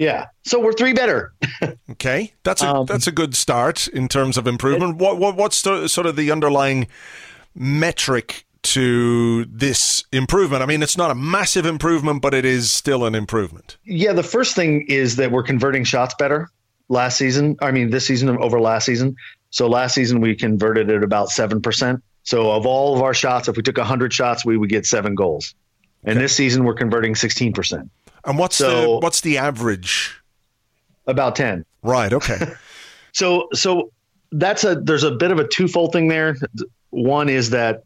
Yeah, 0.00 0.28
so 0.44 0.58
we're 0.58 0.72
three 0.72 0.94
better. 0.94 1.34
Okay, 1.90 2.32
that's 2.44 2.62
a 2.62 2.68
Um, 2.68 2.86
that's 2.86 3.06
a 3.06 3.12
good 3.12 3.34
start 3.34 3.86
in 3.88 4.08
terms 4.08 4.38
of 4.38 4.46
improvement. 4.46 4.96
what, 4.96 5.18
what 5.18 5.36
what's 5.36 5.60
the, 5.60 5.88
sort 5.88 6.06
of 6.06 6.16
the 6.16 6.30
underlying 6.30 6.86
metric 7.54 8.46
to 8.62 9.44
this 9.44 10.04
improvement? 10.10 10.62
I 10.62 10.66
mean, 10.66 10.82
it's 10.82 10.96
not 10.96 11.10
a 11.10 11.14
massive 11.14 11.66
improvement, 11.66 12.22
but 12.22 12.32
it 12.32 12.46
is 12.46 12.72
still 12.72 13.04
an 13.04 13.14
improvement. 13.14 13.76
Yeah, 13.84 14.14
the 14.14 14.22
first 14.22 14.54
thing 14.54 14.86
is 14.88 15.16
that 15.16 15.30
we're 15.30 15.42
converting 15.42 15.84
shots 15.84 16.14
better 16.18 16.48
last 16.88 17.18
season. 17.18 17.56
I 17.60 17.70
mean, 17.70 17.90
this 17.90 18.06
season 18.06 18.30
over 18.30 18.60
last 18.60 18.86
season. 18.86 19.16
So 19.50 19.66
last 19.66 19.94
season 19.94 20.20
we 20.22 20.34
converted 20.36 20.88
at 20.90 21.02
about 21.02 21.28
7%. 21.28 22.00
So 22.22 22.50
of 22.52 22.64
all 22.64 22.96
of 22.96 23.02
our 23.02 23.12
shots, 23.12 23.48
if 23.48 23.56
we 23.56 23.62
took 23.62 23.76
100 23.76 24.12
shots, 24.12 24.46
we 24.46 24.56
would 24.56 24.70
get 24.70 24.86
seven 24.86 25.14
goals. 25.14 25.54
And 26.04 26.18
this 26.18 26.34
season 26.34 26.64
we're 26.64 26.74
converting 26.74 27.14
16%, 27.14 27.90
And 28.24 28.38
what's 28.38 28.58
the 28.58 28.98
what's 29.00 29.20
the 29.20 29.38
average? 29.38 30.20
about 31.06 31.36
10. 31.36 31.64
Right. 31.82 32.12
Okay. 32.12 32.38
So 33.12 33.48
so 33.52 33.90
that's 34.30 34.62
a 34.62 34.76
there's 34.76 35.02
a 35.02 35.10
bit 35.10 35.32
of 35.32 35.40
a 35.40 35.48
twofold 35.48 35.92
thing 35.92 36.06
there. 36.06 36.36
One 36.90 37.28
is 37.28 37.50
that 37.50 37.82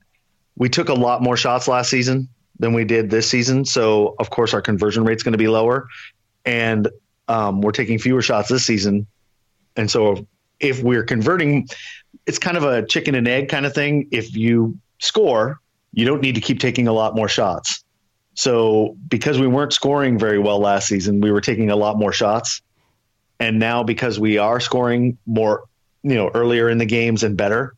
we 0.56 0.68
took 0.68 0.90
a 0.90 0.94
lot 0.94 1.22
more 1.22 1.34
shots 1.34 1.66
last 1.66 1.88
season 1.88 2.28
than 2.58 2.74
we 2.74 2.84
did 2.84 3.08
this 3.08 3.26
season. 3.26 3.64
So 3.64 4.16
of 4.18 4.28
course 4.28 4.52
our 4.52 4.60
conversion 4.60 5.02
rate's 5.04 5.22
going 5.22 5.32
to 5.32 5.38
be 5.38 5.48
lower, 5.48 5.88
and 6.44 6.88
um, 7.28 7.62
we're 7.62 7.72
taking 7.72 7.98
fewer 7.98 8.22
shots 8.22 8.50
this 8.50 8.66
season. 8.66 9.06
And 9.76 9.90
so 9.90 10.26
if 10.60 10.82
we're 10.82 11.04
converting, 11.04 11.68
it's 12.26 12.38
kind 12.38 12.56
of 12.56 12.64
a 12.64 12.84
chicken 12.84 13.14
and 13.14 13.26
egg 13.26 13.48
kind 13.48 13.64
of 13.64 13.74
thing. 13.74 14.08
If 14.10 14.36
you 14.36 14.78
score, 15.00 15.60
you 15.92 16.04
don't 16.04 16.20
need 16.20 16.34
to 16.34 16.40
keep 16.40 16.60
taking 16.60 16.86
a 16.86 16.92
lot 16.92 17.16
more 17.16 17.28
shots. 17.28 17.83
So 18.34 18.96
because 19.08 19.38
we 19.38 19.46
weren't 19.46 19.72
scoring 19.72 20.18
very 20.18 20.38
well 20.38 20.58
last 20.58 20.88
season, 20.88 21.20
we 21.20 21.30
were 21.30 21.40
taking 21.40 21.70
a 21.70 21.76
lot 21.76 21.96
more 21.98 22.12
shots. 22.12 22.62
And 23.40 23.58
now 23.58 23.82
because 23.82 24.18
we 24.18 24.38
are 24.38 24.60
scoring 24.60 25.18
more, 25.26 25.64
you 26.02 26.14
know, 26.14 26.30
earlier 26.34 26.68
in 26.68 26.78
the 26.78 26.86
games 26.86 27.22
and 27.22 27.36
better, 27.36 27.74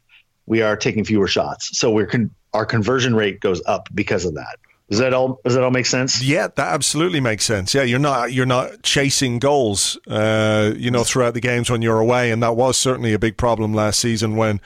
we 0.47 0.63
are 0.63 0.77
taking 0.77 1.05
fewer 1.05 1.29
shots. 1.29 1.79
So 1.79 1.91
we're 1.91 2.07
con- 2.07 2.31
our 2.53 2.65
conversion 2.65 3.15
rate 3.15 3.41
goes 3.41 3.63
up 3.67 3.89
because 3.95 4.25
of 4.25 4.35
that. 4.35 4.59
Does 4.89 5.01
that 5.01 5.13
all 5.13 5.41
does 5.45 5.55
that 5.55 5.65
all 5.65 5.73
make 5.73 5.87
sense? 5.87 6.23
yeah, 6.23 6.47
that 6.47 6.75
absolutely 6.75 7.19
makes 7.19 7.45
sense. 7.45 7.75
Yeah, 7.75 7.83
you're 7.83 7.99
not 7.99 8.33
you're 8.33 8.47
not 8.47 8.83
chasing 8.83 9.41
goals, 9.41 9.99
uh, 10.07 10.73
you 10.77 10.93
know, 10.93 11.03
throughout 11.03 11.35
the 11.35 11.41
games 11.41 11.69
when 11.69 11.83
you're 11.83 11.99
away, 11.99 12.31
and 12.31 12.41
that 12.45 12.55
was 12.55 12.77
certainly 12.77 13.13
a 13.13 13.19
big 13.19 13.37
problem 13.37 13.75
last 13.75 13.99
season 13.99 14.37
when 14.37 14.61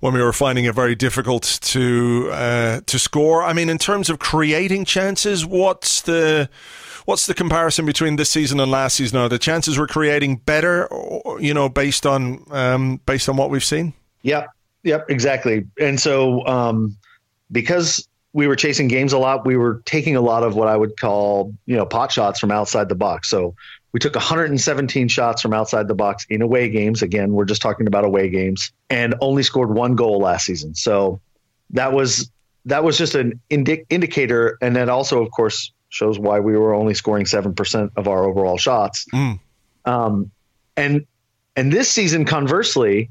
when 0.00 0.14
we 0.14 0.22
were 0.22 0.32
finding 0.32 0.64
it 0.64 0.74
very 0.74 0.94
difficult 0.94 1.58
to 1.62 2.28
uh, 2.32 2.80
to 2.86 2.98
score. 2.98 3.42
I 3.42 3.52
mean, 3.52 3.68
in 3.68 3.78
terms 3.78 4.10
of 4.10 4.18
creating 4.18 4.84
chances, 4.84 5.44
what's 5.44 6.02
the 6.02 6.48
what's 7.06 7.26
the 7.26 7.34
comparison 7.34 7.86
between 7.86 8.16
this 8.16 8.30
season 8.30 8.60
and 8.60 8.70
last 8.70 8.96
season? 8.96 9.18
Are 9.18 9.28
the 9.28 9.38
chances 9.38 9.78
we're 9.78 9.86
creating 9.86 10.36
better, 10.36 10.88
you 11.40 11.54
know, 11.54 11.68
based 11.68 12.04
on 12.04 12.44
um, 12.50 13.00
based 13.06 13.28
on 13.28 13.36
what 13.36 13.50
we've 13.50 13.64
seen? 13.64 13.94
Yep. 14.22 14.48
Yep. 14.82 15.06
Exactly. 15.08 15.66
And 15.80 15.98
so, 15.98 16.46
um, 16.46 16.96
because 17.50 18.06
we 18.32 18.46
were 18.46 18.56
chasing 18.56 18.86
games 18.88 19.12
a 19.12 19.18
lot, 19.18 19.46
we 19.46 19.56
were 19.56 19.82
taking 19.86 20.14
a 20.14 20.20
lot 20.20 20.42
of 20.42 20.54
what 20.54 20.68
I 20.68 20.76
would 20.76 21.00
call, 21.00 21.54
you 21.64 21.74
know, 21.74 21.86
pot 21.86 22.12
shots 22.12 22.38
from 22.38 22.50
outside 22.50 22.88
the 22.88 22.94
box. 22.94 23.30
So 23.30 23.54
we 23.92 24.00
took 24.00 24.14
117 24.14 25.08
shots 25.08 25.40
from 25.40 25.52
outside 25.52 25.88
the 25.88 25.94
box 25.94 26.26
in 26.28 26.42
away 26.42 26.68
games. 26.68 27.02
Again, 27.02 27.32
we're 27.32 27.44
just 27.44 27.62
talking 27.62 27.86
about 27.86 28.04
away 28.04 28.28
games 28.28 28.72
and 28.90 29.14
only 29.20 29.42
scored 29.42 29.70
one 29.70 29.94
goal 29.94 30.20
last 30.20 30.46
season. 30.46 30.74
So 30.74 31.20
that 31.70 31.92
was, 31.92 32.30
that 32.66 32.84
was 32.84 32.98
just 32.98 33.14
an 33.14 33.40
indi- 33.48 33.84
indicator. 33.88 34.58
And 34.60 34.76
that 34.76 34.88
also, 34.88 35.22
of 35.22 35.30
course, 35.30 35.72
shows 35.88 36.18
why 36.18 36.40
we 36.40 36.56
were 36.56 36.74
only 36.74 36.94
scoring 36.94 37.24
7% 37.24 37.90
of 37.96 38.08
our 38.08 38.24
overall 38.24 38.58
shots. 38.58 39.06
Mm. 39.14 39.40
Um, 39.84 40.30
and, 40.76 41.06
and 41.54 41.72
this 41.72 41.90
season, 41.90 42.24
conversely, 42.26 43.10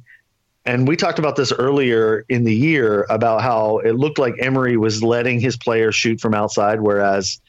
and 0.66 0.88
we 0.88 0.96
talked 0.96 1.20
about 1.20 1.36
this 1.36 1.52
earlier 1.52 2.26
in 2.28 2.44
the 2.44 2.54
year 2.54 3.06
about 3.10 3.42
how 3.42 3.80
it 3.80 3.94
looked 3.94 4.18
like 4.18 4.36
Emery 4.40 4.78
was 4.78 5.04
letting 5.04 5.40
his 5.40 5.56
players 5.58 5.96
shoot 5.96 6.20
from 6.20 6.34
outside, 6.34 6.82
whereas 6.82 7.40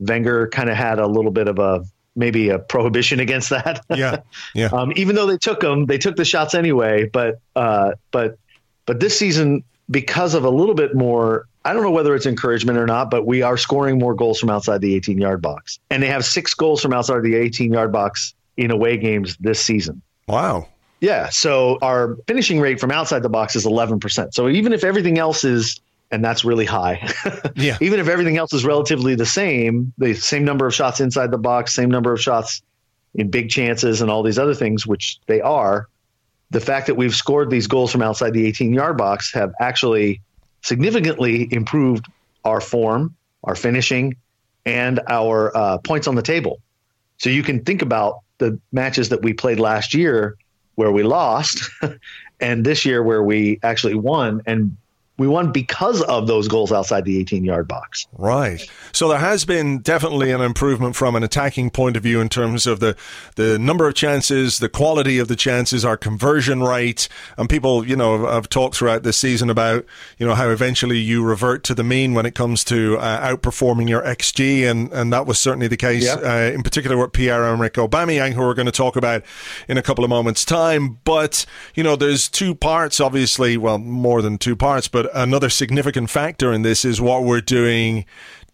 Wenger 0.00 0.48
kind 0.48 0.68
of 0.68 0.76
had 0.76 0.98
a 0.98 1.06
little 1.06 1.30
bit 1.30 1.46
of 1.46 1.58
a 1.58 1.84
maybe 2.16 2.48
a 2.48 2.58
prohibition 2.58 3.20
against 3.20 3.50
that. 3.50 3.84
Yeah, 3.94 4.18
yeah. 4.54 4.66
um, 4.72 4.92
even 4.96 5.14
though 5.14 5.26
they 5.26 5.38
took 5.38 5.60
them, 5.60 5.86
they 5.86 5.98
took 5.98 6.16
the 6.16 6.24
shots 6.24 6.54
anyway. 6.54 7.08
But 7.12 7.40
uh, 7.54 7.92
but 8.10 8.38
but 8.86 9.00
this 9.00 9.18
season, 9.18 9.62
because 9.90 10.34
of 10.34 10.44
a 10.44 10.50
little 10.50 10.74
bit 10.74 10.94
more, 10.94 11.46
I 11.64 11.72
don't 11.72 11.82
know 11.82 11.90
whether 11.90 12.14
it's 12.14 12.26
encouragement 12.26 12.78
or 12.78 12.86
not, 12.86 13.10
but 13.10 13.24
we 13.26 13.42
are 13.42 13.56
scoring 13.56 13.98
more 13.98 14.14
goals 14.14 14.40
from 14.40 14.50
outside 14.50 14.80
the 14.80 14.94
18 14.94 15.18
yard 15.18 15.42
box, 15.42 15.78
and 15.90 16.02
they 16.02 16.08
have 16.08 16.24
six 16.24 16.54
goals 16.54 16.82
from 16.82 16.92
outside 16.92 17.22
the 17.22 17.36
18 17.36 17.72
yard 17.72 17.92
box 17.92 18.34
in 18.56 18.70
away 18.70 18.96
games 18.96 19.36
this 19.38 19.60
season. 19.60 20.02
Wow. 20.26 20.68
Yeah. 21.00 21.28
So 21.28 21.78
our 21.82 22.16
finishing 22.26 22.60
rate 22.60 22.80
from 22.80 22.90
outside 22.90 23.22
the 23.22 23.28
box 23.28 23.56
is 23.56 23.66
11%. 23.66 24.32
So 24.32 24.48
even 24.48 24.72
if 24.72 24.84
everything 24.84 25.18
else 25.18 25.44
is, 25.44 25.80
and 26.14 26.24
that's 26.24 26.44
really 26.44 26.64
high, 26.64 27.12
yeah. 27.56 27.76
even 27.80 27.98
if 27.98 28.06
everything 28.06 28.36
else 28.36 28.52
is 28.52 28.64
relatively 28.64 29.16
the 29.16 29.26
same, 29.26 29.92
the 29.98 30.14
same 30.14 30.44
number 30.44 30.64
of 30.64 30.72
shots 30.72 31.00
inside 31.00 31.32
the 31.32 31.38
box, 31.38 31.74
same 31.74 31.90
number 31.90 32.12
of 32.12 32.20
shots 32.20 32.62
in 33.16 33.28
big 33.28 33.50
chances 33.50 34.00
and 34.00 34.08
all 34.08 34.22
these 34.22 34.38
other 34.38 34.54
things, 34.54 34.86
which 34.86 35.18
they 35.26 35.40
are, 35.40 35.88
the 36.50 36.60
fact 36.60 36.86
that 36.86 36.94
we've 36.94 37.16
scored 37.16 37.50
these 37.50 37.66
goals 37.66 37.90
from 37.90 38.00
outside 38.00 38.32
the 38.32 38.46
18 38.46 38.72
yard 38.72 38.96
box 38.96 39.34
have 39.34 39.52
actually 39.60 40.20
significantly 40.62 41.48
improved 41.52 42.06
our 42.44 42.60
form, 42.60 43.16
our 43.42 43.56
finishing, 43.56 44.14
and 44.64 45.00
our 45.08 45.54
uh, 45.56 45.78
points 45.78 46.06
on 46.06 46.14
the 46.14 46.22
table. 46.22 46.60
So 47.18 47.28
you 47.28 47.42
can 47.42 47.64
think 47.64 47.82
about 47.82 48.20
the 48.38 48.60
matches 48.70 49.08
that 49.08 49.22
we 49.22 49.32
played 49.32 49.58
last 49.58 49.94
year 49.94 50.36
where 50.76 50.92
we 50.92 51.02
lost 51.02 51.68
and 52.40 52.64
this 52.64 52.84
year 52.84 53.02
where 53.02 53.22
we 53.22 53.58
actually 53.64 53.94
won 53.94 54.42
and 54.46 54.76
we 55.16 55.28
won 55.28 55.52
because 55.52 56.02
of 56.02 56.26
those 56.26 56.48
goals 56.48 56.72
outside 56.72 57.04
the 57.04 57.20
18 57.20 57.44
yard 57.44 57.68
box. 57.68 58.08
Right. 58.18 58.68
So 58.92 59.08
there 59.08 59.18
has 59.18 59.44
been 59.44 59.78
definitely 59.78 60.32
an 60.32 60.40
improvement 60.40 60.96
from 60.96 61.14
an 61.14 61.22
attacking 61.22 61.70
point 61.70 61.96
of 61.96 62.02
view 62.02 62.20
in 62.20 62.28
terms 62.28 62.66
of 62.66 62.80
the, 62.80 62.96
the 63.36 63.56
number 63.56 63.86
of 63.86 63.94
chances, 63.94 64.58
the 64.58 64.68
quality 64.68 65.20
of 65.20 65.28
the 65.28 65.36
chances, 65.36 65.84
our 65.84 65.96
conversion 65.96 66.64
rate. 66.64 67.08
And 67.38 67.48
people, 67.48 67.86
you 67.86 67.94
know, 67.94 68.26
have 68.26 68.48
talked 68.48 68.74
throughout 68.74 69.04
this 69.04 69.16
season 69.16 69.50
about, 69.50 69.86
you 70.18 70.26
know, 70.26 70.34
how 70.34 70.50
eventually 70.50 70.98
you 70.98 71.22
revert 71.22 71.62
to 71.64 71.74
the 71.74 71.84
mean 71.84 72.14
when 72.14 72.26
it 72.26 72.34
comes 72.34 72.64
to 72.64 72.98
uh, 72.98 73.36
outperforming 73.36 73.88
your 73.88 74.02
XG. 74.02 74.68
And, 74.68 74.92
and 74.92 75.12
that 75.12 75.26
was 75.26 75.38
certainly 75.38 75.68
the 75.68 75.76
case, 75.76 76.04
yep. 76.06 76.24
uh, 76.24 76.52
in 76.52 76.64
particular 76.64 76.96
with 76.96 77.12
Pierre-Emerick 77.12 77.74
Aubameyang, 77.74 78.32
who 78.32 78.40
we're 78.40 78.54
going 78.54 78.66
to 78.66 78.72
talk 78.72 78.96
about 78.96 79.22
in 79.68 79.78
a 79.78 79.82
couple 79.82 80.02
of 80.02 80.10
moments' 80.10 80.44
time. 80.44 80.98
But, 81.04 81.46
you 81.76 81.84
know, 81.84 81.94
there's 81.94 82.28
two 82.28 82.56
parts, 82.56 82.98
obviously, 82.98 83.56
well, 83.56 83.78
more 83.78 84.20
than 84.20 84.38
two 84.38 84.56
parts, 84.56 84.88
but 84.88 85.03
another 85.12 85.50
significant 85.50 86.10
factor 86.10 86.52
in 86.52 86.62
this 86.62 86.84
is 86.84 87.00
what 87.00 87.24
we're 87.24 87.40
doing 87.40 88.04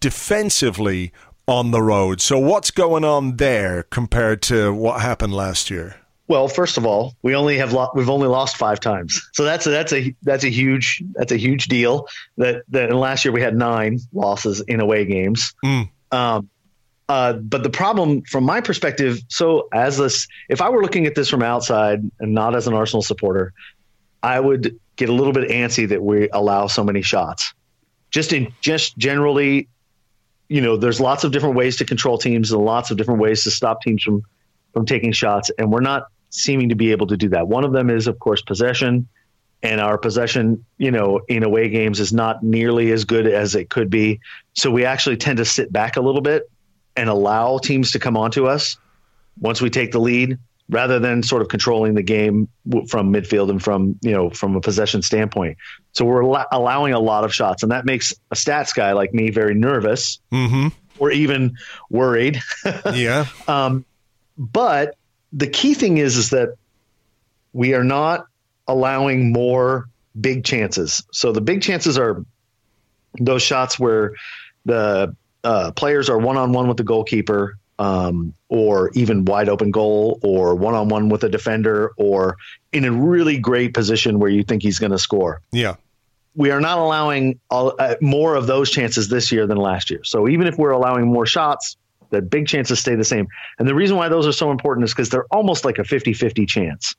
defensively 0.00 1.12
on 1.46 1.70
the 1.70 1.82
road. 1.82 2.20
So 2.20 2.38
what's 2.38 2.70
going 2.70 3.04
on 3.04 3.36
there 3.36 3.84
compared 3.84 4.42
to 4.42 4.72
what 4.72 5.00
happened 5.00 5.34
last 5.34 5.70
year? 5.70 5.96
Well, 6.28 6.46
first 6.46 6.76
of 6.76 6.86
all, 6.86 7.16
we 7.22 7.34
only 7.34 7.58
have 7.58 7.72
lo- 7.72 7.90
we've 7.92 8.08
only 8.08 8.28
lost 8.28 8.56
five 8.56 8.78
times, 8.78 9.20
so 9.32 9.42
that's 9.42 9.66
a, 9.66 9.70
that's 9.70 9.92
a 9.92 10.14
that's 10.22 10.44
a 10.44 10.48
huge 10.48 11.02
that's 11.14 11.32
a 11.32 11.36
huge 11.36 11.64
deal. 11.66 12.06
That 12.36 12.62
that 12.68 12.92
last 12.94 13.24
year 13.24 13.32
we 13.32 13.40
had 13.40 13.56
nine 13.56 13.98
losses 14.12 14.60
in 14.60 14.78
away 14.78 15.06
games. 15.06 15.54
Mm. 15.64 15.90
Um, 16.12 16.48
uh, 17.08 17.32
but 17.32 17.64
the 17.64 17.70
problem, 17.70 18.22
from 18.22 18.44
my 18.44 18.60
perspective, 18.60 19.20
so 19.26 19.68
as 19.72 19.98
this, 19.98 20.28
if 20.48 20.62
I 20.62 20.68
were 20.68 20.80
looking 20.80 21.06
at 21.06 21.16
this 21.16 21.28
from 21.28 21.42
outside 21.42 22.08
and 22.20 22.32
not 22.32 22.54
as 22.54 22.68
an 22.68 22.74
Arsenal 22.74 23.02
supporter, 23.02 23.52
I 24.22 24.38
would 24.38 24.78
get 25.00 25.08
a 25.08 25.14
little 25.14 25.32
bit 25.32 25.48
antsy 25.48 25.88
that 25.88 26.02
we 26.02 26.28
allow 26.28 26.66
so 26.66 26.84
many 26.84 27.00
shots. 27.00 27.54
Just 28.10 28.34
in 28.34 28.52
just 28.60 28.98
generally, 28.98 29.66
you 30.48 30.60
know, 30.60 30.76
there's 30.76 31.00
lots 31.00 31.24
of 31.24 31.32
different 31.32 31.56
ways 31.56 31.76
to 31.76 31.86
control 31.86 32.18
teams 32.18 32.52
and 32.52 32.62
lots 32.62 32.90
of 32.90 32.98
different 32.98 33.18
ways 33.18 33.42
to 33.44 33.50
stop 33.50 33.80
teams 33.80 34.02
from 34.02 34.22
from 34.74 34.84
taking 34.84 35.10
shots, 35.10 35.50
and 35.58 35.72
we're 35.72 35.80
not 35.80 36.04
seeming 36.28 36.68
to 36.68 36.74
be 36.74 36.92
able 36.92 37.06
to 37.06 37.16
do 37.16 37.30
that. 37.30 37.48
One 37.48 37.64
of 37.64 37.72
them 37.72 37.88
is, 37.88 38.06
of 38.06 38.18
course, 38.18 38.42
possession, 38.42 39.08
and 39.62 39.80
our 39.80 39.96
possession, 39.96 40.64
you 40.76 40.90
know, 40.90 41.20
in 41.28 41.42
away 41.44 41.70
games 41.70 41.98
is 41.98 42.12
not 42.12 42.42
nearly 42.42 42.92
as 42.92 43.04
good 43.04 43.26
as 43.26 43.54
it 43.54 43.70
could 43.70 43.88
be. 43.88 44.20
So 44.52 44.70
we 44.70 44.84
actually 44.84 45.16
tend 45.16 45.38
to 45.38 45.44
sit 45.44 45.72
back 45.72 45.96
a 45.96 46.00
little 46.00 46.20
bit 46.20 46.48
and 46.94 47.08
allow 47.08 47.58
teams 47.58 47.92
to 47.92 47.98
come 47.98 48.16
onto 48.16 48.46
us 48.46 48.76
once 49.40 49.62
we 49.62 49.70
take 49.70 49.92
the 49.92 49.98
lead 49.98 50.38
rather 50.70 51.00
than 51.00 51.22
sort 51.22 51.42
of 51.42 51.48
controlling 51.48 51.94
the 51.94 52.02
game 52.02 52.48
from 52.88 53.12
midfield 53.12 53.50
and 53.50 53.62
from 53.62 53.98
you 54.00 54.12
know 54.12 54.30
from 54.30 54.56
a 54.56 54.60
possession 54.60 55.02
standpoint. 55.02 55.58
So 55.92 56.04
we're 56.04 56.22
al- 56.22 56.46
allowing 56.50 56.94
a 56.94 57.00
lot 57.00 57.24
of 57.24 57.34
shots, 57.34 57.62
and 57.62 57.72
that 57.72 57.84
makes 57.84 58.14
a 58.30 58.36
stats 58.36 58.74
guy 58.74 58.92
like 58.92 59.12
me 59.12 59.30
very 59.30 59.54
nervous, 59.54 60.20
mm-hmm. 60.32 60.68
or 60.98 61.10
even 61.10 61.56
worried. 61.90 62.40
yeah. 62.94 63.26
Um, 63.48 63.84
but 64.38 64.96
the 65.32 65.48
key 65.48 65.74
thing 65.74 65.98
is 65.98 66.16
is 66.16 66.30
that 66.30 66.54
we 67.52 67.74
are 67.74 67.84
not 67.84 68.26
allowing 68.68 69.32
more 69.32 69.88
big 70.18 70.44
chances. 70.44 71.04
So 71.12 71.32
the 71.32 71.40
big 71.40 71.62
chances 71.62 71.98
are 71.98 72.24
those 73.18 73.42
shots 73.42 73.78
where 73.78 74.12
the 74.64 75.16
uh, 75.42 75.72
players 75.72 76.08
are 76.08 76.18
one 76.18 76.36
on 76.36 76.52
one 76.52 76.68
with 76.68 76.76
the 76.76 76.84
goalkeeper 76.84 77.58
um, 77.80 78.34
or 78.50 78.90
even 78.92 79.24
wide 79.24 79.48
open 79.48 79.70
goal 79.70 80.20
or 80.22 80.54
one 80.54 80.74
on 80.74 80.90
one 80.90 81.08
with 81.08 81.24
a 81.24 81.30
defender 81.30 81.92
or 81.96 82.36
in 82.72 82.84
a 82.84 82.92
really 82.92 83.38
great 83.38 83.72
position 83.72 84.18
where 84.18 84.30
you 84.30 84.44
think 84.44 84.62
he's 84.62 84.78
going 84.78 84.92
to 84.92 84.98
score. 84.98 85.40
Yeah. 85.50 85.76
We 86.36 86.50
are 86.50 86.60
not 86.60 86.78
allowing 86.78 87.40
all, 87.50 87.74
uh, 87.78 87.94
more 88.02 88.34
of 88.34 88.46
those 88.46 88.70
chances 88.70 89.08
this 89.08 89.32
year 89.32 89.46
than 89.46 89.56
last 89.56 89.90
year. 89.90 90.04
So 90.04 90.28
even 90.28 90.46
if 90.46 90.58
we're 90.58 90.70
allowing 90.70 91.06
more 91.10 91.24
shots, 91.24 91.78
the 92.10 92.20
big 92.20 92.46
chances 92.46 92.78
stay 92.78 92.94
the 92.94 93.04
same. 93.04 93.26
And 93.58 93.66
the 93.66 93.74
reason 93.74 93.96
why 93.96 94.10
those 94.10 94.26
are 94.26 94.32
so 94.32 94.50
important 94.50 94.84
is 94.84 94.92
because 94.92 95.08
they're 95.08 95.26
almost 95.30 95.64
like 95.64 95.78
a 95.78 95.84
50 95.84 96.12
50 96.12 96.44
chance. 96.44 96.94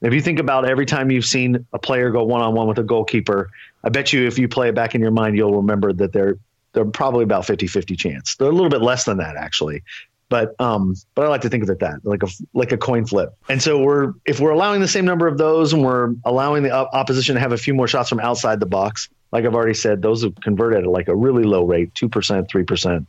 If 0.00 0.12
you 0.12 0.20
think 0.20 0.40
about 0.40 0.64
every 0.64 0.86
time 0.86 1.10
you've 1.10 1.26
seen 1.26 1.64
a 1.72 1.78
player 1.78 2.10
go 2.10 2.24
one 2.24 2.42
on 2.42 2.54
one 2.54 2.66
with 2.66 2.78
a 2.78 2.84
goalkeeper, 2.84 3.50
I 3.84 3.88
bet 3.88 4.12
you 4.12 4.26
if 4.26 4.38
you 4.38 4.48
play 4.48 4.68
it 4.68 4.74
back 4.74 4.94
in 4.94 5.00
your 5.00 5.10
mind, 5.12 5.36
you'll 5.36 5.56
remember 5.56 5.92
that 5.92 6.12
they're 6.12 6.38
they're 6.72 6.84
probably 6.84 7.24
about 7.24 7.44
50-50 7.44 7.98
chance. 7.98 8.36
They're 8.36 8.48
a 8.48 8.52
little 8.52 8.70
bit 8.70 8.82
less 8.82 9.04
than 9.04 9.18
that 9.18 9.36
actually. 9.36 9.82
But 10.28 10.54
um, 10.60 10.94
but 11.14 11.24
I 11.24 11.28
like 11.28 11.40
to 11.42 11.48
think 11.48 11.62
of 11.62 11.70
it 11.70 11.78
that 11.80 12.04
like 12.04 12.22
a 12.22 12.28
like 12.52 12.72
a 12.72 12.76
coin 12.76 13.06
flip. 13.06 13.34
And 13.48 13.62
so 13.62 13.78
we're 13.78 14.12
if 14.26 14.40
we're 14.40 14.50
allowing 14.50 14.80
the 14.80 14.88
same 14.88 15.06
number 15.06 15.26
of 15.26 15.38
those 15.38 15.72
and 15.72 15.82
we're 15.82 16.14
allowing 16.24 16.62
the 16.64 16.72
opposition 16.72 17.34
to 17.34 17.40
have 17.40 17.52
a 17.52 17.56
few 17.56 17.72
more 17.72 17.88
shots 17.88 18.10
from 18.10 18.20
outside 18.20 18.60
the 18.60 18.66
box, 18.66 19.08
like 19.32 19.46
I've 19.46 19.54
already 19.54 19.74
said, 19.74 20.02
those 20.02 20.22
have 20.22 20.34
converted 20.42 20.84
at 20.84 20.90
like 20.90 21.08
a 21.08 21.16
really 21.16 21.44
low 21.44 21.64
rate, 21.64 21.94
two 21.94 22.08
percent, 22.08 22.48
three 22.50 22.64
percent. 22.64 23.06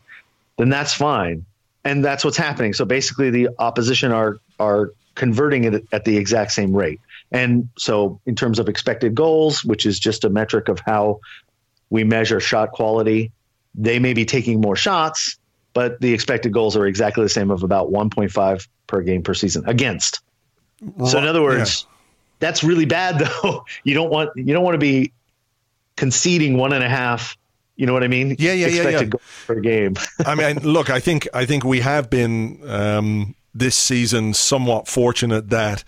Then 0.58 0.70
that's 0.70 0.94
fine, 0.94 1.46
and 1.84 2.04
that's 2.04 2.24
what's 2.24 2.38
happening. 2.38 2.74
So 2.74 2.86
basically, 2.86 3.30
the 3.32 3.50
opposition 3.60 4.14
are 4.14 4.38
are 4.60 4.92
converting 5.16 5.66
it 5.66 5.86
at 5.92 6.06
the 6.06 6.16
exact 6.16 6.54
same 6.54 6.74
rate. 6.74 7.02
And 7.32 7.70
so, 7.78 8.20
in 8.26 8.36
terms 8.36 8.60
of 8.60 8.70
expected 8.70 9.14
goals, 9.14 9.64
which 9.64 9.86
is 9.86 10.00
just 10.00 10.24
a 10.24 10.30
metric 10.30 10.70
of 10.70 10.80
how 10.80 11.20
we 11.90 12.04
measure 12.04 12.40
shot 12.40 12.72
quality, 12.72 13.32
they 13.76 14.00
may 14.00 14.14
be 14.14 14.26
taking 14.26 14.62
more 14.62 14.76
shots, 14.76 15.38
but 15.74 16.00
the 16.02 16.14
expected 16.14 16.52
goals 16.52 16.76
are 16.76 16.86
exactly 16.86 17.24
the 17.24 17.30
same 17.30 17.52
of 17.52 17.64
about 17.64 17.92
1.5 17.92 18.68
per 18.88 19.02
game 19.02 19.24
per 19.24 19.34
season 19.34 19.64
against. 19.68 20.22
So 21.06 21.18
in 21.18 21.26
other 21.26 21.42
words, 21.42 21.86
yeah. 21.88 21.96
that's 22.40 22.64
really 22.64 22.86
bad 22.86 23.20
though. 23.44 23.66
You 23.84 23.94
don't 23.94 24.10
want 24.10 24.32
you 24.36 24.54
don't 24.54 24.64
want 24.64 24.76
to 24.76 24.80
be 24.80 25.12
conceding 25.96 26.58
one 26.58 26.74
and 26.74 26.84
a 26.84 26.90
half. 26.90 27.38
You 27.76 27.86
know 27.86 27.94
what 27.94 28.04
I 28.04 28.08
mean? 28.08 28.36
Yeah, 28.40 28.54
yeah, 28.54 28.68
expected 28.68 29.14
yeah, 29.14 29.20
yeah. 29.20 29.48
per 29.48 29.60
game. 29.60 29.96
I 30.26 30.36
mean, 30.36 30.60
look, 30.60 30.90
I 30.90 31.00
think 31.00 31.28
I 31.34 31.46
think 31.46 31.64
we 31.64 31.80
have 31.80 32.10
been 32.10 32.60
um, 32.70 33.36
this 33.54 33.76
season 33.76 34.34
somewhat 34.34 34.88
fortunate 34.88 35.50
that 35.50 35.84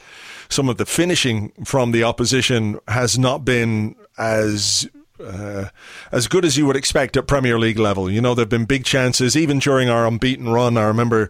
some 0.50 0.70
of 0.70 0.78
the 0.78 0.86
finishing 0.86 1.52
from 1.66 1.92
the 1.92 2.04
opposition 2.04 2.80
has 2.88 3.18
not 3.18 3.44
been 3.44 3.96
as 4.18 4.90
uh, 5.26 5.69
as 6.11 6.28
good 6.28 6.45
as 6.45 6.57
you 6.57 6.65
would 6.65 6.76
expect 6.76 7.17
at 7.17 7.28
Premier 7.28 7.59
League 7.59 7.80
level. 7.80 8.09
You 8.09 8.22
know, 8.22 8.34
there 8.34 8.43
have 8.43 8.49
been 8.49 8.65
big 8.65 8.86
chances, 8.86 9.36
even 9.36 9.59
during 9.59 9.89
our 9.89 10.05
unbeaten 10.05 10.49
run. 10.49 10.78
I 10.78 10.84
remember 10.84 11.30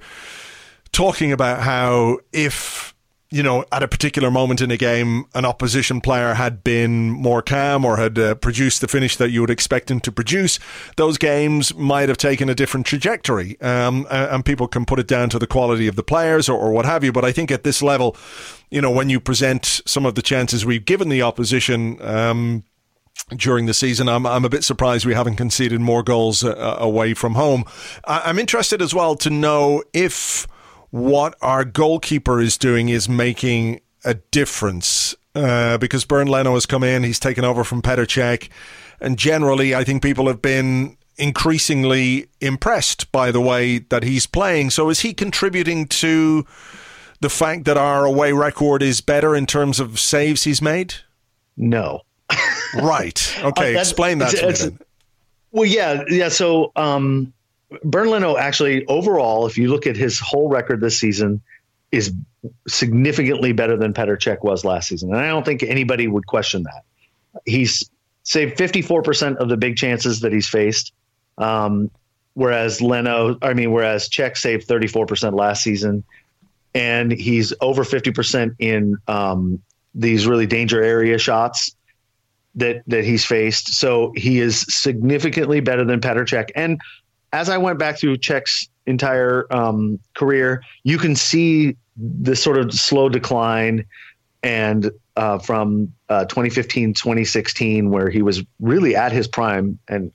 talking 0.92 1.32
about 1.32 1.62
how 1.62 2.20
if 2.34 2.92
you 3.34 3.42
know, 3.42 3.64
at 3.72 3.82
a 3.82 3.88
particular 3.88 4.30
moment 4.30 4.60
in 4.60 4.70
a 4.72 4.78
game, 4.78 5.26
an 5.34 5.46
opposition 5.46 6.02
player 6.02 6.34
had 6.34 6.66
been 6.66 7.10
more 7.10 7.42
calm 7.42 7.86
or 7.86 7.96
had 7.96 8.20
uh, 8.20 8.36
produced 8.36 8.82
the 8.82 8.90
finish 8.90 9.16
that 9.16 9.32
you 9.32 9.40
would 9.40 9.50
expect 9.50 9.90
him 9.90 10.02
to 10.02 10.12
produce, 10.12 10.60
those 10.98 11.18
games 11.18 11.74
might 11.76 12.10
have 12.10 12.18
taken 12.18 12.50
a 12.50 12.56
different 12.56 12.86
trajectory. 12.86 13.60
Um, 13.62 14.06
and 14.12 14.44
people 14.44 14.68
can 14.68 14.84
put 14.84 15.00
it 15.00 15.08
down 15.08 15.30
to 15.30 15.40
the 15.40 15.48
quality 15.48 15.88
of 15.88 15.96
the 15.96 16.04
players 16.04 16.50
or, 16.50 16.60
or 16.60 16.74
what 16.74 16.86
have 16.86 17.06
you. 17.06 17.14
But 17.14 17.24
I 17.24 17.32
think 17.32 17.52
at 17.52 17.64
this 17.64 17.82
level, 17.82 18.18
you 18.70 18.82
know, 18.82 18.92
when 18.92 19.10
you 19.10 19.22
present 19.22 19.82
some 19.86 20.06
of 20.06 20.16
the 20.16 20.22
chances 20.22 20.66
we've 20.66 20.84
given 20.84 21.08
the 21.08 21.22
opposition, 21.22 22.02
um, 22.02 22.66
during 23.36 23.66
the 23.66 23.74
season. 23.74 24.10
I'm, 24.10 24.26
I'm 24.26 24.46
a 24.46 24.50
bit 24.50 24.64
surprised 24.64 25.06
we 25.06 25.14
haven't 25.14 25.36
conceded 25.36 25.82
more 25.82 26.04
goals 26.04 26.44
uh, 26.44 26.78
away 26.80 27.14
from 27.14 27.36
home. 27.36 27.66
I, 28.06 28.22
I'm 28.26 28.40
interested 28.40 28.82
as 28.82 28.94
well 28.94 29.16
to 29.18 29.30
know 29.30 29.84
if 29.94 30.48
what 30.90 31.36
our 31.42 31.64
goalkeeper 31.64 32.42
is 32.42 32.58
doing 32.58 32.90
is 32.90 33.08
making 33.08 33.82
a 34.04 34.16
difference. 34.16 35.16
Uh, 35.34 35.78
because 35.78 36.04
Bernd 36.04 36.30
Leno 36.30 36.56
has 36.56 36.66
come 36.66 36.84
in, 36.84 37.04
he's 37.04 37.20
taken 37.20 37.46
over 37.46 37.64
from 37.64 37.82
Petr 37.82 38.06
and 39.00 39.18
generally, 39.18 39.74
I 39.74 39.84
think 39.84 40.04
people 40.04 40.28
have 40.28 40.42
been 40.42 40.98
increasingly 41.18 42.28
impressed 42.40 43.12
by 43.12 43.32
the 43.32 43.42
way 43.42 43.80
that 43.80 44.04
he's 44.04 44.28
playing. 44.28 44.70
So, 44.70 44.90
is 44.90 45.00
he 45.00 45.14
contributing 45.14 45.88
to 45.88 46.46
the 47.20 47.30
fact 47.30 47.66
that 47.66 47.78
our 47.78 48.06
away 48.06 48.32
record 48.32 48.84
is 48.84 49.02
better 49.02 49.36
in 49.36 49.48
terms 49.48 49.80
of 49.80 50.00
saves 50.00 50.44
he's 50.44 50.62
made? 50.62 50.96
No. 51.58 52.02
Right. 52.76 53.36
Okay. 53.44 53.76
Uh, 53.76 53.80
Explain 53.80 54.20
that 54.20 54.32
to 54.32 54.48
me. 54.48 54.54
Then. 54.54 54.80
Well, 55.52 55.66
yeah, 55.66 56.04
yeah. 56.08 56.30
So, 56.30 56.72
um, 56.76 57.34
Leno 57.84 58.38
actually 58.38 58.86
overall, 58.88 59.46
if 59.48 59.58
you 59.58 59.70
look 59.70 59.88
at 59.88 59.96
his 59.96 60.20
whole 60.20 60.50
record 60.50 60.82
this 60.82 61.00
season, 61.00 61.42
is 61.92 62.14
significantly 62.68 63.52
better 63.52 63.78
than 63.78 63.94
Petr 63.94 64.18
Cech 64.18 64.44
was 64.44 64.64
last 64.64 64.88
season. 64.88 65.10
And 65.10 65.20
I 65.20 65.28
don't 65.28 65.46
think 65.46 65.62
anybody 65.64 66.08
would 66.08 66.26
question 66.26 66.64
that. 66.64 66.84
He's 67.46 67.90
saved 68.24 68.58
54% 68.58 69.38
of 69.38 69.50
the 69.50 69.58
big 69.58 69.78
chances 69.78 70.22
that 70.22 70.32
he's 70.32 70.48
faced. 70.48 70.94
Um, 71.38 71.92
whereas 72.34 72.82
Leno, 72.82 73.38
I 73.42 73.54
mean, 73.54 73.72
whereas 73.72 74.08
Cech 74.10 74.38
saved 74.38 74.68
34% 74.68 75.34
last 75.38 75.64
season. 75.64 76.04
And 76.74 77.12
he's 77.12 77.54
over 77.60 77.84
50% 77.84 78.56
in 78.60 78.98
um, 79.08 79.62
these 79.94 80.26
really 80.26 80.46
danger 80.46 80.82
area 80.82 81.18
shots 81.18 81.76
that 82.56 82.84
that 82.88 83.04
he's 83.04 83.26
faced. 83.26 83.74
So 83.74 84.14
he 84.16 84.40
is 84.40 84.66
significantly 84.70 85.60
better 85.60 85.86
than 85.86 86.02
Petr 86.02 86.26
Cech. 86.26 86.50
And 86.56 86.80
as 87.34 87.50
I 87.50 87.58
went 87.58 87.80
back 87.80 87.98
through 87.98 88.18
Cech's 88.18 88.70
entire 88.86 89.48
um, 89.52 90.00
career, 90.16 90.64
you 90.84 90.98
can 90.98 91.16
see 91.16 91.78
the 91.98 92.36
sort 92.36 92.58
of 92.58 92.74
slow 92.74 93.10
decline 93.10 93.86
and 94.44 94.92
uh, 95.16 95.38
from 95.38 95.94
uh, 96.10 96.26
2015 96.26 96.94
2016 96.94 97.90
where 97.90 98.10
he 98.10 98.22
was 98.22 98.44
really 98.60 98.96
at 98.96 99.12
his 99.12 99.28
prime 99.28 99.78
and 99.88 100.12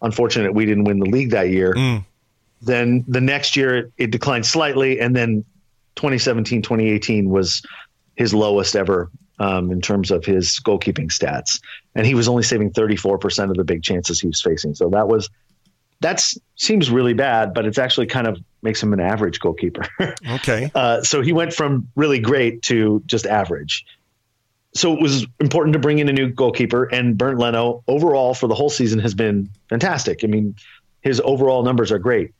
unfortunate 0.00 0.54
we 0.54 0.64
didn't 0.64 0.84
win 0.84 1.00
the 1.00 1.10
league 1.10 1.30
that 1.30 1.50
year 1.50 1.74
mm. 1.74 2.04
then 2.62 3.04
the 3.08 3.20
next 3.20 3.56
year 3.56 3.76
it, 3.76 3.92
it 3.98 4.10
declined 4.10 4.46
slightly 4.46 5.00
and 5.00 5.16
then 5.16 5.44
2017 5.96 6.62
2018 6.62 7.28
was 7.28 7.62
his 8.14 8.32
lowest 8.32 8.76
ever 8.76 9.10
um, 9.38 9.70
in 9.70 9.80
terms 9.80 10.10
of 10.10 10.24
his 10.24 10.60
goalkeeping 10.60 11.08
stats 11.10 11.60
and 11.94 12.06
he 12.06 12.14
was 12.14 12.28
only 12.28 12.42
saving 12.42 12.70
34% 12.72 13.50
of 13.50 13.56
the 13.56 13.64
big 13.64 13.82
chances 13.82 14.20
he 14.20 14.26
was 14.26 14.40
facing 14.40 14.74
so 14.74 14.88
that 14.90 15.08
was 15.08 15.30
that 16.00 16.24
seems 16.56 16.90
really 16.90 17.14
bad, 17.14 17.52
but 17.54 17.66
it's 17.66 17.78
actually 17.78 18.06
kind 18.06 18.26
of 18.26 18.38
makes 18.62 18.82
him 18.82 18.92
an 18.92 19.00
average 19.00 19.40
goalkeeper. 19.40 19.86
okay. 20.30 20.70
Uh, 20.74 21.02
so 21.02 21.22
he 21.22 21.32
went 21.32 21.52
from 21.52 21.88
really 21.96 22.20
great 22.20 22.62
to 22.62 23.02
just 23.06 23.26
average. 23.26 23.84
So 24.74 24.92
it 24.92 25.00
was 25.00 25.26
important 25.40 25.72
to 25.72 25.78
bring 25.78 25.98
in 25.98 26.08
a 26.08 26.12
new 26.12 26.28
goalkeeper, 26.28 26.84
and 26.84 27.16
Bernd 27.16 27.38
Leno 27.38 27.82
overall 27.88 28.34
for 28.34 28.46
the 28.46 28.54
whole 28.54 28.70
season 28.70 28.98
has 29.00 29.14
been 29.14 29.48
fantastic. 29.68 30.22
I 30.22 30.26
mean, 30.26 30.54
his 31.00 31.20
overall 31.24 31.62
numbers 31.62 31.90
are 31.90 31.98
great. 31.98 32.32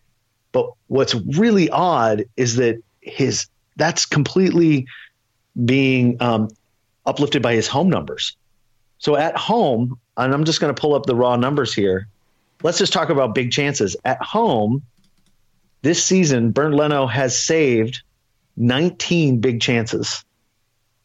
But 0.53 0.71
what's 0.87 1.15
really 1.15 1.69
odd 1.71 2.25
is 2.37 2.57
that 2.57 2.83
his 3.01 3.47
that's 3.77 4.07
completely 4.07 4.87
being 5.65 6.17
um, 6.21 6.49
uplifted 7.09 7.43
by 7.43 7.55
his 7.55 7.67
home 7.67 7.89
numbers. 7.89 8.37
So 8.99 9.17
at 9.17 9.37
home, 9.37 9.99
and 10.17 10.35
I'm 10.35 10.45
just 10.45 10.61
going 10.61 10.75
to 10.75 10.81
pull 10.81 10.95
up 10.95 11.07
the 11.07 11.15
raw 11.15 11.37
numbers 11.37 11.73
here 11.75 12.09
let's 12.63 12.79
just 12.79 12.93
talk 12.93 13.11
about 13.11 13.35
big 13.35 13.51
chances. 13.51 13.97
At 14.05 14.23
home, 14.23 14.83
this 15.83 16.05
season, 16.05 16.51
Bernd 16.51 16.75
Leno 16.75 17.07
has 17.07 17.39
saved 17.39 18.03
19 18.57 19.41
big 19.41 19.61
chances 19.61 20.25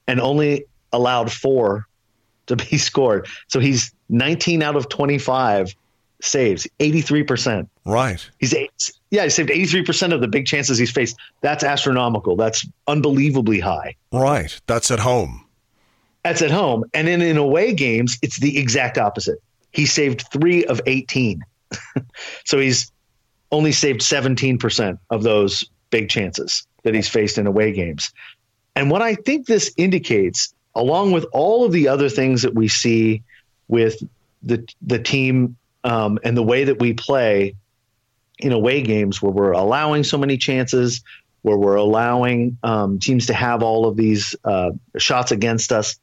and 0.07 0.19
only 0.19 0.65
allowed 0.91 1.31
four 1.31 1.87
to 2.47 2.55
be 2.55 2.77
scored. 2.77 3.27
So 3.47 3.59
he's 3.59 3.93
19 4.09 4.61
out 4.63 4.75
of 4.75 4.89
25 4.89 5.75
saves, 6.21 6.67
83%. 6.79 7.67
Right. 7.85 8.29
He's 8.39 8.53
eight, 8.53 8.71
yeah, 9.11 9.23
he 9.23 9.29
saved 9.29 9.49
83% 9.49 10.13
of 10.13 10.21
the 10.21 10.27
big 10.27 10.45
chances 10.45 10.77
he's 10.77 10.91
faced. 10.91 11.17
That's 11.41 11.63
astronomical. 11.63 12.35
That's 12.35 12.65
unbelievably 12.87 13.59
high. 13.59 13.95
Right. 14.11 14.59
That's 14.67 14.89
at 14.89 14.99
home. 14.99 15.42
That's 16.23 16.41
at 16.41 16.51
home. 16.51 16.85
And 16.93 17.07
then 17.07 17.21
in 17.21 17.37
away 17.37 17.73
games, 17.73 18.17
it's 18.21 18.39
the 18.39 18.57
exact 18.57 18.97
opposite. 18.97 19.39
He 19.71 19.85
saved 19.85 20.25
three 20.31 20.65
of 20.65 20.81
18. 20.85 21.43
so 22.45 22.59
he's 22.59 22.91
only 23.51 23.71
saved 23.71 24.01
17% 24.01 24.99
of 25.09 25.23
those 25.23 25.65
big 25.89 26.09
chances 26.09 26.65
that 26.83 26.95
he's 26.95 27.09
faced 27.09 27.37
in 27.37 27.47
away 27.47 27.71
games. 27.71 28.11
And 28.75 28.89
what 28.89 29.01
I 29.01 29.15
think 29.15 29.45
this 29.45 29.71
indicates, 29.77 30.53
along 30.75 31.11
with 31.11 31.25
all 31.33 31.65
of 31.65 31.71
the 31.71 31.87
other 31.87 32.09
things 32.09 32.41
that 32.43 32.55
we 32.55 32.67
see 32.67 33.23
with 33.67 34.01
the 34.41 34.67
the 34.81 34.99
team 34.99 35.55
um, 35.83 36.19
and 36.23 36.35
the 36.35 36.43
way 36.43 36.65
that 36.65 36.79
we 36.79 36.93
play 36.93 37.55
in 38.39 38.51
away 38.51 38.81
games, 38.81 39.21
where 39.21 39.31
we're 39.31 39.51
allowing 39.51 40.03
so 40.03 40.17
many 40.17 40.37
chances, 40.37 41.03
where 41.43 41.57
we're 41.57 41.75
allowing 41.75 42.57
um, 42.63 42.99
teams 42.99 43.27
to 43.27 43.33
have 43.33 43.61
all 43.61 43.85
of 43.85 43.95
these 43.95 44.35
uh, 44.43 44.71
shots 44.97 45.31
against 45.31 45.71
us, 45.71 45.99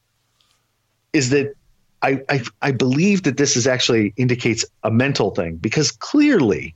is 1.12 1.30
that 1.30 1.54
I, 2.02 2.22
I, 2.28 2.42
I 2.62 2.72
believe 2.72 3.24
that 3.24 3.36
this 3.36 3.56
is 3.56 3.66
actually 3.66 4.14
indicates 4.16 4.64
a 4.82 4.90
mental 4.90 5.30
thing 5.32 5.56
because 5.56 5.90
clearly, 5.90 6.74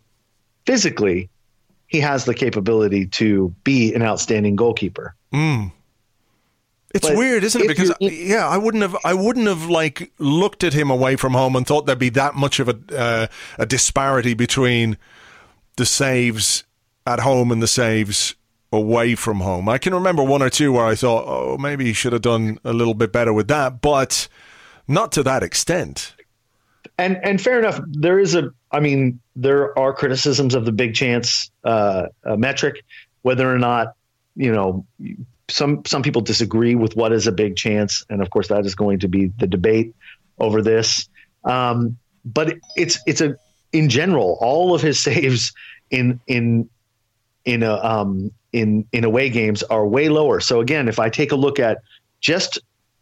physically, 0.67 1.31
he 1.87 2.01
has 2.01 2.25
the 2.25 2.35
capability 2.35 3.07
to 3.07 3.55
be 3.65 3.95
an 3.95 4.03
outstanding 4.03 4.57
goalkeeper. 4.57 5.15
Mm. 5.33 5.73
It's 6.95 7.09
but 7.09 7.17
weird, 7.17 7.43
isn't 7.43 7.61
it? 7.61 7.69
Because 7.69 7.93
yeah, 8.01 8.47
I 8.47 8.57
wouldn't 8.57 8.83
have, 8.83 8.97
I 9.05 9.15
wouldn't 9.15 9.49
have 9.49 9.67
like 9.67 10.13
looked 10.19 10.63
at 10.63 10.73
him 10.73 10.91
away 10.91 11.17
from 11.17 11.33
home 11.33 11.57
and 11.57 11.67
thought 11.67 11.87
there'd 11.87 11.99
be 11.99 12.11
that 12.11 12.37
much 12.37 12.61
of 12.61 12.69
a 12.69 12.79
uh, 12.97 13.27
a 13.59 13.67
disparity 13.67 14.35
between 14.35 14.97
the 15.77 15.87
saves 15.87 16.63
at 17.05 17.21
home 17.21 17.51
and 17.51 17.61
the 17.61 17.67
saves 17.67 18.37
away 18.75 19.15
from 19.15 19.41
home. 19.41 19.69
I 19.69 19.79
can 19.79 19.95
remember 19.95 20.23
one 20.23 20.43
or 20.43 20.51
two 20.51 20.73
where 20.73 20.85
I 20.85 20.95
thought, 20.95 21.25
oh, 21.27 21.57
maybe 21.59 21.85
he 21.85 21.93
should 21.93 22.13
have 22.13 22.23
done 22.23 22.59
a 22.65 22.73
little 22.73 22.95
bit 22.95 23.13
better 23.13 23.33
with 23.33 23.49
that, 23.49 23.81
but 23.81 24.29
not 24.87 25.13
to 25.13 25.23
that 25.23 25.43
extent. 25.43 26.15
And 26.99 27.19
and 27.25 27.41
fair 27.41 27.59
enough. 27.59 27.81
There 27.87 28.19
is 28.19 28.35
a. 28.35 28.51
I 28.71 28.81
mean, 28.81 29.21
there 29.35 29.77
are 29.79 29.93
criticisms 29.93 30.55
of 30.55 30.65
the 30.65 30.73
big 30.73 30.95
chance 30.95 31.51
uh, 31.65 32.07
uh, 32.25 32.37
metric, 32.37 32.85
whether 33.23 33.53
or 33.53 33.59
not 33.59 33.95
you 34.37 34.53
know 34.53 34.85
some 35.49 35.83
some 35.87 36.03
people 36.03 36.23
disagree 36.23 36.75
with 36.75 36.97
what 36.97 37.13
is 37.13 37.27
a 37.27 37.33
big 37.33 37.57
chance, 37.57 38.05
and 38.09 38.23
of 38.23 38.31
course 38.31 38.49
that 38.49 38.65
is 38.65 38.75
going 38.75 39.01
to 39.01 39.09
be 39.09 39.27
the 39.39 39.47
debate 39.47 39.95
over 40.39 40.63
this. 40.63 41.09
Um, 41.45 41.99
but 42.25 42.55
it's 42.77 42.99
it's 43.07 43.21
a 43.21 43.37
in 43.73 43.89
general 43.89 44.39
all 44.41 44.75
of 44.75 44.83
his 44.83 45.01
saves 45.09 45.53
in 45.91 46.21
in 46.27 46.69
in 47.45 47.63
a 47.63 47.75
um, 47.75 48.31
in 48.55 48.87
in 48.93 49.05
away 49.05 49.29
games 49.29 49.63
are 49.65 49.87
way 49.87 50.09
lower. 50.09 50.41
So 50.41 50.61
again, 50.61 50.89
if 50.89 50.99
I 50.99 51.11
take 51.11 51.33
a 51.33 51.37
look 51.37 51.59
at 51.59 51.83
just 52.21 52.61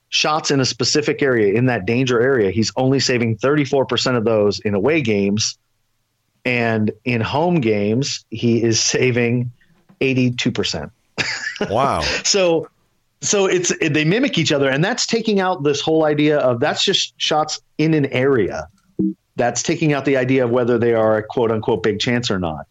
shots 0.09 0.51
in 0.51 0.61
a 0.61 0.65
specific 0.65 1.23
area 1.23 1.55
in 1.55 1.67
that 1.67 1.87
danger 1.87 2.21
area, 2.21 2.51
he's 2.51 2.73
only 2.77 2.99
saving 3.01 3.37
34% 3.37 4.17
of 4.17 4.25
those 4.25 4.61
in 4.61 4.75
away 4.75 5.03
games. 5.03 5.59
And 6.45 6.91
in 7.05 7.21
home 7.21 7.61
games, 7.61 8.25
he 8.31 8.63
is 8.63 8.81
saving 8.81 9.53
82%. 10.01 10.91
Wow. 11.71 12.01
so 12.25 12.69
so 13.21 13.47
it's 13.47 13.73
they 13.79 14.05
mimic 14.05 14.37
each 14.37 14.51
other 14.51 14.69
and 14.69 14.83
that's 14.83 15.07
taking 15.07 15.39
out 15.39 15.63
this 15.63 15.81
whole 15.81 16.05
idea 16.05 16.39
of 16.39 16.59
that's 16.59 16.85
just 16.85 17.15
shots 17.19 17.61
in 17.79 17.95
an 17.95 18.07
area. 18.07 18.69
That's 19.37 19.63
taking 19.63 19.93
out 19.93 20.05
the 20.05 20.17
idea 20.17 20.45
of 20.45 20.51
whether 20.51 20.79
they 20.79 20.95
are 20.95 21.19
a 21.19 21.23
quote 21.23 21.53
unquote 21.53 21.83
big 21.83 22.01
chance 22.01 22.31
or 22.31 22.39
not. 22.39 22.67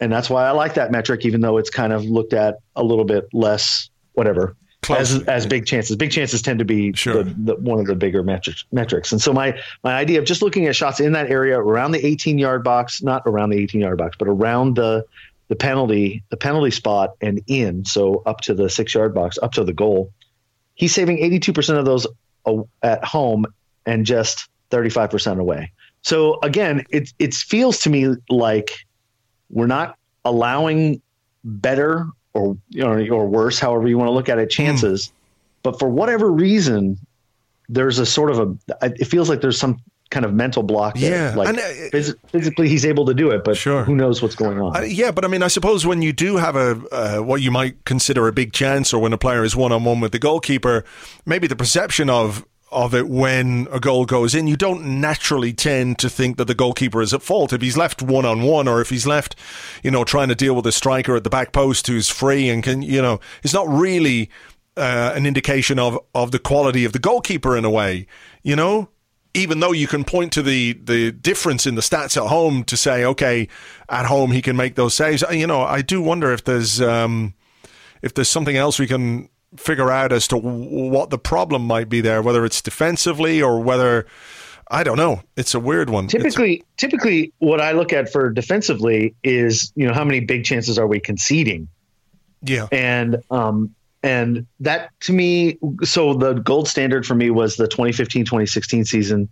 And 0.00 0.12
that's 0.12 0.28
why 0.28 0.46
I 0.46 0.50
like 0.50 0.74
that 0.74 0.90
metric 0.90 1.24
even 1.24 1.40
though 1.40 1.56
it's 1.56 1.70
kind 1.70 1.92
of 1.92 2.04
looked 2.04 2.32
at 2.32 2.58
a 2.76 2.82
little 2.82 3.04
bit 3.04 3.28
less 3.32 3.88
whatever 4.14 4.56
as 4.90 5.22
as 5.24 5.46
big 5.46 5.66
chances. 5.66 5.96
Big 5.96 6.10
chances 6.10 6.42
tend 6.42 6.58
to 6.58 6.64
be 6.64 6.92
sure. 6.92 7.22
the, 7.22 7.34
the, 7.34 7.54
one 7.56 7.78
of 7.78 7.86
the 7.86 7.94
bigger 7.94 8.22
metrics, 8.22 8.64
metrics. 8.72 9.12
And 9.12 9.20
so 9.20 9.32
my 9.32 9.58
my 9.82 9.94
idea 9.94 10.18
of 10.18 10.24
just 10.24 10.42
looking 10.42 10.66
at 10.66 10.76
shots 10.76 11.00
in 11.00 11.12
that 11.12 11.30
area 11.30 11.58
around 11.58 11.92
the 11.92 12.04
18 12.04 12.38
yard 12.38 12.64
box, 12.64 13.02
not 13.02 13.22
around 13.26 13.50
the 13.50 13.58
18 13.58 13.80
yard 13.80 13.98
box, 13.98 14.16
but 14.18 14.28
around 14.28 14.76
the 14.76 15.04
the 15.48 15.56
penalty 15.56 16.22
the 16.30 16.36
penalty 16.36 16.70
spot 16.70 17.14
and 17.20 17.40
in, 17.46 17.84
so 17.84 18.22
up 18.26 18.40
to 18.42 18.54
the 18.54 18.68
six 18.68 18.94
yard 18.94 19.14
box, 19.14 19.38
up 19.42 19.52
to 19.52 19.64
the 19.64 19.72
goal. 19.72 20.12
He's 20.74 20.92
saving 20.92 21.18
82% 21.18 21.78
of 21.78 21.84
those 21.84 22.06
at 22.82 23.04
home 23.04 23.46
and 23.86 24.04
just 24.04 24.48
35% 24.70 25.38
away. 25.38 25.70
So 26.02 26.40
again, 26.42 26.84
it 26.90 27.12
it 27.18 27.34
feels 27.34 27.80
to 27.80 27.90
me 27.90 28.14
like 28.28 28.83
we're 29.50 29.66
not 29.66 29.96
allowing 30.24 31.00
better 31.44 32.06
or 32.32 32.56
you 32.70 32.82
know, 32.82 33.14
or 33.14 33.26
worse, 33.26 33.58
however 33.58 33.88
you 33.88 33.96
want 33.96 34.08
to 34.08 34.12
look 34.12 34.28
at 34.28 34.38
it, 34.38 34.50
chances. 34.50 35.08
Mm. 35.08 35.12
But 35.62 35.78
for 35.78 35.88
whatever 35.88 36.30
reason, 36.30 36.98
there's 37.68 37.98
a 37.98 38.06
sort 38.06 38.30
of 38.30 38.58
a. 38.70 38.86
It 39.00 39.06
feels 39.06 39.28
like 39.28 39.40
there's 39.40 39.58
some 39.58 39.80
kind 40.10 40.26
of 40.26 40.34
mental 40.34 40.62
block. 40.62 40.96
There. 40.96 41.30
Yeah, 41.30 41.34
like 41.34 41.48
and, 41.48 41.58
uh, 41.58 41.62
phys- 41.62 42.14
physically 42.28 42.68
he's 42.68 42.84
able 42.84 43.06
to 43.06 43.14
do 43.14 43.30
it, 43.30 43.44
but 43.44 43.56
sure. 43.56 43.84
who 43.84 43.94
knows 43.94 44.20
what's 44.20 44.34
going 44.34 44.60
on? 44.60 44.76
Uh, 44.76 44.80
yeah, 44.80 45.10
but 45.10 45.24
I 45.24 45.28
mean, 45.28 45.42
I 45.42 45.48
suppose 45.48 45.86
when 45.86 46.02
you 46.02 46.12
do 46.12 46.36
have 46.36 46.56
a 46.56 46.82
uh, 46.92 47.18
what 47.20 47.40
you 47.40 47.50
might 47.50 47.84
consider 47.84 48.28
a 48.28 48.32
big 48.32 48.52
chance, 48.52 48.92
or 48.92 49.00
when 49.00 49.12
a 49.12 49.18
player 49.18 49.44
is 49.44 49.56
one 49.56 49.72
on 49.72 49.84
one 49.84 50.00
with 50.00 50.12
the 50.12 50.18
goalkeeper, 50.18 50.84
maybe 51.24 51.46
the 51.46 51.56
perception 51.56 52.10
of 52.10 52.44
of 52.74 52.94
it 52.94 53.08
when 53.08 53.68
a 53.70 53.80
goal 53.80 54.04
goes 54.04 54.34
in, 54.34 54.46
you 54.46 54.56
don't 54.56 55.00
naturally 55.00 55.52
tend 55.52 55.98
to 56.00 56.10
think 56.10 56.36
that 56.36 56.46
the 56.46 56.54
goalkeeper 56.54 57.00
is 57.00 57.14
at 57.14 57.22
fault. 57.22 57.52
If 57.52 57.62
he's 57.62 57.76
left 57.76 58.02
one 58.02 58.26
on 58.26 58.42
one 58.42 58.68
or 58.68 58.80
if 58.80 58.90
he's 58.90 59.06
left, 59.06 59.36
you 59.82 59.90
know, 59.90 60.04
trying 60.04 60.28
to 60.28 60.34
deal 60.34 60.54
with 60.54 60.66
a 60.66 60.72
striker 60.72 61.16
at 61.16 61.24
the 61.24 61.30
back 61.30 61.52
post 61.52 61.86
who's 61.86 62.08
free 62.08 62.48
and 62.50 62.62
can, 62.62 62.82
you 62.82 63.00
know, 63.00 63.20
it's 63.42 63.54
not 63.54 63.68
really 63.68 64.28
uh, 64.76 65.12
an 65.14 65.24
indication 65.24 65.78
of, 65.78 65.98
of 66.14 66.32
the 66.32 66.38
quality 66.38 66.84
of 66.84 66.92
the 66.92 66.98
goalkeeper 66.98 67.56
in 67.56 67.64
a 67.64 67.70
way, 67.70 68.06
you 68.42 68.56
know? 68.56 68.88
Even 69.36 69.58
though 69.58 69.72
you 69.72 69.88
can 69.88 70.04
point 70.04 70.32
to 70.32 70.42
the, 70.42 70.74
the 70.74 71.10
difference 71.10 71.66
in 71.66 71.74
the 71.74 71.80
stats 71.80 72.16
at 72.16 72.28
home 72.28 72.62
to 72.64 72.76
say, 72.76 73.04
okay, 73.04 73.48
at 73.88 74.06
home 74.06 74.30
he 74.30 74.40
can 74.40 74.56
make 74.56 74.76
those 74.76 74.94
saves. 74.94 75.24
You 75.28 75.46
know, 75.46 75.62
I 75.62 75.82
do 75.82 76.00
wonder 76.00 76.32
if 76.32 76.44
there's, 76.44 76.80
um, 76.80 77.34
if 78.00 78.14
there's 78.14 78.28
something 78.28 78.56
else 78.56 78.78
we 78.78 78.86
can 78.86 79.28
figure 79.56 79.90
out 79.90 80.12
as 80.12 80.28
to 80.28 80.36
what 80.36 81.10
the 81.10 81.18
problem 81.18 81.66
might 81.66 81.88
be 81.88 82.00
there, 82.00 82.22
whether 82.22 82.44
it's 82.44 82.60
defensively 82.60 83.42
or 83.42 83.60
whether 83.60 84.06
I 84.70 84.82
don't 84.82 84.96
know. 84.96 85.22
It's 85.36 85.54
a 85.54 85.60
weird 85.60 85.90
one. 85.90 86.08
Typically, 86.08 86.56
it's, 86.56 86.66
typically, 86.78 87.32
what 87.38 87.60
I 87.60 87.72
look 87.72 87.92
at 87.92 88.10
for 88.10 88.30
defensively 88.30 89.14
is 89.22 89.72
you 89.76 89.86
know 89.86 89.92
how 89.92 90.04
many 90.04 90.20
big 90.20 90.44
chances 90.44 90.78
are 90.78 90.86
we 90.86 91.00
conceding? 91.00 91.68
Yeah, 92.42 92.68
and 92.72 93.18
um, 93.30 93.74
and 94.02 94.46
that 94.60 94.90
to 95.00 95.12
me, 95.12 95.58
so 95.82 96.14
the 96.14 96.34
gold 96.34 96.68
standard 96.68 97.06
for 97.06 97.14
me 97.14 97.30
was 97.30 97.56
the 97.56 97.68
2015-2016 97.68 98.86
season. 98.86 99.28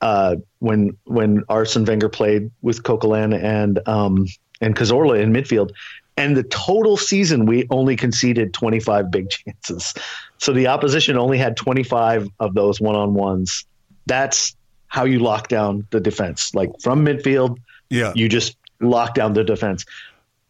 Uh, 0.00 0.36
when 0.60 0.96
when 1.04 1.42
Arsene 1.48 1.84
Wenger 1.84 2.08
played 2.08 2.50
with 2.62 2.82
Coquelin 2.84 3.34
and 3.34 3.80
um, 3.86 4.26
and 4.60 4.76
Cazorla 4.76 5.20
in 5.20 5.32
midfield, 5.32 5.70
and 6.18 6.36
the 6.36 6.42
total 6.42 6.96
season 6.96 7.46
we 7.46 7.66
only 7.70 7.94
conceded 7.96 8.52
25 8.52 9.10
big 9.10 9.30
chances. 9.30 9.94
So 10.38 10.52
the 10.52 10.66
opposition 10.66 11.16
only 11.16 11.38
had 11.38 11.56
25 11.56 12.28
of 12.40 12.54
those 12.54 12.80
one 12.80 12.96
on 12.96 13.14
ones. 13.14 13.64
That's 14.06 14.56
how 14.88 15.04
you 15.04 15.20
lock 15.20 15.48
down 15.48 15.86
the 15.90 16.00
defense. 16.00 16.54
Like 16.54 16.70
from 16.80 17.04
midfield, 17.06 17.58
yeah, 17.88 18.12
you 18.14 18.28
just 18.28 18.56
lock 18.80 19.14
down 19.14 19.34
the 19.34 19.44
defense. 19.44 19.84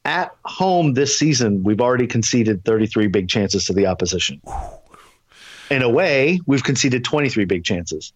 At 0.05 0.35
home 0.45 0.95
this 0.95 1.19
season, 1.19 1.63
we've 1.63 1.81
already 1.81 2.07
conceded 2.07 2.65
33 2.65 3.09
big 3.09 3.29
chances 3.29 3.67
to 3.67 3.75
the 3.75 3.87
opposition. 3.87 4.41
In 5.71 5.83
a 5.83 5.89
way, 5.89 6.41
we've 6.47 6.65
conceded 6.65 7.05
23 7.05 7.45
big 7.45 7.63
chances. 7.63 8.13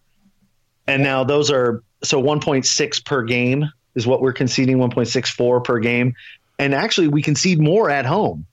And 0.87 1.03
now 1.03 1.23
those 1.23 1.51
are 1.51 1.83
so 2.03 2.21
1.6 2.21 3.05
per 3.05 3.23
game 3.23 3.69
is 3.95 4.07
what 4.07 4.21
we're 4.21 4.33
conceding, 4.33 4.77
1.64 4.77 5.63
per 5.63 5.79
game. 5.79 6.15
And 6.59 6.73
actually, 6.73 7.07
we 7.07 7.21
concede 7.21 7.59
more 7.59 7.89
at 7.89 8.05
home 8.05 8.45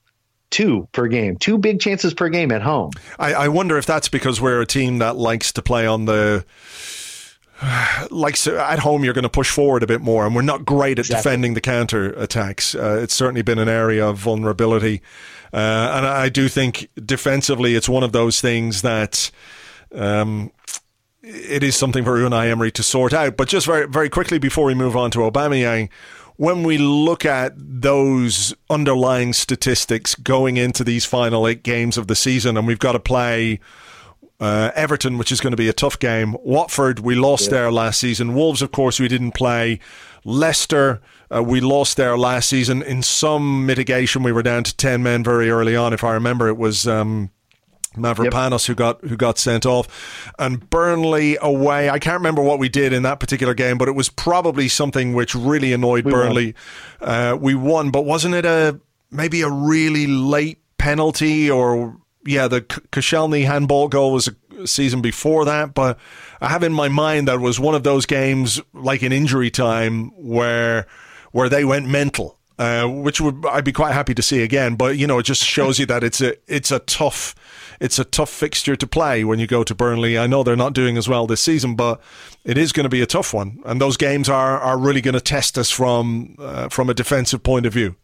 two 0.51 0.87
per 0.91 1.07
game, 1.07 1.37
two 1.37 1.57
big 1.57 1.79
chances 1.79 2.13
per 2.13 2.29
game 2.29 2.51
at 2.51 2.61
home. 2.61 2.91
I, 3.17 3.33
I, 3.33 3.47
wonder 3.47 3.77
if 3.77 3.85
that's 3.85 4.09
because 4.09 4.39
we're 4.39 4.61
a 4.61 4.65
team 4.65 4.99
that 4.99 5.15
likes 5.15 5.51
to 5.53 5.61
play 5.61 5.87
on 5.87 6.05
the. 6.05 6.45
Like 8.09 8.47
at 8.47 8.79
home, 8.79 9.03
you're 9.03 9.13
going 9.13 9.21
to 9.21 9.29
push 9.29 9.51
forward 9.51 9.83
a 9.83 9.87
bit 9.87 10.01
more, 10.01 10.25
and 10.25 10.35
we're 10.35 10.41
not 10.41 10.65
great 10.65 10.97
at 10.97 11.05
exactly. 11.05 11.15
defending 11.21 11.53
the 11.53 11.61
counter 11.61 12.09
attacks. 12.13 12.73
Uh, 12.73 12.99
it's 13.03 13.13
certainly 13.13 13.43
been 13.43 13.59
an 13.59 13.69
area 13.69 14.05
of 14.05 14.17
vulnerability, 14.17 15.03
uh, 15.53 15.93
and 15.93 16.07
I 16.07 16.29
do 16.29 16.49
think 16.49 16.89
defensively, 17.05 17.75
it's 17.75 17.87
one 17.87 18.01
of 18.01 18.13
those 18.13 18.41
things 18.41 18.81
that 18.81 19.29
um, 19.93 20.51
it 21.21 21.61
is 21.61 21.75
something 21.75 22.03
for 22.03 22.17
Unai 22.17 22.49
Emery 22.49 22.71
to 22.71 22.83
sort 22.83 23.13
out. 23.13 23.37
But 23.37 23.47
just 23.47 23.67
very, 23.67 23.87
very 23.87 24.09
quickly 24.09 24.39
before 24.39 24.65
we 24.65 24.73
move 24.73 24.97
on 24.97 25.11
to 25.11 25.19
Aubameyang, 25.19 25.89
when 26.41 26.63
we 26.63 26.79
look 26.79 27.23
at 27.23 27.53
those 27.55 28.51
underlying 28.67 29.31
statistics 29.31 30.15
going 30.15 30.57
into 30.57 30.83
these 30.83 31.05
final 31.05 31.47
eight 31.47 31.61
games 31.61 31.99
of 31.99 32.07
the 32.07 32.15
season, 32.15 32.57
and 32.57 32.65
we've 32.65 32.79
got 32.79 32.93
to 32.93 32.99
play 32.99 33.59
uh, 34.39 34.71
Everton, 34.73 35.19
which 35.19 35.31
is 35.31 35.39
going 35.39 35.51
to 35.51 35.57
be 35.57 35.69
a 35.69 35.73
tough 35.73 35.99
game. 35.99 36.35
Watford, 36.43 36.97
we 36.97 37.13
lost 37.13 37.43
yeah. 37.43 37.49
there 37.51 37.71
last 37.71 37.99
season. 37.99 38.33
Wolves, 38.33 38.63
of 38.63 38.71
course, 38.71 38.99
we 38.99 39.07
didn't 39.07 39.33
play. 39.33 39.79
Leicester, 40.25 40.99
uh, 41.31 41.43
we 41.43 41.61
lost 41.61 41.95
there 41.95 42.17
last 42.17 42.49
season. 42.49 42.81
In 42.81 43.03
some 43.03 43.67
mitigation, 43.67 44.23
we 44.23 44.31
were 44.31 44.41
down 44.41 44.63
to 44.63 44.75
10 44.75 45.03
men 45.03 45.23
very 45.23 45.51
early 45.51 45.75
on. 45.75 45.93
If 45.93 46.03
I 46.03 46.13
remember, 46.13 46.47
it 46.47 46.57
was. 46.57 46.87
Um, 46.87 47.29
Mavropanos 47.95 48.67
yep. 48.67 48.67
who 48.67 48.75
got 48.75 49.01
who 49.01 49.17
got 49.17 49.37
sent 49.37 49.65
off, 49.65 50.31
and 50.39 50.69
Burnley 50.69 51.37
away. 51.41 51.89
I 51.89 51.99
can't 51.99 52.17
remember 52.17 52.41
what 52.41 52.57
we 52.57 52.69
did 52.69 52.93
in 52.93 53.03
that 53.03 53.19
particular 53.19 53.53
game, 53.53 53.77
but 53.77 53.89
it 53.89 53.95
was 53.95 54.07
probably 54.07 54.69
something 54.69 55.13
which 55.13 55.35
really 55.35 55.73
annoyed 55.73 56.05
we 56.05 56.11
Burnley. 56.11 56.55
Won. 57.01 57.09
Uh, 57.09 57.35
we 57.35 57.53
won, 57.53 57.91
but 57.91 58.05
wasn't 58.05 58.35
it 58.35 58.45
a 58.45 58.79
maybe 59.11 59.41
a 59.41 59.49
really 59.49 60.07
late 60.07 60.59
penalty 60.77 61.51
or 61.51 61.97
yeah, 62.25 62.47
the 62.47 62.61
Koscielny 62.61 63.45
handball 63.45 63.87
goal 63.87 64.13
was 64.13 64.27
a 64.27 64.67
season 64.67 65.01
before 65.01 65.45
that, 65.45 65.73
but 65.73 65.97
I 66.39 66.49
have 66.49 66.63
in 66.63 66.73
my 66.73 66.87
mind 66.87 67.27
that 67.27 67.39
was 67.39 67.59
one 67.59 67.75
of 67.75 67.83
those 67.83 68.05
games 68.05 68.61
like 68.73 69.03
in 69.03 69.11
injury 69.11 69.49
time 69.49 70.11
where 70.15 70.87
where 71.31 71.49
they 71.49 71.65
went 71.65 71.87
mental. 71.87 72.37
Uh, 72.61 72.85
which 72.85 73.19
would 73.19 73.43
I'd 73.47 73.63
be 73.63 73.71
quite 73.71 73.91
happy 73.91 74.13
to 74.13 74.21
see 74.21 74.43
again, 74.43 74.75
but 74.75 74.95
you 74.95 75.07
know 75.07 75.17
it 75.17 75.23
just 75.23 75.43
shows 75.43 75.79
you 75.79 75.87
that 75.87 76.03
it's 76.03 76.21
a 76.21 76.35
it's 76.45 76.69
a 76.69 76.77
tough 76.77 77.33
it's 77.79 77.97
a 77.97 78.03
tough 78.03 78.29
fixture 78.29 78.75
to 78.75 78.85
play 78.85 79.23
when 79.23 79.39
you 79.39 79.47
go 79.47 79.63
to 79.63 79.73
Burnley. 79.73 80.15
I 80.15 80.27
know 80.27 80.43
they're 80.43 80.55
not 80.55 80.73
doing 80.73 80.95
as 80.95 81.09
well 81.09 81.25
this 81.25 81.41
season, 81.41 81.73
but 81.75 81.99
it 82.45 82.59
is 82.59 82.71
going 82.71 82.83
to 82.83 82.89
be 82.89 83.01
a 83.01 83.07
tough 83.07 83.33
one, 83.33 83.63
and 83.65 83.81
those 83.81 83.97
games 83.97 84.29
are 84.29 84.59
are 84.59 84.77
really 84.77 85.01
going 85.01 85.15
to 85.15 85.21
test 85.21 85.57
us 85.57 85.71
from 85.71 86.35
uh, 86.37 86.69
from 86.69 86.87
a 86.87 86.93
defensive 86.93 87.41
point 87.41 87.65
of 87.65 87.73
view. 87.73 87.95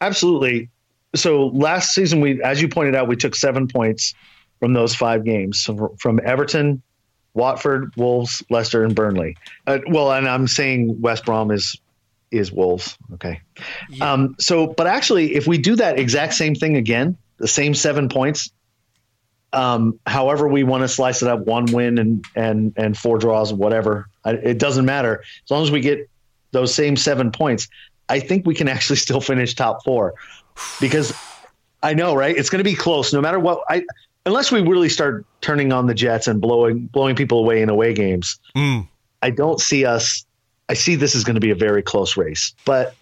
Absolutely. 0.00 0.70
So 1.16 1.48
last 1.48 1.92
season, 1.92 2.20
we, 2.20 2.40
as 2.40 2.62
you 2.62 2.68
pointed 2.68 2.94
out, 2.94 3.08
we 3.08 3.16
took 3.16 3.34
seven 3.34 3.66
points 3.66 4.14
from 4.60 4.74
those 4.74 4.94
five 4.94 5.24
games 5.24 5.58
so 5.58 5.96
from 5.98 6.20
Everton, 6.24 6.82
Watford, 7.32 7.92
Wolves, 7.96 8.44
Leicester, 8.48 8.84
and 8.84 8.94
Burnley. 8.94 9.36
Uh, 9.66 9.80
well, 9.88 10.12
and 10.12 10.28
I'm 10.28 10.46
saying 10.46 11.00
West 11.00 11.24
Brom 11.24 11.50
is 11.50 11.80
is 12.34 12.52
Wolves. 12.52 12.96
Okay. 13.14 13.40
Yeah. 13.88 14.12
Um, 14.12 14.36
so, 14.38 14.66
but 14.66 14.86
actually, 14.86 15.34
if 15.34 15.46
we 15.46 15.58
do 15.58 15.76
that 15.76 15.98
exact 15.98 16.34
same 16.34 16.54
thing 16.54 16.76
again, 16.76 17.16
the 17.38 17.48
same 17.48 17.74
seven 17.74 18.08
points 18.08 18.50
um, 19.54 20.00
however 20.06 20.48
we 20.48 20.64
want 20.64 20.82
to 20.82 20.88
slice 20.88 21.22
it 21.22 21.28
up, 21.28 21.46
one 21.46 21.66
win 21.66 21.98
and 21.98 22.24
and 22.34 22.72
and 22.76 22.98
four 22.98 23.18
draws, 23.18 23.52
whatever. 23.52 24.08
I, 24.24 24.32
it 24.32 24.58
doesn't 24.58 24.84
matter 24.84 25.22
as 25.44 25.50
long 25.50 25.62
as 25.62 25.70
we 25.70 25.80
get 25.80 26.10
those 26.50 26.74
same 26.74 26.96
seven 26.96 27.30
points. 27.30 27.68
I 28.08 28.20
think 28.20 28.46
we 28.46 28.54
can 28.54 28.68
actually 28.68 28.96
still 29.06 29.20
finish 29.20 29.54
top 29.54 29.84
four 29.84 30.14
because 30.80 31.14
I 31.82 31.94
know, 31.94 32.14
right? 32.14 32.36
It's 32.36 32.50
going 32.50 32.62
to 32.62 32.68
be 32.68 32.74
close 32.74 33.12
no 33.12 33.20
matter 33.20 33.38
what. 33.38 33.62
I 33.68 33.84
unless 34.26 34.50
we 34.50 34.60
really 34.60 34.88
start 34.88 35.24
turning 35.40 35.72
on 35.72 35.86
the 35.86 35.94
Jets 35.94 36.26
and 36.26 36.40
blowing 36.40 36.86
blowing 36.86 37.14
people 37.14 37.38
away 37.38 37.62
in 37.62 37.68
away 37.68 37.94
games. 37.94 38.38
Mm. 38.56 38.88
I 39.22 39.30
don't 39.30 39.60
see 39.60 39.86
us. 39.86 40.26
I 40.68 40.74
see 40.74 40.94
this 40.94 41.14
is 41.14 41.24
going 41.24 41.34
to 41.34 41.40
be 41.40 41.50
a 41.50 41.56
very 41.56 41.82
close 41.82 42.16
race, 42.16 42.54
but 42.64 42.94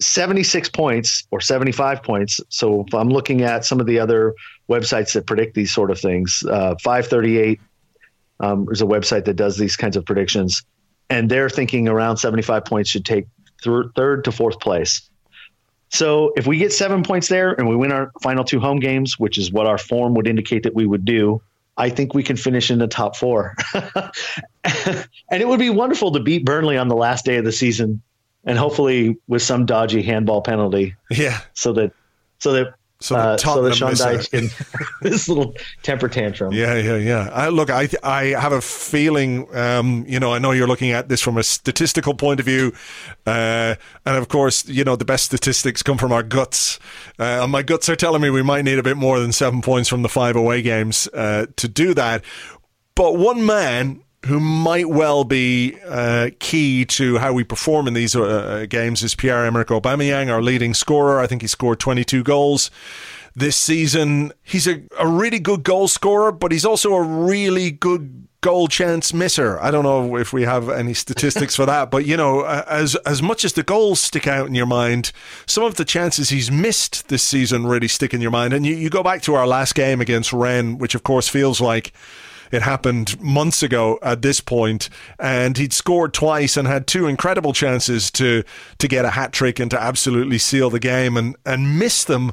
76 0.00 0.68
points 0.70 1.26
or 1.30 1.40
75 1.40 2.02
points. 2.02 2.40
So 2.48 2.84
if 2.86 2.94
I'm 2.94 3.08
looking 3.08 3.42
at 3.42 3.64
some 3.64 3.80
of 3.80 3.86
the 3.86 3.98
other 3.98 4.34
websites 4.68 5.12
that 5.14 5.26
predict 5.26 5.54
these 5.54 5.72
sort 5.72 5.90
of 5.90 5.98
things, 5.98 6.42
uh, 6.50 6.74
538 6.82 7.60
um, 8.40 8.68
is 8.70 8.82
a 8.82 8.86
website 8.86 9.24
that 9.24 9.34
does 9.34 9.56
these 9.56 9.76
kinds 9.76 9.96
of 9.96 10.04
predictions, 10.04 10.62
and 11.08 11.30
they're 11.30 11.48
thinking 11.48 11.88
around 11.88 12.18
75 12.18 12.64
points 12.64 12.90
should 12.90 13.04
take 13.04 13.26
th- 13.62 13.86
third 13.94 14.24
to 14.24 14.32
fourth 14.32 14.60
place. 14.60 15.08
So 15.88 16.32
if 16.36 16.46
we 16.46 16.58
get 16.58 16.72
seven 16.72 17.02
points 17.02 17.28
there 17.28 17.52
and 17.52 17.68
we 17.68 17.76
win 17.76 17.92
our 17.92 18.10
final 18.22 18.44
two 18.44 18.60
home 18.60 18.80
games, 18.80 19.18
which 19.18 19.38
is 19.38 19.52
what 19.52 19.66
our 19.66 19.78
form 19.78 20.14
would 20.14 20.26
indicate 20.26 20.64
that 20.64 20.74
we 20.74 20.84
would 20.84 21.04
do, 21.04 21.40
I 21.76 21.90
think 21.90 22.14
we 22.14 22.22
can 22.22 22.36
finish 22.36 22.70
in 22.70 22.78
the 22.78 22.86
top 22.86 23.16
four. 23.16 23.54
and 23.74 25.04
it 25.30 25.46
would 25.46 25.58
be 25.58 25.70
wonderful 25.70 26.12
to 26.12 26.20
beat 26.20 26.44
Burnley 26.44 26.78
on 26.78 26.88
the 26.88 26.96
last 26.96 27.24
day 27.24 27.36
of 27.36 27.44
the 27.44 27.52
season 27.52 28.02
and 28.44 28.56
hopefully 28.56 29.18
with 29.26 29.42
some 29.42 29.66
dodgy 29.66 30.02
handball 30.02 30.40
penalty. 30.40 30.94
Yeah. 31.10 31.40
So 31.54 31.72
that 31.74 31.92
so 32.38 32.52
that 32.52 32.74
so, 33.00 33.14
uh, 33.14 33.36
so 33.36 33.62
that 33.62 33.74
Sean 33.74 33.92
Dyche 33.92 34.30
can 34.30 34.48
this 35.02 35.28
little 35.28 35.54
temper 35.82 36.08
tantrum. 36.08 36.52
Yeah, 36.52 36.74
yeah, 36.76 36.96
yeah. 36.96 37.30
I, 37.32 37.48
look, 37.48 37.68
I 37.68 37.88
I 38.02 38.24
have 38.40 38.52
a 38.52 38.62
feeling. 38.62 39.54
Um, 39.54 40.06
you 40.08 40.18
know, 40.18 40.32
I 40.32 40.38
know 40.38 40.52
you're 40.52 40.66
looking 40.66 40.92
at 40.92 41.08
this 41.08 41.20
from 41.20 41.36
a 41.36 41.42
statistical 41.42 42.14
point 42.14 42.40
of 42.40 42.46
view, 42.46 42.72
uh, 43.26 43.74
and 44.06 44.16
of 44.16 44.28
course, 44.28 44.66
you 44.66 44.82
know, 44.82 44.96
the 44.96 45.04
best 45.04 45.26
statistics 45.26 45.82
come 45.82 45.98
from 45.98 46.10
our 46.10 46.22
guts. 46.22 46.78
Uh, 47.18 47.40
and 47.42 47.52
my 47.52 47.62
guts 47.62 47.88
are 47.90 47.96
telling 47.96 48.22
me 48.22 48.30
we 48.30 48.42
might 48.42 48.64
need 48.64 48.78
a 48.78 48.82
bit 48.82 48.96
more 48.96 49.20
than 49.20 49.32
seven 49.32 49.60
points 49.60 49.90
from 49.90 50.00
the 50.00 50.08
five 50.08 50.34
away 50.34 50.62
games 50.62 51.06
uh, 51.08 51.46
to 51.56 51.68
do 51.68 51.92
that. 51.92 52.24
But 52.94 53.18
one 53.18 53.44
man 53.44 54.02
who 54.26 54.40
might 54.40 54.88
well 54.88 55.24
be 55.24 55.76
uh, 55.86 56.30
key 56.38 56.84
to 56.84 57.18
how 57.18 57.32
we 57.32 57.44
perform 57.44 57.88
in 57.88 57.94
these 57.94 58.14
uh, 58.14 58.22
uh 58.22 58.66
games 58.66 59.02
is 59.02 59.14
Pierre-Emerick 59.14 59.68
Aubameyang, 59.68 60.30
our 60.30 60.42
leading 60.42 60.74
scorer. 60.74 61.20
I 61.20 61.26
think 61.26 61.42
he 61.42 61.48
scored 61.48 61.80
22 61.80 62.22
goals 62.22 62.70
this 63.34 63.56
season. 63.56 64.32
He's 64.42 64.66
a, 64.66 64.82
a 64.98 65.06
really 65.06 65.38
good 65.38 65.62
goal 65.62 65.88
scorer, 65.88 66.32
but 66.32 66.52
he's 66.52 66.64
also 66.64 66.94
a 66.94 67.02
really 67.02 67.70
good 67.70 68.26
goal 68.40 68.68
chance 68.68 69.12
misser. 69.12 69.58
I 69.60 69.70
don't 69.70 69.82
know 69.82 70.16
if 70.16 70.32
we 70.32 70.42
have 70.42 70.68
any 70.68 70.94
statistics 70.94 71.56
for 71.56 71.66
that, 71.66 71.90
but 71.90 72.06
you 72.06 72.16
know, 72.16 72.44
as 72.44 72.94
as 73.06 73.20
much 73.20 73.44
as 73.44 73.52
the 73.54 73.62
goals 73.62 74.00
stick 74.00 74.26
out 74.26 74.46
in 74.46 74.54
your 74.54 74.66
mind, 74.66 75.12
some 75.46 75.64
of 75.64 75.74
the 75.74 75.84
chances 75.84 76.30
he's 76.30 76.50
missed 76.50 77.08
this 77.08 77.22
season 77.22 77.66
really 77.66 77.88
stick 77.88 78.14
in 78.14 78.20
your 78.20 78.30
mind. 78.30 78.52
And 78.52 78.64
you, 78.64 78.74
you 78.74 78.88
go 78.88 79.02
back 79.02 79.22
to 79.22 79.34
our 79.34 79.46
last 79.46 79.74
game 79.74 80.00
against 80.00 80.32
Rennes, 80.32 80.78
which 80.78 80.94
of 80.94 81.02
course 81.02 81.28
feels 81.28 81.60
like 81.60 81.92
it 82.50 82.62
happened 82.62 83.20
months 83.20 83.62
ago 83.62 83.98
at 84.02 84.22
this 84.22 84.40
point, 84.40 84.88
and 85.18 85.56
he'd 85.56 85.72
scored 85.72 86.14
twice 86.14 86.56
and 86.56 86.66
had 86.66 86.86
two 86.86 87.06
incredible 87.06 87.52
chances 87.52 88.10
to 88.12 88.42
to 88.78 88.88
get 88.88 89.04
a 89.04 89.10
hat 89.10 89.32
trick 89.32 89.58
and 89.58 89.70
to 89.70 89.80
absolutely 89.80 90.38
seal 90.38 90.70
the 90.70 90.80
game, 90.80 91.16
and 91.16 91.36
and 91.44 91.78
missed 91.78 92.06
them. 92.06 92.32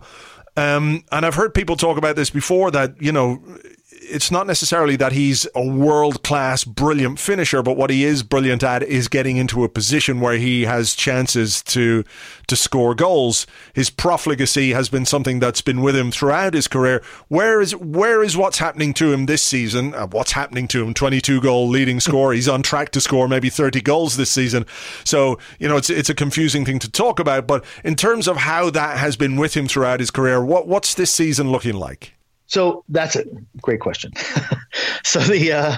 Um, 0.55 1.03
and 1.11 1.25
I've 1.25 1.35
heard 1.35 1.53
people 1.53 1.75
talk 1.75 1.97
about 1.97 2.15
this 2.15 2.29
before 2.29 2.69
that 2.71 3.01
you 3.01 3.11
know 3.11 3.41
it's 4.13 4.29
not 4.29 4.45
necessarily 4.45 4.95
that 4.97 5.11
he's 5.11 5.47
a 5.55 5.65
world 5.65 6.23
class, 6.23 6.63
brilliant 6.63 7.19
finisher, 7.19 7.63
but 7.63 7.75
what 7.75 7.89
he 7.89 8.03
is 8.03 8.21
brilliant 8.21 8.63
at 8.63 8.83
is 8.83 9.07
getting 9.07 9.37
into 9.37 9.63
a 9.63 9.69
position 9.69 10.19
where 10.19 10.37
he 10.37 10.63
has 10.63 10.93
chances 10.93 11.63
to 11.63 12.03
to 12.47 12.55
score 12.55 12.93
goals. 12.93 13.47
His 13.73 13.89
profligacy 13.89 14.71
has 14.73 14.87
been 14.89 15.05
something 15.05 15.39
that's 15.39 15.61
been 15.61 15.81
with 15.81 15.95
him 15.95 16.11
throughout 16.11 16.53
his 16.53 16.67
career. 16.67 17.01
Where 17.27 17.59
is 17.59 17.75
where 17.75 18.23
is 18.23 18.37
what's 18.37 18.59
happening 18.59 18.93
to 18.95 19.11
him 19.11 19.25
this 19.25 19.41
season? 19.41 19.95
Uh, 19.95 20.07
what's 20.07 20.33
happening 20.33 20.67
to 20.69 20.83
him? 20.83 20.93
Twenty 20.93 21.19
two 21.19 21.41
goal 21.41 21.67
leading 21.67 21.99
score. 21.99 22.33
He's 22.33 22.47
on 22.47 22.61
track 22.61 22.91
to 22.91 23.01
score 23.01 23.27
maybe 23.27 23.49
thirty 23.49 23.81
goals 23.81 24.15
this 24.15 24.31
season. 24.31 24.65
So 25.03 25.39
you 25.59 25.67
know 25.67 25.77
it's 25.77 25.89
it's 25.89 26.09
a 26.09 26.15
confusing 26.15 26.65
thing 26.65 26.79
to 26.79 26.91
talk 26.91 27.19
about. 27.19 27.47
But 27.47 27.65
in 27.83 27.95
terms 27.95 28.27
of 28.27 28.37
how 28.37 28.69
that 28.69 28.97
has 28.97 29.17
been 29.17 29.37
with 29.37 29.55
him 29.55 29.67
throughout 29.67 29.99
his 29.99 30.11
career, 30.11 30.45
what 30.45 30.67
what's 30.67 30.93
this 30.93 31.11
season 31.11 31.51
looking 31.51 31.75
like? 31.75 32.13
So 32.47 32.83
that's 32.89 33.15
a 33.15 33.25
great 33.61 33.79
question. 33.79 34.11
so 35.03 35.19
the 35.19 35.51
uh, 35.51 35.77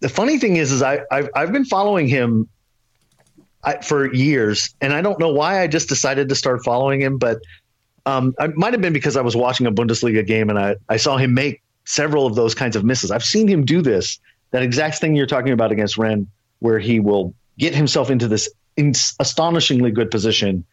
the 0.00 0.08
funny 0.08 0.38
thing 0.38 0.56
is, 0.56 0.72
is 0.72 0.82
I 0.82 1.00
I've, 1.10 1.28
I've 1.34 1.52
been 1.52 1.64
following 1.64 2.08
him 2.08 2.48
I, 3.62 3.78
for 3.78 4.12
years, 4.14 4.74
and 4.80 4.92
I 4.92 5.02
don't 5.02 5.18
know 5.18 5.32
why 5.32 5.60
I 5.60 5.66
just 5.66 5.88
decided 5.88 6.28
to 6.28 6.34
start 6.34 6.64
following 6.64 7.00
him, 7.00 7.18
but 7.18 7.40
um, 8.06 8.34
it 8.38 8.56
might 8.56 8.72
have 8.72 8.80
been 8.80 8.92
because 8.92 9.16
I 9.16 9.22
was 9.22 9.34
watching 9.34 9.66
a 9.66 9.72
Bundesliga 9.72 10.24
game 10.26 10.48
and 10.48 10.58
I 10.58 10.76
I 10.88 10.96
saw 10.96 11.16
him 11.16 11.34
make 11.34 11.62
several 11.84 12.26
of 12.26 12.34
those 12.34 12.54
kinds 12.54 12.76
of 12.76 12.84
misses. 12.84 13.10
I've 13.10 13.24
seen 13.24 13.48
him 13.48 13.64
do 13.64 13.82
this, 13.82 14.18
that 14.50 14.62
exact 14.62 14.98
thing 14.98 15.16
you're 15.16 15.26
talking 15.26 15.52
about 15.52 15.72
against 15.72 15.96
Rennes, 15.96 16.26
where 16.60 16.78
he 16.78 17.00
will 17.00 17.34
get 17.58 17.74
himself 17.74 18.10
into 18.10 18.28
this 18.28 18.48
astonishingly 19.18 19.90
good 19.90 20.10
position 20.10 20.64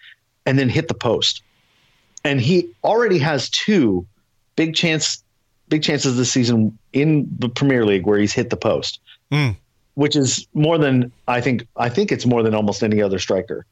and 0.45 0.59
then 0.59 0.69
hit 0.69 0.87
the 0.87 0.93
post. 0.93 1.41
And 2.25 2.39
he 2.39 2.69
already 2.83 3.17
has 3.19 3.49
two 3.49 4.05
big 4.55 4.75
chance 4.75 5.22
big 5.73 5.81
chances 5.81 6.15
this 6.17 6.31
season 6.31 6.77
in 6.93 7.25
the 7.39 7.49
Premier 7.49 7.83
League 7.83 8.05
where 8.05 8.19
he's 8.19 8.31
hit 8.31 8.51
the 8.51 8.55
post, 8.55 8.99
mm. 9.31 9.57
which 9.95 10.15
is 10.15 10.45
more 10.53 10.77
than 10.77 11.11
I 11.27 11.41
think. 11.41 11.67
I 11.75 11.89
think 11.89 12.11
it's 12.11 12.27
more 12.27 12.43
than 12.43 12.53
almost 12.53 12.83
any 12.83 13.01
other 13.01 13.17
striker. 13.17 13.65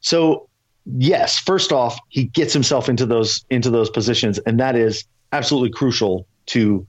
So 0.00 0.48
yes, 0.86 1.38
first 1.38 1.70
off, 1.70 1.98
he 2.08 2.24
gets 2.24 2.54
himself 2.54 2.88
into 2.88 3.04
those 3.04 3.44
into 3.50 3.68
those 3.68 3.90
positions, 3.90 4.38
and 4.38 4.58
that 4.58 4.74
is 4.74 5.04
absolutely 5.32 5.68
crucial 5.68 6.26
to 6.46 6.86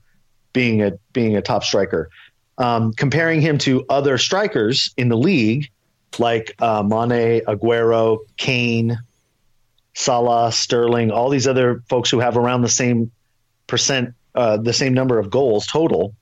being 0.54 0.80
a 0.80 0.92
being 1.12 1.36
a 1.36 1.42
top 1.42 1.62
striker. 1.62 2.08
Um, 2.56 2.94
comparing 2.94 3.42
him 3.42 3.58
to 3.58 3.84
other 3.90 4.16
strikers 4.16 4.94
in 4.96 5.10
the 5.10 5.18
league, 5.18 5.68
like 6.18 6.54
uh, 6.60 6.82
Mane, 6.82 7.42
Aguero, 7.46 8.20
Kane, 8.38 8.98
Salah, 9.92 10.50
Sterling, 10.50 11.10
all 11.10 11.28
these 11.28 11.46
other 11.46 11.82
folks 11.90 12.08
who 12.10 12.20
have 12.20 12.38
around 12.38 12.62
the 12.62 12.70
same 12.70 13.10
percent 13.66 14.14
uh, 14.36 14.56
the 14.58 14.72
same 14.72 14.94
number 14.94 15.18
of 15.18 15.30
goals 15.30 15.66
total. 15.66 16.14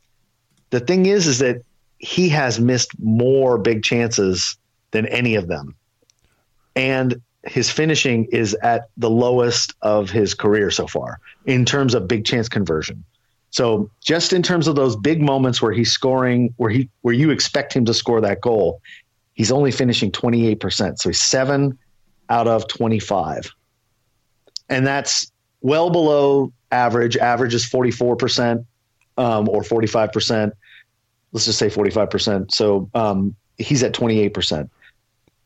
The 0.70 0.80
thing 0.80 1.06
is, 1.06 1.26
is 1.26 1.38
that 1.40 1.62
he 1.98 2.28
has 2.30 2.60
missed 2.60 2.90
more 2.98 3.58
big 3.58 3.82
chances 3.82 4.56
than 4.92 5.06
any 5.06 5.34
of 5.34 5.48
them, 5.48 5.74
and 6.76 7.20
his 7.44 7.70
finishing 7.70 8.24
is 8.26 8.54
at 8.62 8.88
the 8.96 9.10
lowest 9.10 9.74
of 9.82 10.10
his 10.10 10.34
career 10.34 10.70
so 10.70 10.86
far 10.86 11.18
in 11.44 11.64
terms 11.64 11.94
of 11.94 12.08
big 12.08 12.24
chance 12.24 12.48
conversion. 12.48 13.04
So 13.50 13.90
just 14.02 14.32
in 14.32 14.42
terms 14.42 14.66
of 14.66 14.74
those 14.74 14.96
big 14.96 15.22
moments 15.22 15.62
where 15.62 15.72
he's 15.72 15.92
scoring, 15.92 16.52
where 16.56 16.70
he 16.70 16.88
where 17.02 17.14
you 17.14 17.30
expect 17.30 17.72
him 17.72 17.84
to 17.84 17.94
score 17.94 18.20
that 18.20 18.40
goal, 18.40 18.80
he's 19.34 19.52
only 19.52 19.70
finishing 19.70 20.10
28%. 20.10 20.98
So 20.98 21.08
he's 21.08 21.20
seven 21.20 21.78
out 22.28 22.48
of 22.48 22.66
25. 22.66 23.52
And 24.68 24.86
that's 24.86 25.30
well 25.60 25.90
below 25.90 26.52
average. 26.74 27.16
Average 27.16 27.54
is 27.54 27.64
44% 27.64 28.64
um, 29.16 29.48
or 29.48 29.62
45%. 29.62 30.52
Let's 31.32 31.46
just 31.46 31.58
say 31.58 31.68
45%. 31.68 32.52
So 32.52 32.90
um, 32.94 33.34
he's 33.56 33.82
at 33.82 33.92
28%. 33.92 34.68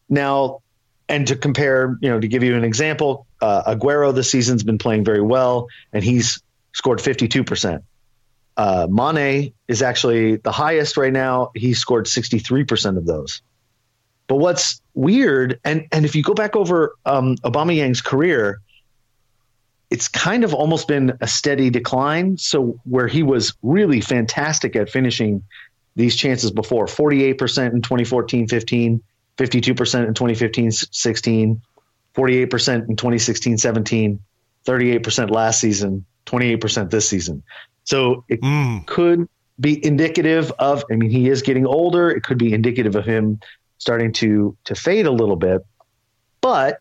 Now, 0.08 0.60
and 1.08 1.26
to 1.26 1.36
compare, 1.36 1.96
you 2.00 2.10
know, 2.10 2.20
to 2.20 2.28
give 2.28 2.42
you 2.42 2.54
an 2.54 2.64
example, 2.64 3.26
uh, 3.40 3.74
Aguero 3.74 4.14
this 4.14 4.30
season's 4.30 4.62
been 4.62 4.78
playing 4.78 5.04
very 5.04 5.22
well, 5.22 5.68
and 5.92 6.04
he's 6.04 6.42
scored 6.72 6.98
52%. 6.98 7.82
Uh, 8.56 8.86
Mane 8.90 9.52
is 9.68 9.82
actually 9.82 10.36
the 10.36 10.52
highest 10.52 10.96
right 10.96 11.12
now. 11.12 11.50
He 11.54 11.74
scored 11.74 12.06
63% 12.06 12.96
of 12.96 13.06
those. 13.06 13.40
But 14.26 14.36
what's 14.36 14.82
weird, 14.94 15.58
and, 15.64 15.86
and 15.92 16.04
if 16.04 16.14
you 16.14 16.22
go 16.22 16.34
back 16.34 16.56
over 16.56 16.94
um, 17.06 17.36
Aubameyang's 17.36 18.02
career, 18.02 18.60
it's 19.90 20.08
kind 20.08 20.44
of 20.44 20.52
almost 20.54 20.86
been 20.86 21.16
a 21.20 21.26
steady 21.26 21.70
decline. 21.70 22.36
So 22.36 22.78
where 22.84 23.08
he 23.08 23.22
was 23.22 23.54
really 23.62 24.00
fantastic 24.00 24.76
at 24.76 24.90
finishing 24.90 25.42
these 25.96 26.14
chances 26.14 26.50
before 26.50 26.86
48% 26.86 27.72
in 27.72 27.82
2014 27.82 28.48
15, 28.48 29.02
52% 29.36 30.06
in 30.06 30.14
2015 30.14 30.70
16, 30.70 31.62
48% 32.14 32.88
in 32.88 32.96
2016 32.96 33.58
17, 33.58 34.20
38% 34.66 35.30
last 35.30 35.60
season, 35.60 36.04
28% 36.26 36.90
this 36.90 37.08
season. 37.08 37.42
So 37.84 38.24
it 38.28 38.40
mm. 38.42 38.84
could 38.86 39.28
be 39.58 39.84
indicative 39.84 40.52
of, 40.58 40.84
I 40.90 40.96
mean, 40.96 41.10
he 41.10 41.28
is 41.28 41.42
getting 41.42 41.66
older. 41.66 42.10
It 42.10 42.22
could 42.22 42.38
be 42.38 42.52
indicative 42.52 42.94
of 42.94 43.04
him 43.04 43.40
starting 43.78 44.12
to 44.12 44.56
to 44.64 44.74
fade 44.74 45.06
a 45.06 45.10
little 45.10 45.36
bit. 45.36 45.64
But 46.40 46.80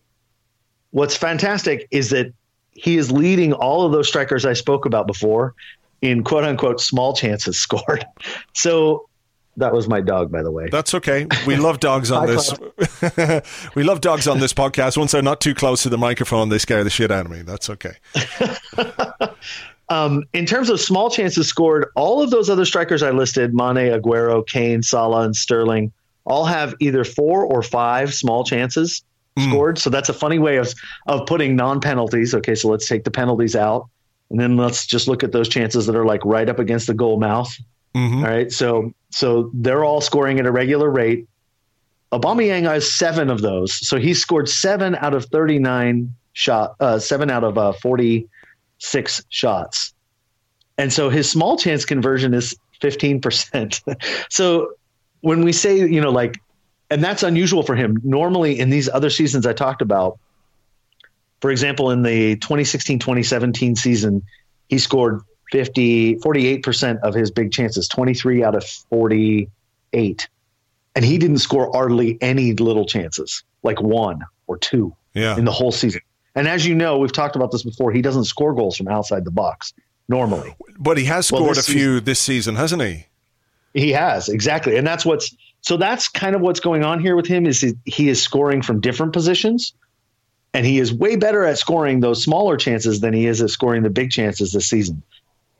what's 0.91 1.15
fantastic 1.15 1.87
is 1.91 2.09
that 2.09 2.33
he 2.77 2.95
is 2.97 3.11
leading 3.11 3.53
all 3.53 3.85
of 3.85 3.91
those 3.91 4.07
strikers 4.07 4.45
I 4.45 4.53
spoke 4.53 4.85
about 4.85 5.07
before 5.07 5.55
in 6.01 6.23
quote 6.23 6.43
unquote 6.43 6.79
small 6.79 7.13
chances 7.13 7.57
scored. 7.59 8.05
So 8.53 9.09
that 9.57 9.73
was 9.73 9.89
my 9.89 10.01
dog, 10.01 10.31
by 10.31 10.43
the 10.43 10.51
way. 10.51 10.69
That's 10.71 10.93
okay. 10.93 11.25
We 11.47 11.55
love 11.55 11.79
dogs 11.79 12.11
on 12.11 12.27
this. 12.27 12.53
we 13.75 13.83
love 13.83 14.01
dogs 14.01 14.27
on 14.27 14.39
this 14.39 14.53
podcast. 14.53 14.95
Once 14.95 15.11
they're 15.11 15.23
not 15.23 15.41
too 15.41 15.55
close 15.55 15.81
to 15.83 15.89
the 15.89 15.97
microphone, 15.97 16.49
they 16.49 16.59
scare 16.59 16.83
the 16.83 16.91
shit 16.91 17.09
out 17.09 17.25
of 17.25 17.31
me. 17.31 17.41
That's 17.41 17.67
okay. 17.71 17.93
um, 19.89 20.25
in 20.33 20.45
terms 20.45 20.69
of 20.69 20.79
small 20.79 21.09
chances 21.09 21.47
scored, 21.47 21.87
all 21.95 22.21
of 22.21 22.29
those 22.29 22.51
other 22.51 22.65
strikers 22.65 23.01
I 23.01 23.09
listed 23.09 23.55
Mane, 23.55 23.91
Aguero, 23.91 24.45
Kane, 24.45 24.83
Salah, 24.83 25.23
and 25.23 25.35
Sterling 25.35 25.91
all 26.23 26.45
have 26.45 26.75
either 26.79 27.03
four 27.03 27.43
or 27.43 27.63
five 27.63 28.13
small 28.13 28.43
chances 28.43 29.03
mm. 29.37 29.49
scored. 29.49 29.77
So 29.77 29.89
that's 29.89 30.09
a 30.09 30.13
funny 30.13 30.39
way 30.39 30.57
of 30.57 30.73
of 31.07 31.25
putting 31.25 31.55
non 31.55 31.79
penalties. 31.79 32.33
Okay, 32.33 32.55
so 32.55 32.69
let's 32.69 32.87
take 32.87 33.03
the 33.03 33.11
penalties 33.11 33.55
out, 33.55 33.87
and 34.29 34.39
then 34.39 34.57
let's 34.57 34.85
just 34.85 35.07
look 35.07 35.23
at 35.23 35.31
those 35.31 35.47
chances 35.47 35.85
that 35.85 35.95
are 35.95 36.05
like 36.05 36.23
right 36.25 36.49
up 36.49 36.59
against 36.59 36.87
the 36.87 36.93
goal 36.93 37.19
mouth. 37.19 37.55
Mm-hmm. 37.95 38.23
All 38.23 38.29
right, 38.29 38.51
so 38.51 38.93
so 39.11 39.51
they're 39.53 39.83
all 39.83 40.01
scoring 40.01 40.39
at 40.39 40.45
a 40.45 40.51
regular 40.51 40.89
rate. 40.89 41.27
Aubameyang 42.11 42.63
has 42.63 42.89
seven 42.89 43.29
of 43.29 43.41
those, 43.41 43.73
so 43.87 43.97
he 43.97 44.13
scored 44.13 44.49
seven 44.49 44.95
out 44.95 45.13
of 45.13 45.25
thirty 45.25 45.59
nine 45.59 46.13
shot, 46.33 46.75
uh, 46.79 46.99
seven 46.99 47.29
out 47.29 47.43
of 47.43 47.57
uh, 47.57 47.73
forty 47.73 48.27
six 48.79 49.23
shots, 49.29 49.93
and 50.77 50.91
so 50.91 51.09
his 51.09 51.29
small 51.29 51.57
chance 51.57 51.85
conversion 51.85 52.33
is 52.33 52.55
fifteen 52.79 53.19
percent. 53.19 53.81
so 54.29 54.73
when 55.21 55.43
we 55.43 55.51
say 55.51 55.77
you 55.77 55.99
know 55.99 56.11
like 56.11 56.39
and 56.89 57.03
that's 57.03 57.23
unusual 57.23 57.63
for 57.63 57.75
him. 57.75 57.99
Normally, 58.03 58.59
in 58.59 58.69
these 58.69 58.89
other 58.89 59.09
seasons 59.09 59.45
I 59.45 59.53
talked 59.53 59.81
about, 59.81 60.19
for 61.41 61.51
example, 61.51 61.91
in 61.91 62.01
the 62.01 62.35
2016 62.37 62.99
2017 62.99 63.75
season, 63.75 64.23
he 64.69 64.77
scored 64.77 65.21
50, 65.51 66.17
48% 66.17 66.99
of 67.01 67.13
his 67.13 67.31
big 67.31 67.51
chances, 67.51 67.87
23 67.87 68.43
out 68.43 68.55
of 68.55 68.63
48. 68.89 70.27
And 70.95 71.05
he 71.05 71.17
didn't 71.17 71.37
score 71.37 71.69
hardly 71.71 72.17
any 72.21 72.53
little 72.53 72.85
chances, 72.85 73.43
like 73.63 73.81
one 73.81 74.25
or 74.47 74.57
two 74.57 74.95
yeah. 75.13 75.37
in 75.37 75.45
the 75.45 75.51
whole 75.51 75.71
season. 75.71 76.01
And 76.35 76.47
as 76.47 76.65
you 76.65 76.75
know, 76.75 76.97
we've 76.97 77.13
talked 77.13 77.35
about 77.35 77.51
this 77.51 77.63
before, 77.63 77.91
he 77.91 78.01
doesn't 78.01 78.25
score 78.25 78.53
goals 78.53 78.77
from 78.77 78.87
outside 78.87 79.25
the 79.25 79.31
box 79.31 79.73
normally. 80.07 80.55
But 80.79 80.97
he 80.97 81.05
has 81.05 81.27
scored 81.27 81.43
well, 81.43 81.51
a 81.51 81.55
few 81.55 81.63
season, 81.63 82.03
this 82.03 82.19
season, 82.19 82.55
hasn't 82.55 82.81
he? 82.81 83.05
He 83.73 83.91
has, 83.91 84.29
exactly. 84.29 84.77
And 84.77 84.85
that's 84.85 85.05
what's 85.05 85.35
so 85.61 85.77
that's 85.77 86.07
kind 86.07 86.35
of 86.35 86.41
what's 86.41 86.59
going 86.59 86.83
on 86.83 86.99
here 86.99 87.15
with 87.15 87.27
him 87.27 87.45
is 87.45 87.75
he 87.85 88.09
is 88.09 88.21
scoring 88.21 88.61
from 88.61 88.79
different 88.79 89.13
positions 89.13 89.73
and 90.53 90.65
he 90.65 90.79
is 90.79 90.93
way 90.93 91.15
better 91.15 91.43
at 91.43 91.57
scoring 91.57 91.99
those 91.99 92.23
smaller 92.23 92.57
chances 92.57 93.01
than 93.01 93.13
he 93.13 93.27
is 93.27 93.41
at 93.41 93.49
scoring 93.49 93.83
the 93.83 93.89
big 93.89 94.11
chances 94.11 94.51
this 94.53 94.67
season. 94.67 95.03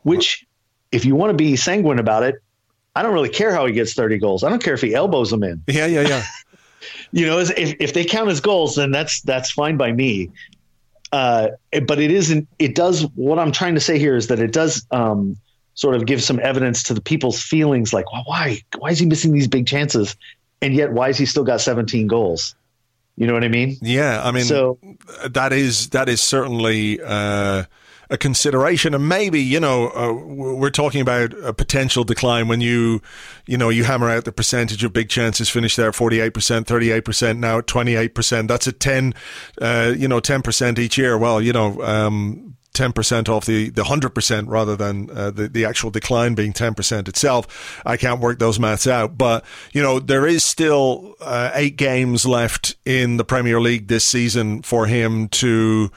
Which 0.03 0.45
if 0.91 1.05
you 1.05 1.15
want 1.15 1.31
to 1.31 1.35
be 1.35 1.55
sanguine 1.55 1.99
about 1.99 2.23
it, 2.23 2.35
I 2.95 3.03
don't 3.03 3.13
really 3.13 3.29
care 3.29 3.53
how 3.53 3.65
he 3.65 3.73
gets 3.73 3.93
30 3.93 4.17
goals. 4.17 4.43
I 4.43 4.49
don't 4.49 4.63
care 4.63 4.73
if 4.73 4.81
he 4.81 4.95
elbows 4.95 5.29
them 5.29 5.43
in. 5.43 5.61
Yeah, 5.67 5.85
yeah, 5.85 6.01
yeah. 6.01 6.23
you 7.11 7.25
know, 7.25 7.39
if, 7.39 7.51
if 7.55 7.93
they 7.93 8.05
count 8.05 8.29
as 8.29 8.41
goals, 8.41 8.75
then 8.75 8.91
that's 8.91 9.21
that's 9.21 9.51
fine 9.51 9.77
by 9.77 9.91
me. 9.91 10.31
Uh, 11.11 11.49
but 11.85 11.99
it 11.99 12.11
isn't. 12.11 12.47
It 12.57 12.75
does. 12.75 13.03
What 13.15 13.39
I'm 13.39 13.51
trying 13.51 13.75
to 13.75 13.81
say 13.81 13.99
here 13.99 14.15
is 14.15 14.27
that 14.27 14.39
it 14.39 14.51
does 14.51 14.85
um, 14.91 15.37
sort 15.78 15.95
of 15.95 16.05
give 16.05 16.21
some 16.21 16.39
evidence 16.39 16.84
to 16.84 16.93
the 16.95 17.01
people's 17.01 17.41
feelings 17.41 17.93
like, 17.93 18.11
well, 18.11 18.23
why? 18.25 18.61
Why 18.78 18.89
is 18.89 18.99
he 18.99 19.05
missing 19.05 19.32
these 19.32 19.47
big 19.47 19.67
chances? 19.67 20.17
And 20.61 20.73
yet, 20.73 20.91
why 20.91 21.07
has 21.07 21.19
he 21.19 21.25
still 21.25 21.43
got 21.43 21.61
17 21.61 22.07
goals? 22.07 22.55
You 23.15 23.28
know 23.28 23.34
what 23.34 23.43
I 23.43 23.47
mean? 23.47 23.78
Yeah, 23.82 24.21
I 24.23 24.32
mean, 24.32 24.43
so 24.43 24.80
that 25.28 25.53
is 25.53 25.89
that 25.89 26.09
is 26.09 26.21
certainly 26.21 26.99
uh, 27.01 27.63
a 28.09 28.17
consideration. 28.17 28.93
And 28.93 29.07
maybe, 29.07 29.41
you 29.41 29.59
know, 29.59 29.89
uh, 29.89 30.13
we're 30.13 30.69
talking 30.69 31.01
about 31.01 31.34
a 31.43 31.53
potential 31.53 32.03
decline 32.03 32.47
when 32.47 32.61
you, 32.61 33.01
you 33.45 33.57
know, 33.57 33.69
you 33.69 33.84
hammer 33.84 34.09
out 34.09 34.25
the 34.25 34.32
percentage 34.32 34.84
of 34.84 34.93
big 34.93 35.09
chances 35.09 35.49
finish 35.49 35.75
there 35.75 35.91
48%, 35.91 36.32
38%, 36.32 37.38
now 37.39 37.59
at 37.59 37.67
28%. 37.67 38.47
That's 38.47 38.67
a 38.67 38.71
10, 38.71 39.13
uh, 39.61 39.93
you 39.97 40.07
know, 40.07 40.19
10% 40.19 40.80
each 40.80 40.97
year. 40.97 41.17
Well, 41.17 41.41
you 41.41 41.53
know, 41.53 41.82
um, 41.84 42.56
10% 42.78 43.28
off 43.28 43.45
the, 43.45 43.69
the 43.69 43.84
100% 43.84 44.45
rather 44.47 44.75
than 44.75 45.09
uh, 45.09 45.32
the, 45.32 45.47
the 45.47 45.65
actual 45.65 45.89
decline 45.89 46.36
being 46.36 46.53
10% 46.53 47.07
itself. 47.07 47.82
I 47.86 47.97
can't 47.97 48.21
work 48.21 48.39
those 48.39 48.59
maths 48.59 48.88
out. 48.88 49.17
But, 49.17 49.43
you 49.73 49.82
know, 49.82 49.99
there 49.99 50.28
is 50.28 50.45
still 50.45 51.15
uh, 51.19 51.51
eight 51.53 51.75
games 51.75 52.25
left 52.25 52.75
in 52.86 53.17
the 53.17 53.25
Premier 53.25 53.59
League 53.59 53.88
this 53.88 54.05
season 54.05 54.61
for 54.61 54.86
him 54.86 55.28
to 55.30 55.91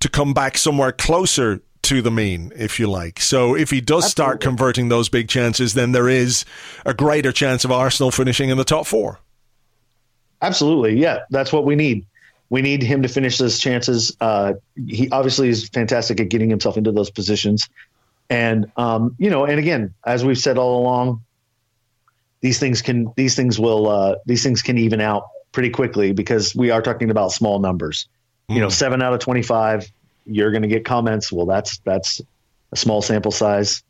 to 0.00 0.08
come 0.08 0.34
back 0.34 0.58
somewhere 0.58 0.92
closer 0.92 1.62
to 1.82 2.02
the 2.02 2.10
mean, 2.10 2.52
if 2.56 2.78
you 2.80 2.90
like. 2.90 3.20
So 3.20 3.54
if 3.54 3.70
he 3.70 3.80
does 3.80 4.04
Absolutely. 4.04 4.10
start 4.10 4.40
converting 4.40 4.88
those 4.88 5.08
big 5.08 5.28
chances, 5.28 5.74
then 5.74 5.92
there 5.92 6.08
is 6.08 6.44
a 6.84 6.92
greater 6.92 7.32
chance 7.32 7.64
of 7.64 7.72
Arsenal 7.72 8.10
finishing 8.10 8.50
in 8.50 8.58
the 8.58 8.64
top 8.64 8.86
four. 8.86 9.20
Absolutely. 10.42 10.98
Yeah, 10.98 11.20
that's 11.30 11.52
what 11.52 11.64
we 11.64 11.74
need 11.74 12.04
we 12.54 12.62
need 12.62 12.84
him 12.84 13.02
to 13.02 13.08
finish 13.08 13.36
those 13.36 13.58
chances. 13.58 14.16
Uh, 14.20 14.52
he 14.86 15.10
obviously 15.10 15.48
is 15.48 15.68
fantastic 15.70 16.20
at 16.20 16.28
getting 16.28 16.48
himself 16.48 16.76
into 16.76 16.92
those 16.92 17.10
positions. 17.10 17.68
And, 18.30 18.70
um, 18.76 19.16
you 19.18 19.28
know, 19.28 19.44
and 19.44 19.58
again, 19.58 19.92
as 20.06 20.24
we've 20.24 20.38
said 20.38 20.56
all 20.56 20.80
along, 20.80 21.24
these 22.42 22.60
things 22.60 22.80
can, 22.80 23.12
these 23.16 23.34
things 23.34 23.58
will, 23.58 23.88
uh, 23.88 24.14
these 24.24 24.44
things 24.44 24.62
can 24.62 24.78
even 24.78 25.00
out 25.00 25.30
pretty 25.50 25.70
quickly 25.70 26.12
because 26.12 26.54
we 26.54 26.70
are 26.70 26.80
talking 26.80 27.10
about 27.10 27.32
small 27.32 27.58
numbers. 27.58 28.06
Mm. 28.48 28.54
You 28.54 28.60
know, 28.60 28.68
hmm. 28.68 28.70
seven 28.70 29.02
out 29.02 29.14
of 29.14 29.18
25, 29.18 29.90
you're 30.24 30.52
going 30.52 30.62
to 30.62 30.68
get 30.68 30.84
comments. 30.84 31.32
Well, 31.32 31.46
that's, 31.46 31.78
that's 31.78 32.20
a 32.70 32.76
small 32.76 33.02
sample 33.02 33.32
size 33.32 33.82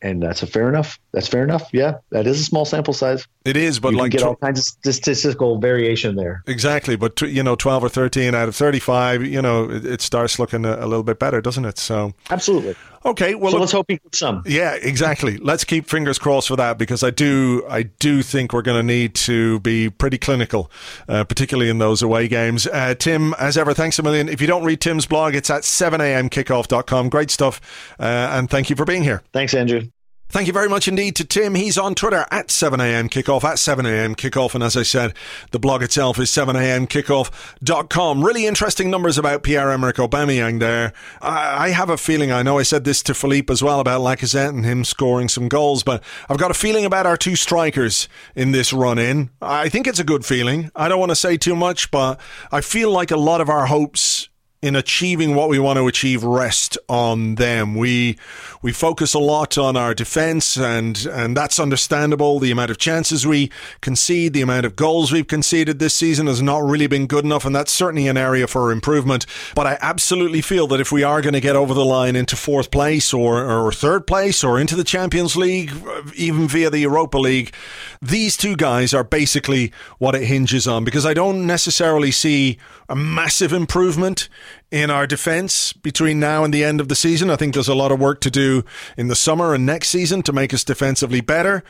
and 0.00 0.22
that's 0.22 0.44
a 0.44 0.46
fair 0.46 0.68
enough. 0.68 1.00
That's 1.10 1.26
fair 1.26 1.42
enough. 1.42 1.70
Yeah, 1.72 1.98
that 2.10 2.28
is 2.28 2.40
a 2.40 2.44
small 2.44 2.66
sample 2.66 2.94
size. 2.94 3.26
It 3.44 3.56
is, 3.56 3.80
but 3.80 3.92
you 3.92 3.98
like 3.98 4.12
get 4.12 4.22
all 4.22 4.36
kinds 4.36 4.58
of 4.58 4.64
statistical 4.64 5.58
variation 5.58 6.16
there. 6.16 6.42
Exactly, 6.46 6.96
but 6.96 7.20
you 7.22 7.42
know, 7.42 7.56
twelve 7.56 7.82
or 7.82 7.88
thirteen 7.88 8.34
out 8.34 8.48
of 8.48 8.54
thirty-five, 8.54 9.24
you 9.24 9.42
know, 9.42 9.70
it, 9.70 9.84
it 9.84 10.00
starts 10.00 10.38
looking 10.38 10.64
a, 10.64 10.76
a, 10.76 10.86
little 10.86 11.02
bit 11.02 11.18
better, 11.18 11.40
doesn't 11.40 11.64
it? 11.64 11.78
So 11.78 12.14
absolutely. 12.30 12.76
Okay, 13.04 13.34
well, 13.34 13.52
so 13.52 13.58
let's 13.58 13.72
hope 13.72 13.86
he 13.88 13.96
gets 13.96 14.18
some. 14.18 14.44
Yeah, 14.46 14.74
exactly. 14.74 15.36
Let's 15.38 15.64
keep 15.64 15.88
fingers 15.88 16.18
crossed 16.18 16.48
for 16.48 16.56
that 16.56 16.78
because 16.78 17.02
I 17.02 17.10
do, 17.10 17.64
I 17.68 17.82
do 17.82 18.22
think 18.22 18.52
we're 18.52 18.62
going 18.62 18.78
to 18.78 18.82
need 18.82 19.16
to 19.16 19.58
be 19.60 19.90
pretty 19.90 20.18
clinical, 20.18 20.70
uh, 21.08 21.24
particularly 21.24 21.68
in 21.68 21.78
those 21.78 22.00
away 22.00 22.28
games. 22.28 22.68
Uh, 22.68 22.94
Tim, 22.94 23.34
as 23.40 23.58
ever, 23.58 23.74
thanks 23.74 23.98
a 23.98 24.04
million. 24.04 24.28
If 24.28 24.40
you 24.40 24.46
don't 24.46 24.62
read 24.62 24.80
Tim's 24.80 25.06
blog, 25.06 25.34
it's 25.34 25.50
at 25.50 25.62
7amkickoff.com. 25.62 27.08
Great 27.08 27.32
stuff, 27.32 27.60
uh, 27.98 28.02
and 28.02 28.48
thank 28.48 28.70
you 28.70 28.76
for 28.76 28.84
being 28.84 29.02
here. 29.02 29.22
Thanks, 29.32 29.52
Andrew. 29.54 29.88
Thank 30.32 30.46
you 30.46 30.54
very 30.54 30.70
much 30.70 30.88
indeed 30.88 31.14
to 31.16 31.26
Tim. 31.26 31.54
He's 31.56 31.76
on 31.76 31.94
Twitter 31.94 32.24
at 32.30 32.48
7am 32.48 33.10
kickoff, 33.10 33.44
at 33.44 33.58
7am 33.58 34.16
kickoff. 34.16 34.54
And 34.54 34.64
as 34.64 34.78
I 34.78 34.82
said, 34.82 35.12
the 35.50 35.58
blog 35.58 35.82
itself 35.82 36.18
is 36.18 36.30
7am 36.30 36.88
kickoff.com. 36.88 38.24
Really 38.24 38.46
interesting 38.46 38.90
numbers 38.90 39.18
about 39.18 39.42
Pierre 39.42 39.70
Emerick 39.70 39.96
Aubameyang 39.96 40.58
there. 40.58 40.94
I, 41.20 41.66
I, 41.66 41.68
have 41.68 41.90
a 41.90 41.98
feeling, 41.98 42.32
I 42.32 42.42
know 42.42 42.58
I 42.58 42.62
said 42.62 42.84
this 42.84 43.02
to 43.02 43.14
Philippe 43.14 43.52
as 43.52 43.62
well 43.62 43.78
about 43.78 44.00
Lacazette 44.00 44.48
and 44.48 44.64
him 44.64 44.84
scoring 44.84 45.28
some 45.28 45.48
goals, 45.48 45.82
but 45.82 46.02
I've 46.30 46.38
got 46.38 46.50
a 46.50 46.54
feeling 46.54 46.86
about 46.86 47.04
our 47.04 47.18
two 47.18 47.36
strikers 47.36 48.08
in 48.34 48.52
this 48.52 48.72
run 48.72 48.98
in. 48.98 49.28
I 49.42 49.68
think 49.68 49.86
it's 49.86 50.00
a 50.00 50.04
good 50.04 50.24
feeling. 50.24 50.70
I 50.74 50.88
don't 50.88 50.98
want 50.98 51.10
to 51.10 51.16
say 51.16 51.36
too 51.36 51.54
much, 51.54 51.90
but 51.90 52.18
I 52.50 52.62
feel 52.62 52.90
like 52.90 53.10
a 53.10 53.18
lot 53.18 53.42
of 53.42 53.50
our 53.50 53.66
hopes 53.66 54.30
in 54.62 54.76
achieving 54.76 55.34
what 55.34 55.48
we 55.48 55.58
want 55.58 55.76
to 55.76 55.88
achieve 55.88 56.22
rest 56.22 56.78
on 56.88 57.34
them. 57.34 57.74
We 57.74 58.16
we 58.62 58.72
focus 58.72 59.12
a 59.12 59.18
lot 59.18 59.58
on 59.58 59.76
our 59.76 59.92
defense 59.92 60.56
and 60.56 61.04
and 61.06 61.36
that's 61.36 61.58
understandable. 61.58 62.38
The 62.38 62.52
amount 62.52 62.70
of 62.70 62.78
chances 62.78 63.26
we 63.26 63.50
concede, 63.80 64.32
the 64.32 64.40
amount 64.40 64.64
of 64.64 64.76
goals 64.76 65.10
we've 65.10 65.26
conceded 65.26 65.80
this 65.80 65.94
season 65.94 66.28
has 66.28 66.40
not 66.40 66.62
really 66.62 66.86
been 66.86 67.08
good 67.08 67.24
enough 67.24 67.44
and 67.44 67.54
that's 67.54 67.72
certainly 67.72 68.06
an 68.06 68.16
area 68.16 68.46
for 68.46 68.70
improvement. 68.70 69.26
But 69.56 69.66
I 69.66 69.78
absolutely 69.80 70.40
feel 70.40 70.68
that 70.68 70.80
if 70.80 70.92
we 70.92 71.02
are 71.02 71.20
going 71.20 71.34
to 71.34 71.40
get 71.40 71.56
over 71.56 71.74
the 71.74 71.84
line 71.84 72.14
into 72.14 72.36
fourth 72.36 72.70
place 72.70 73.12
or 73.12 73.44
or 73.44 73.72
third 73.72 74.06
place 74.06 74.44
or 74.44 74.60
into 74.60 74.76
the 74.76 74.84
Champions 74.84 75.34
League 75.34 75.72
even 76.14 76.46
via 76.46 76.70
the 76.70 76.78
Europa 76.78 77.18
League, 77.18 77.52
these 78.00 78.36
two 78.36 78.54
guys 78.54 78.94
are 78.94 79.04
basically 79.04 79.72
what 79.98 80.14
it 80.14 80.22
hinges 80.22 80.68
on 80.68 80.84
because 80.84 81.04
I 81.04 81.14
don't 81.14 81.48
necessarily 81.48 82.12
see 82.12 82.58
a 82.88 82.94
massive 82.94 83.52
improvement 83.52 84.28
in 84.70 84.90
our 84.90 85.06
defence 85.06 85.72
between 85.72 86.18
now 86.20 86.44
and 86.44 86.52
the 86.52 86.64
end 86.64 86.80
of 86.80 86.88
the 86.88 86.94
season. 86.94 87.30
I 87.30 87.36
think 87.36 87.54
there's 87.54 87.68
a 87.68 87.74
lot 87.74 87.92
of 87.92 88.00
work 88.00 88.20
to 88.22 88.30
do 88.30 88.64
in 88.96 89.08
the 89.08 89.16
summer 89.16 89.54
and 89.54 89.66
next 89.66 89.88
season 89.88 90.22
to 90.22 90.32
make 90.32 90.54
us 90.54 90.64
defensively 90.64 91.20
better. 91.20 91.62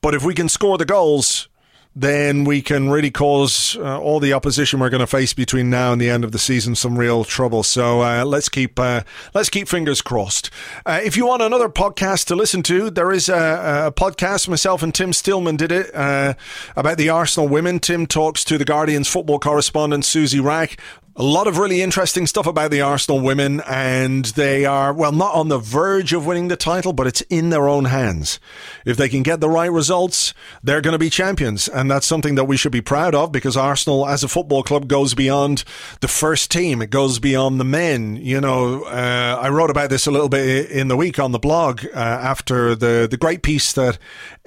But 0.00 0.14
if 0.14 0.24
we 0.24 0.34
can 0.34 0.48
score 0.48 0.76
the 0.76 0.84
goals, 0.84 1.48
then 1.96 2.44
we 2.44 2.60
can 2.60 2.90
really 2.90 3.10
cause 3.10 3.76
uh, 3.76 4.00
all 4.00 4.18
the 4.18 4.32
opposition 4.32 4.80
we're 4.80 4.90
going 4.90 5.00
to 5.00 5.06
face 5.06 5.32
between 5.32 5.70
now 5.70 5.92
and 5.92 6.00
the 6.00 6.10
end 6.10 6.24
of 6.24 6.32
the 6.32 6.38
season 6.38 6.74
some 6.74 6.98
real 6.98 7.24
trouble. 7.24 7.62
So 7.62 8.02
uh, 8.02 8.24
let's 8.24 8.48
keep 8.48 8.78
uh, 8.80 9.02
let's 9.32 9.48
keep 9.48 9.68
fingers 9.68 10.02
crossed. 10.02 10.50
Uh, 10.84 11.00
if 11.04 11.16
you 11.16 11.26
want 11.26 11.42
another 11.42 11.68
podcast 11.68 12.26
to 12.26 12.36
listen 12.36 12.62
to, 12.64 12.90
there 12.90 13.12
is 13.12 13.28
a, 13.28 13.86
a 13.86 13.92
podcast. 13.92 14.48
Myself 14.48 14.82
and 14.82 14.94
Tim 14.94 15.12
Stillman 15.12 15.56
did 15.56 15.70
it 15.70 15.94
uh, 15.94 16.34
about 16.74 16.98
the 16.98 17.08
Arsenal 17.08 17.48
women. 17.48 17.78
Tim 17.78 18.06
talks 18.06 18.44
to 18.44 18.58
the 18.58 18.64
Guardian's 18.64 19.08
football 19.08 19.38
correspondent 19.38 20.04
Suzy 20.04 20.40
Wrack 20.40 20.78
a 21.16 21.22
lot 21.22 21.46
of 21.46 21.58
really 21.58 21.80
interesting 21.80 22.26
stuff 22.26 22.44
about 22.44 22.72
the 22.72 22.80
Arsenal 22.80 23.20
women, 23.20 23.60
and 23.68 24.24
they 24.24 24.64
are, 24.64 24.92
well, 24.92 25.12
not 25.12 25.32
on 25.34 25.46
the 25.46 25.58
verge 25.58 26.12
of 26.12 26.26
winning 26.26 26.48
the 26.48 26.56
title, 26.56 26.92
but 26.92 27.06
it's 27.06 27.20
in 27.22 27.50
their 27.50 27.68
own 27.68 27.84
hands. 27.84 28.40
If 28.84 28.96
they 28.96 29.08
can 29.08 29.22
get 29.22 29.40
the 29.40 29.48
right 29.48 29.70
results, 29.70 30.34
they're 30.60 30.80
going 30.80 30.92
to 30.92 30.98
be 30.98 31.10
champions. 31.10 31.68
And 31.68 31.88
that's 31.88 32.06
something 32.06 32.34
that 32.34 32.46
we 32.46 32.56
should 32.56 32.72
be 32.72 32.80
proud 32.80 33.14
of 33.14 33.30
because 33.30 33.56
Arsenal, 33.56 34.08
as 34.08 34.24
a 34.24 34.28
football 34.28 34.64
club, 34.64 34.88
goes 34.88 35.14
beyond 35.14 35.62
the 36.00 36.08
first 36.08 36.50
team. 36.50 36.82
It 36.82 36.90
goes 36.90 37.20
beyond 37.20 37.60
the 37.60 37.64
men. 37.64 38.16
You 38.16 38.40
know, 38.40 38.82
uh, 38.82 39.38
I 39.40 39.50
wrote 39.50 39.70
about 39.70 39.90
this 39.90 40.08
a 40.08 40.10
little 40.10 40.28
bit 40.28 40.68
in 40.68 40.88
the 40.88 40.96
week 40.96 41.20
on 41.20 41.30
the 41.30 41.38
blog 41.38 41.84
uh, 41.94 41.98
after 41.98 42.74
the, 42.74 43.06
the 43.08 43.16
great 43.16 43.42
piece 43.44 43.72
that 43.74 43.98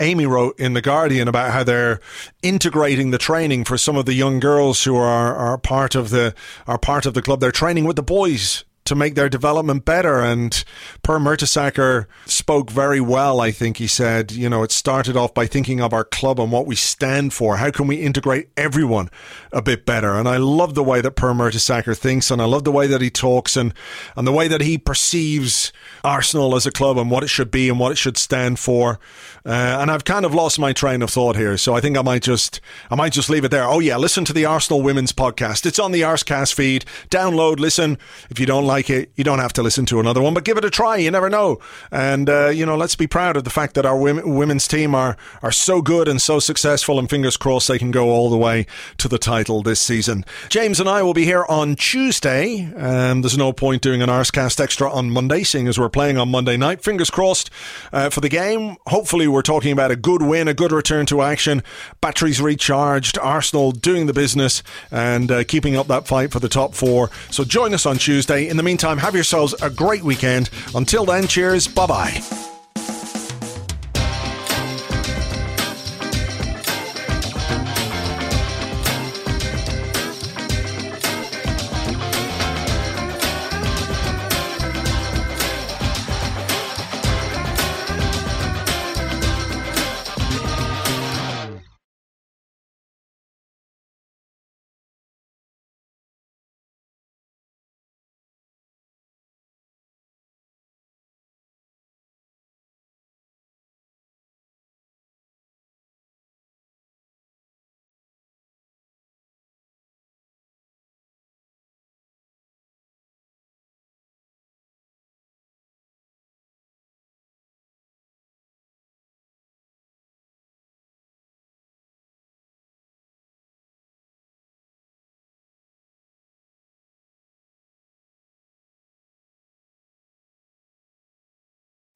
Amy 0.01 0.25
wrote 0.25 0.59
in 0.59 0.73
The 0.73 0.81
Guardian 0.81 1.29
about 1.29 1.51
how 1.51 1.63
they're 1.63 2.01
integrating 2.41 3.11
the 3.11 3.17
training 3.17 3.63
for 3.63 3.77
some 3.77 3.95
of 3.95 4.05
the 4.05 4.13
young 4.13 4.41
girls 4.41 4.83
who 4.83 4.97
are, 4.97 5.33
are 5.33 5.57
part 5.57 5.95
of 5.95 6.09
the 6.09 6.35
are 6.65 6.77
part 6.77 7.05
of 7.05 7.13
the 7.13 7.21
club. 7.21 7.39
They're 7.39 7.51
training 7.51 7.85
with 7.85 7.95
the 7.95 8.03
boys 8.03 8.63
to 8.87 8.95
make 8.95 9.15
their 9.15 9.29
development 9.29 9.85
better. 9.85 10.19
And 10.19 10.63
Per 11.03 11.19
Mertesacker 11.19 12.07
spoke 12.25 12.71
very 12.71 12.99
well, 12.99 13.39
I 13.39 13.51
think 13.51 13.77
he 13.77 13.87
said. 13.87 14.31
You 14.31 14.49
know, 14.49 14.63
it 14.63 14.71
started 14.71 15.15
off 15.15 15.33
by 15.33 15.45
thinking 15.45 15.79
of 15.79 15.93
our 15.93 16.03
club 16.03 16.39
and 16.39 16.51
what 16.51 16.65
we 16.65 16.75
stand 16.75 17.33
for. 17.33 17.57
How 17.57 17.69
can 17.69 17.87
we 17.87 17.97
integrate 17.97 18.49
everyone 18.57 19.09
a 19.51 19.61
bit 19.61 19.85
better? 19.85 20.15
And 20.15 20.27
I 20.27 20.37
love 20.37 20.73
the 20.73 20.83
way 20.83 21.01
that 21.01 21.11
Per 21.11 21.33
Mertesacker 21.33 21.97
thinks, 21.97 22.31
and 22.31 22.41
I 22.41 22.45
love 22.45 22.63
the 22.63 22.71
way 22.71 22.87
that 22.87 23.01
he 23.01 23.09
talks 23.09 23.55
and, 23.55 23.73
and 24.15 24.25
the 24.25 24.31
way 24.31 24.47
that 24.47 24.61
he 24.61 24.77
perceives 24.77 25.71
Arsenal 26.03 26.55
as 26.55 26.65
a 26.65 26.71
club 26.71 26.97
and 26.97 27.11
what 27.11 27.23
it 27.23 27.29
should 27.29 27.51
be 27.51 27.69
and 27.69 27.79
what 27.79 27.91
it 27.91 27.97
should 27.97 28.17
stand 28.17 28.59
for. 28.59 28.99
Uh, 29.45 29.77
and 29.79 29.89
I've 29.89 30.03
kind 30.03 30.25
of 30.25 30.33
lost 30.33 30.59
my 30.59 30.73
train 30.73 31.01
of 31.01 31.09
thought 31.09 31.35
here, 31.35 31.57
so 31.57 31.73
I 31.73 31.79
think 31.79 31.97
I 31.97 32.01
might 32.01 32.21
just 32.21 32.59
I 32.91 32.95
might 32.95 33.13
just 33.13 33.29
leave 33.29 33.45
it 33.45 33.51
there. 33.51 33.63
Oh 33.63 33.79
yeah, 33.79 33.97
listen 33.97 34.25
to 34.25 34.33
the 34.33 34.45
Arsenal 34.45 34.81
Women's 34.81 35.13
podcast. 35.13 35.65
It's 35.65 35.79
on 35.79 35.91
the 35.91 36.01
Arsecast 36.01 36.53
feed. 36.53 36.85
Download, 37.09 37.59
listen. 37.59 37.97
If 38.29 38.39
you 38.39 38.45
don't 38.45 38.65
like 38.65 38.76
it, 38.89 39.11
you 39.15 39.23
don't 39.23 39.39
have 39.39 39.53
to 39.53 39.63
listen 39.63 39.85
to 39.87 39.99
another 39.99 40.21
one, 40.21 40.33
but 40.33 40.43
give 40.43 40.57
it 40.57 40.65
a 40.65 40.69
try. 40.69 40.97
You 40.97 41.11
never 41.11 41.29
know. 41.29 41.59
And 41.91 42.29
uh, 42.29 42.49
you 42.49 42.65
know, 42.65 42.77
let's 42.77 42.95
be 42.95 43.07
proud 43.07 43.35
of 43.35 43.43
the 43.43 43.49
fact 43.49 43.73
that 43.75 43.85
our 43.85 43.97
women, 43.97 44.35
women's 44.35 44.67
team 44.67 44.93
are 44.93 45.17
are 45.41 45.51
so 45.51 45.81
good 45.81 46.07
and 46.07 46.21
so 46.21 46.39
successful, 46.39 46.99
and 46.99 47.09
fingers 47.09 47.37
crossed 47.37 47.67
they 47.67 47.79
can 47.79 47.91
go 47.91 48.09
all 48.09 48.29
the 48.29 48.37
way 48.37 48.65
to 48.97 49.07
the 49.07 49.17
title 49.17 49.61
this 49.61 49.79
season. 49.79 50.23
James 50.49 50.79
and 50.79 50.87
I 50.87 51.01
will 51.01 51.13
be 51.13 51.25
here 51.25 51.45
on 51.49 51.75
Tuesday. 51.75 52.71
Um, 52.75 53.21
there's 53.21 53.37
no 53.37 53.51
point 53.53 53.81
doing 53.81 54.01
an 54.01 54.09
Arsecast 54.09 54.59
extra 54.59 54.91
on 54.91 55.09
Monday, 55.09 55.43
seeing 55.43 55.67
as 55.67 55.79
we're 55.79 55.89
playing 55.89 56.17
on 56.17 56.29
Monday 56.29 56.57
night. 56.57 56.83
Fingers 56.83 57.09
crossed 57.09 57.49
uh, 57.91 58.09
for 58.09 58.21
the 58.21 58.29
game. 58.29 58.77
Hopefully 58.87 59.27
we're 59.27 59.41
talking 59.41 59.71
about 59.71 59.91
a 59.91 59.95
good 59.95 60.21
win, 60.21 60.47
a 60.47 60.53
good 60.53 60.71
return 60.71 61.05
to 61.07 61.21
action, 61.21 61.63
batteries 62.01 62.39
recharged, 62.41 63.17
Arsenal 63.17 63.71
doing 63.71 64.05
the 64.05 64.13
business 64.13 64.63
and 64.91 65.31
uh, 65.31 65.43
keeping 65.43 65.75
up 65.75 65.87
that 65.87 66.07
fight 66.07 66.31
for 66.31 66.39
the 66.39 66.49
top 66.49 66.73
four. 66.73 67.09
So 67.29 67.43
join 67.43 67.73
us 67.73 67.85
on 67.85 67.97
Tuesday. 67.97 68.47
In 68.47 68.57
the 68.57 68.63
meantime, 68.67 68.97
have 68.97 69.15
yourselves 69.15 69.55
a 69.61 69.69
great 69.69 70.03
weekend. 70.03 70.49
Until 70.75 71.05
then, 71.05 71.25
cheers. 71.27 71.67
Bye 71.67 71.87
bye. 71.87 72.56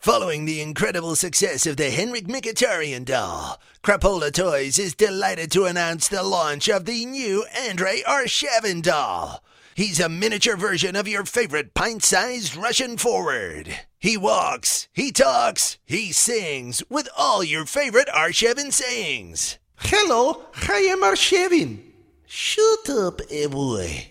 Following 0.02 0.46
the 0.46 0.62
incredible 0.62 1.16
success 1.16 1.68
of 1.68 1.78
the 1.78 1.92
Henrikh 1.92 2.26
Mkhitaryan 2.26 3.06
doll, 3.06 3.62
Crapola 3.84 4.34
Toys 4.34 4.80
is 4.80 4.96
delighted 4.96 5.52
to 5.52 5.66
announce 5.66 6.08
the 6.08 6.24
launch 6.24 6.68
of 6.70 6.86
the 6.86 7.06
new 7.06 7.46
Andrei 7.56 8.02
Arshavin 8.02 8.82
doll. 8.82 9.44
He's 9.76 10.00
a 10.00 10.10
miniature 10.10 10.58
version 10.58 10.96
of 10.96 11.08
your 11.08 11.24
favorite 11.24 11.76
pint-sized 11.76 12.56
Russian 12.56 12.98
forward. 12.98 13.82
He 14.00 14.18
walks, 14.18 14.88
he 14.92 15.12
talks, 15.12 15.78
he 15.86 16.12
sings 16.12 16.82
with 16.90 17.08
all 17.16 17.44
your 17.44 17.68
favorite 17.68 18.08
Arshavin 18.08 18.74
sayings. 18.74 19.60
Hello, 19.76 20.46
I 20.68 20.80
am 20.80 21.04
Arshavin. 21.04 21.78
Shut 22.26 22.90
up, 22.90 23.22
eh 23.30 23.46
boy. 23.46 24.10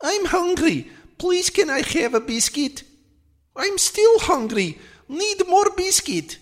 I'm 0.00 0.24
hungry. 0.24 0.88
Please 1.18 1.50
can 1.50 1.68
I 1.68 1.82
have 1.82 2.14
a 2.14 2.20
biscuit? 2.20 2.84
I'm 3.54 3.76
still 3.76 4.20
hungry. 4.20 4.78
Need 5.08 5.46
more 5.46 5.70
biscuit. 5.76 6.38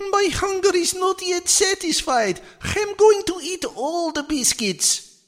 My 0.00 0.28
hunger 0.32 0.74
is 0.76 0.94
not 0.94 1.20
yet 1.22 1.48
satisfied. 1.48 2.40
I'm 2.62 2.94
going 2.94 3.22
to 3.24 3.40
eat 3.42 3.64
all 3.76 4.12
the 4.12 4.22
biscuits. 4.22 5.22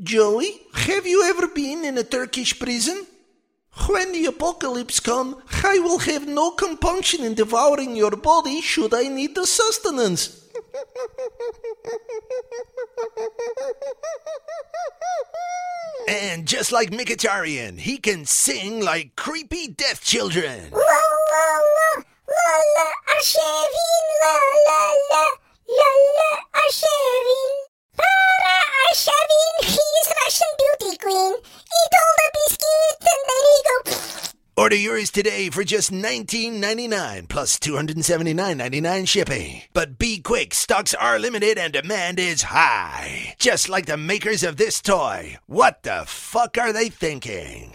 Joey, 0.00 0.60
have 0.74 1.06
you 1.06 1.24
ever 1.24 1.48
been 1.48 1.84
in 1.84 1.98
a 1.98 2.04
Turkish 2.04 2.58
prison? 2.58 3.06
When 3.88 4.12
the 4.12 4.26
apocalypse 4.26 5.00
come, 5.00 5.42
I 5.64 5.78
will 5.78 5.98
have 5.98 6.26
no 6.26 6.52
compunction 6.52 7.24
in 7.24 7.34
devouring 7.34 7.96
your 7.96 8.16
body 8.16 8.60
should 8.60 8.94
I 8.94 9.08
need 9.08 9.34
the 9.34 9.46
sustenance. 9.46 10.45
And 16.08 16.46
just 16.46 16.70
like 16.70 16.90
Mkhitaryan, 16.90 17.78
he 17.78 17.98
can 17.98 18.24
sing 18.26 18.80
like 18.80 19.16
creepy 19.16 19.68
death 19.68 20.04
children. 20.04 20.70
La 20.70 20.78
la 20.78 21.48
la 21.76 22.02
la 22.28 22.56
la 22.76 22.88
Arshavin 23.14 24.06
la. 24.22 24.34
La 24.68 25.22
la 25.68 25.90
la 26.26 26.62
Para 27.96 28.56
Arshavin 28.86 29.56
he's 29.62 30.08
Russian 30.22 30.52
beauty 30.58 30.96
queen. 30.98 31.34
Eat 31.34 31.92
all 32.00 32.14
the 32.18 32.28
biscuits 32.34 33.06
and 33.12 33.22
then 33.28 33.44
he 33.50 33.56
go 33.66 34.35
Order 34.58 34.76
yours 34.76 35.10
today 35.10 35.50
for 35.50 35.64
just 35.64 35.92
$19.99 35.92 37.28
plus 37.28 37.58
$279.99 37.58 39.06
shipping. 39.06 39.60
But 39.74 39.98
be 39.98 40.22
quick, 40.22 40.54
stocks 40.54 40.94
are 40.94 41.18
limited 41.18 41.58
and 41.58 41.74
demand 41.74 42.18
is 42.18 42.40
high. 42.44 43.34
Just 43.38 43.68
like 43.68 43.84
the 43.84 43.98
makers 43.98 44.42
of 44.42 44.56
this 44.56 44.80
toy. 44.80 45.36
What 45.44 45.82
the 45.82 46.04
fuck 46.06 46.56
are 46.56 46.72
they 46.72 46.88
thinking? 46.88 47.74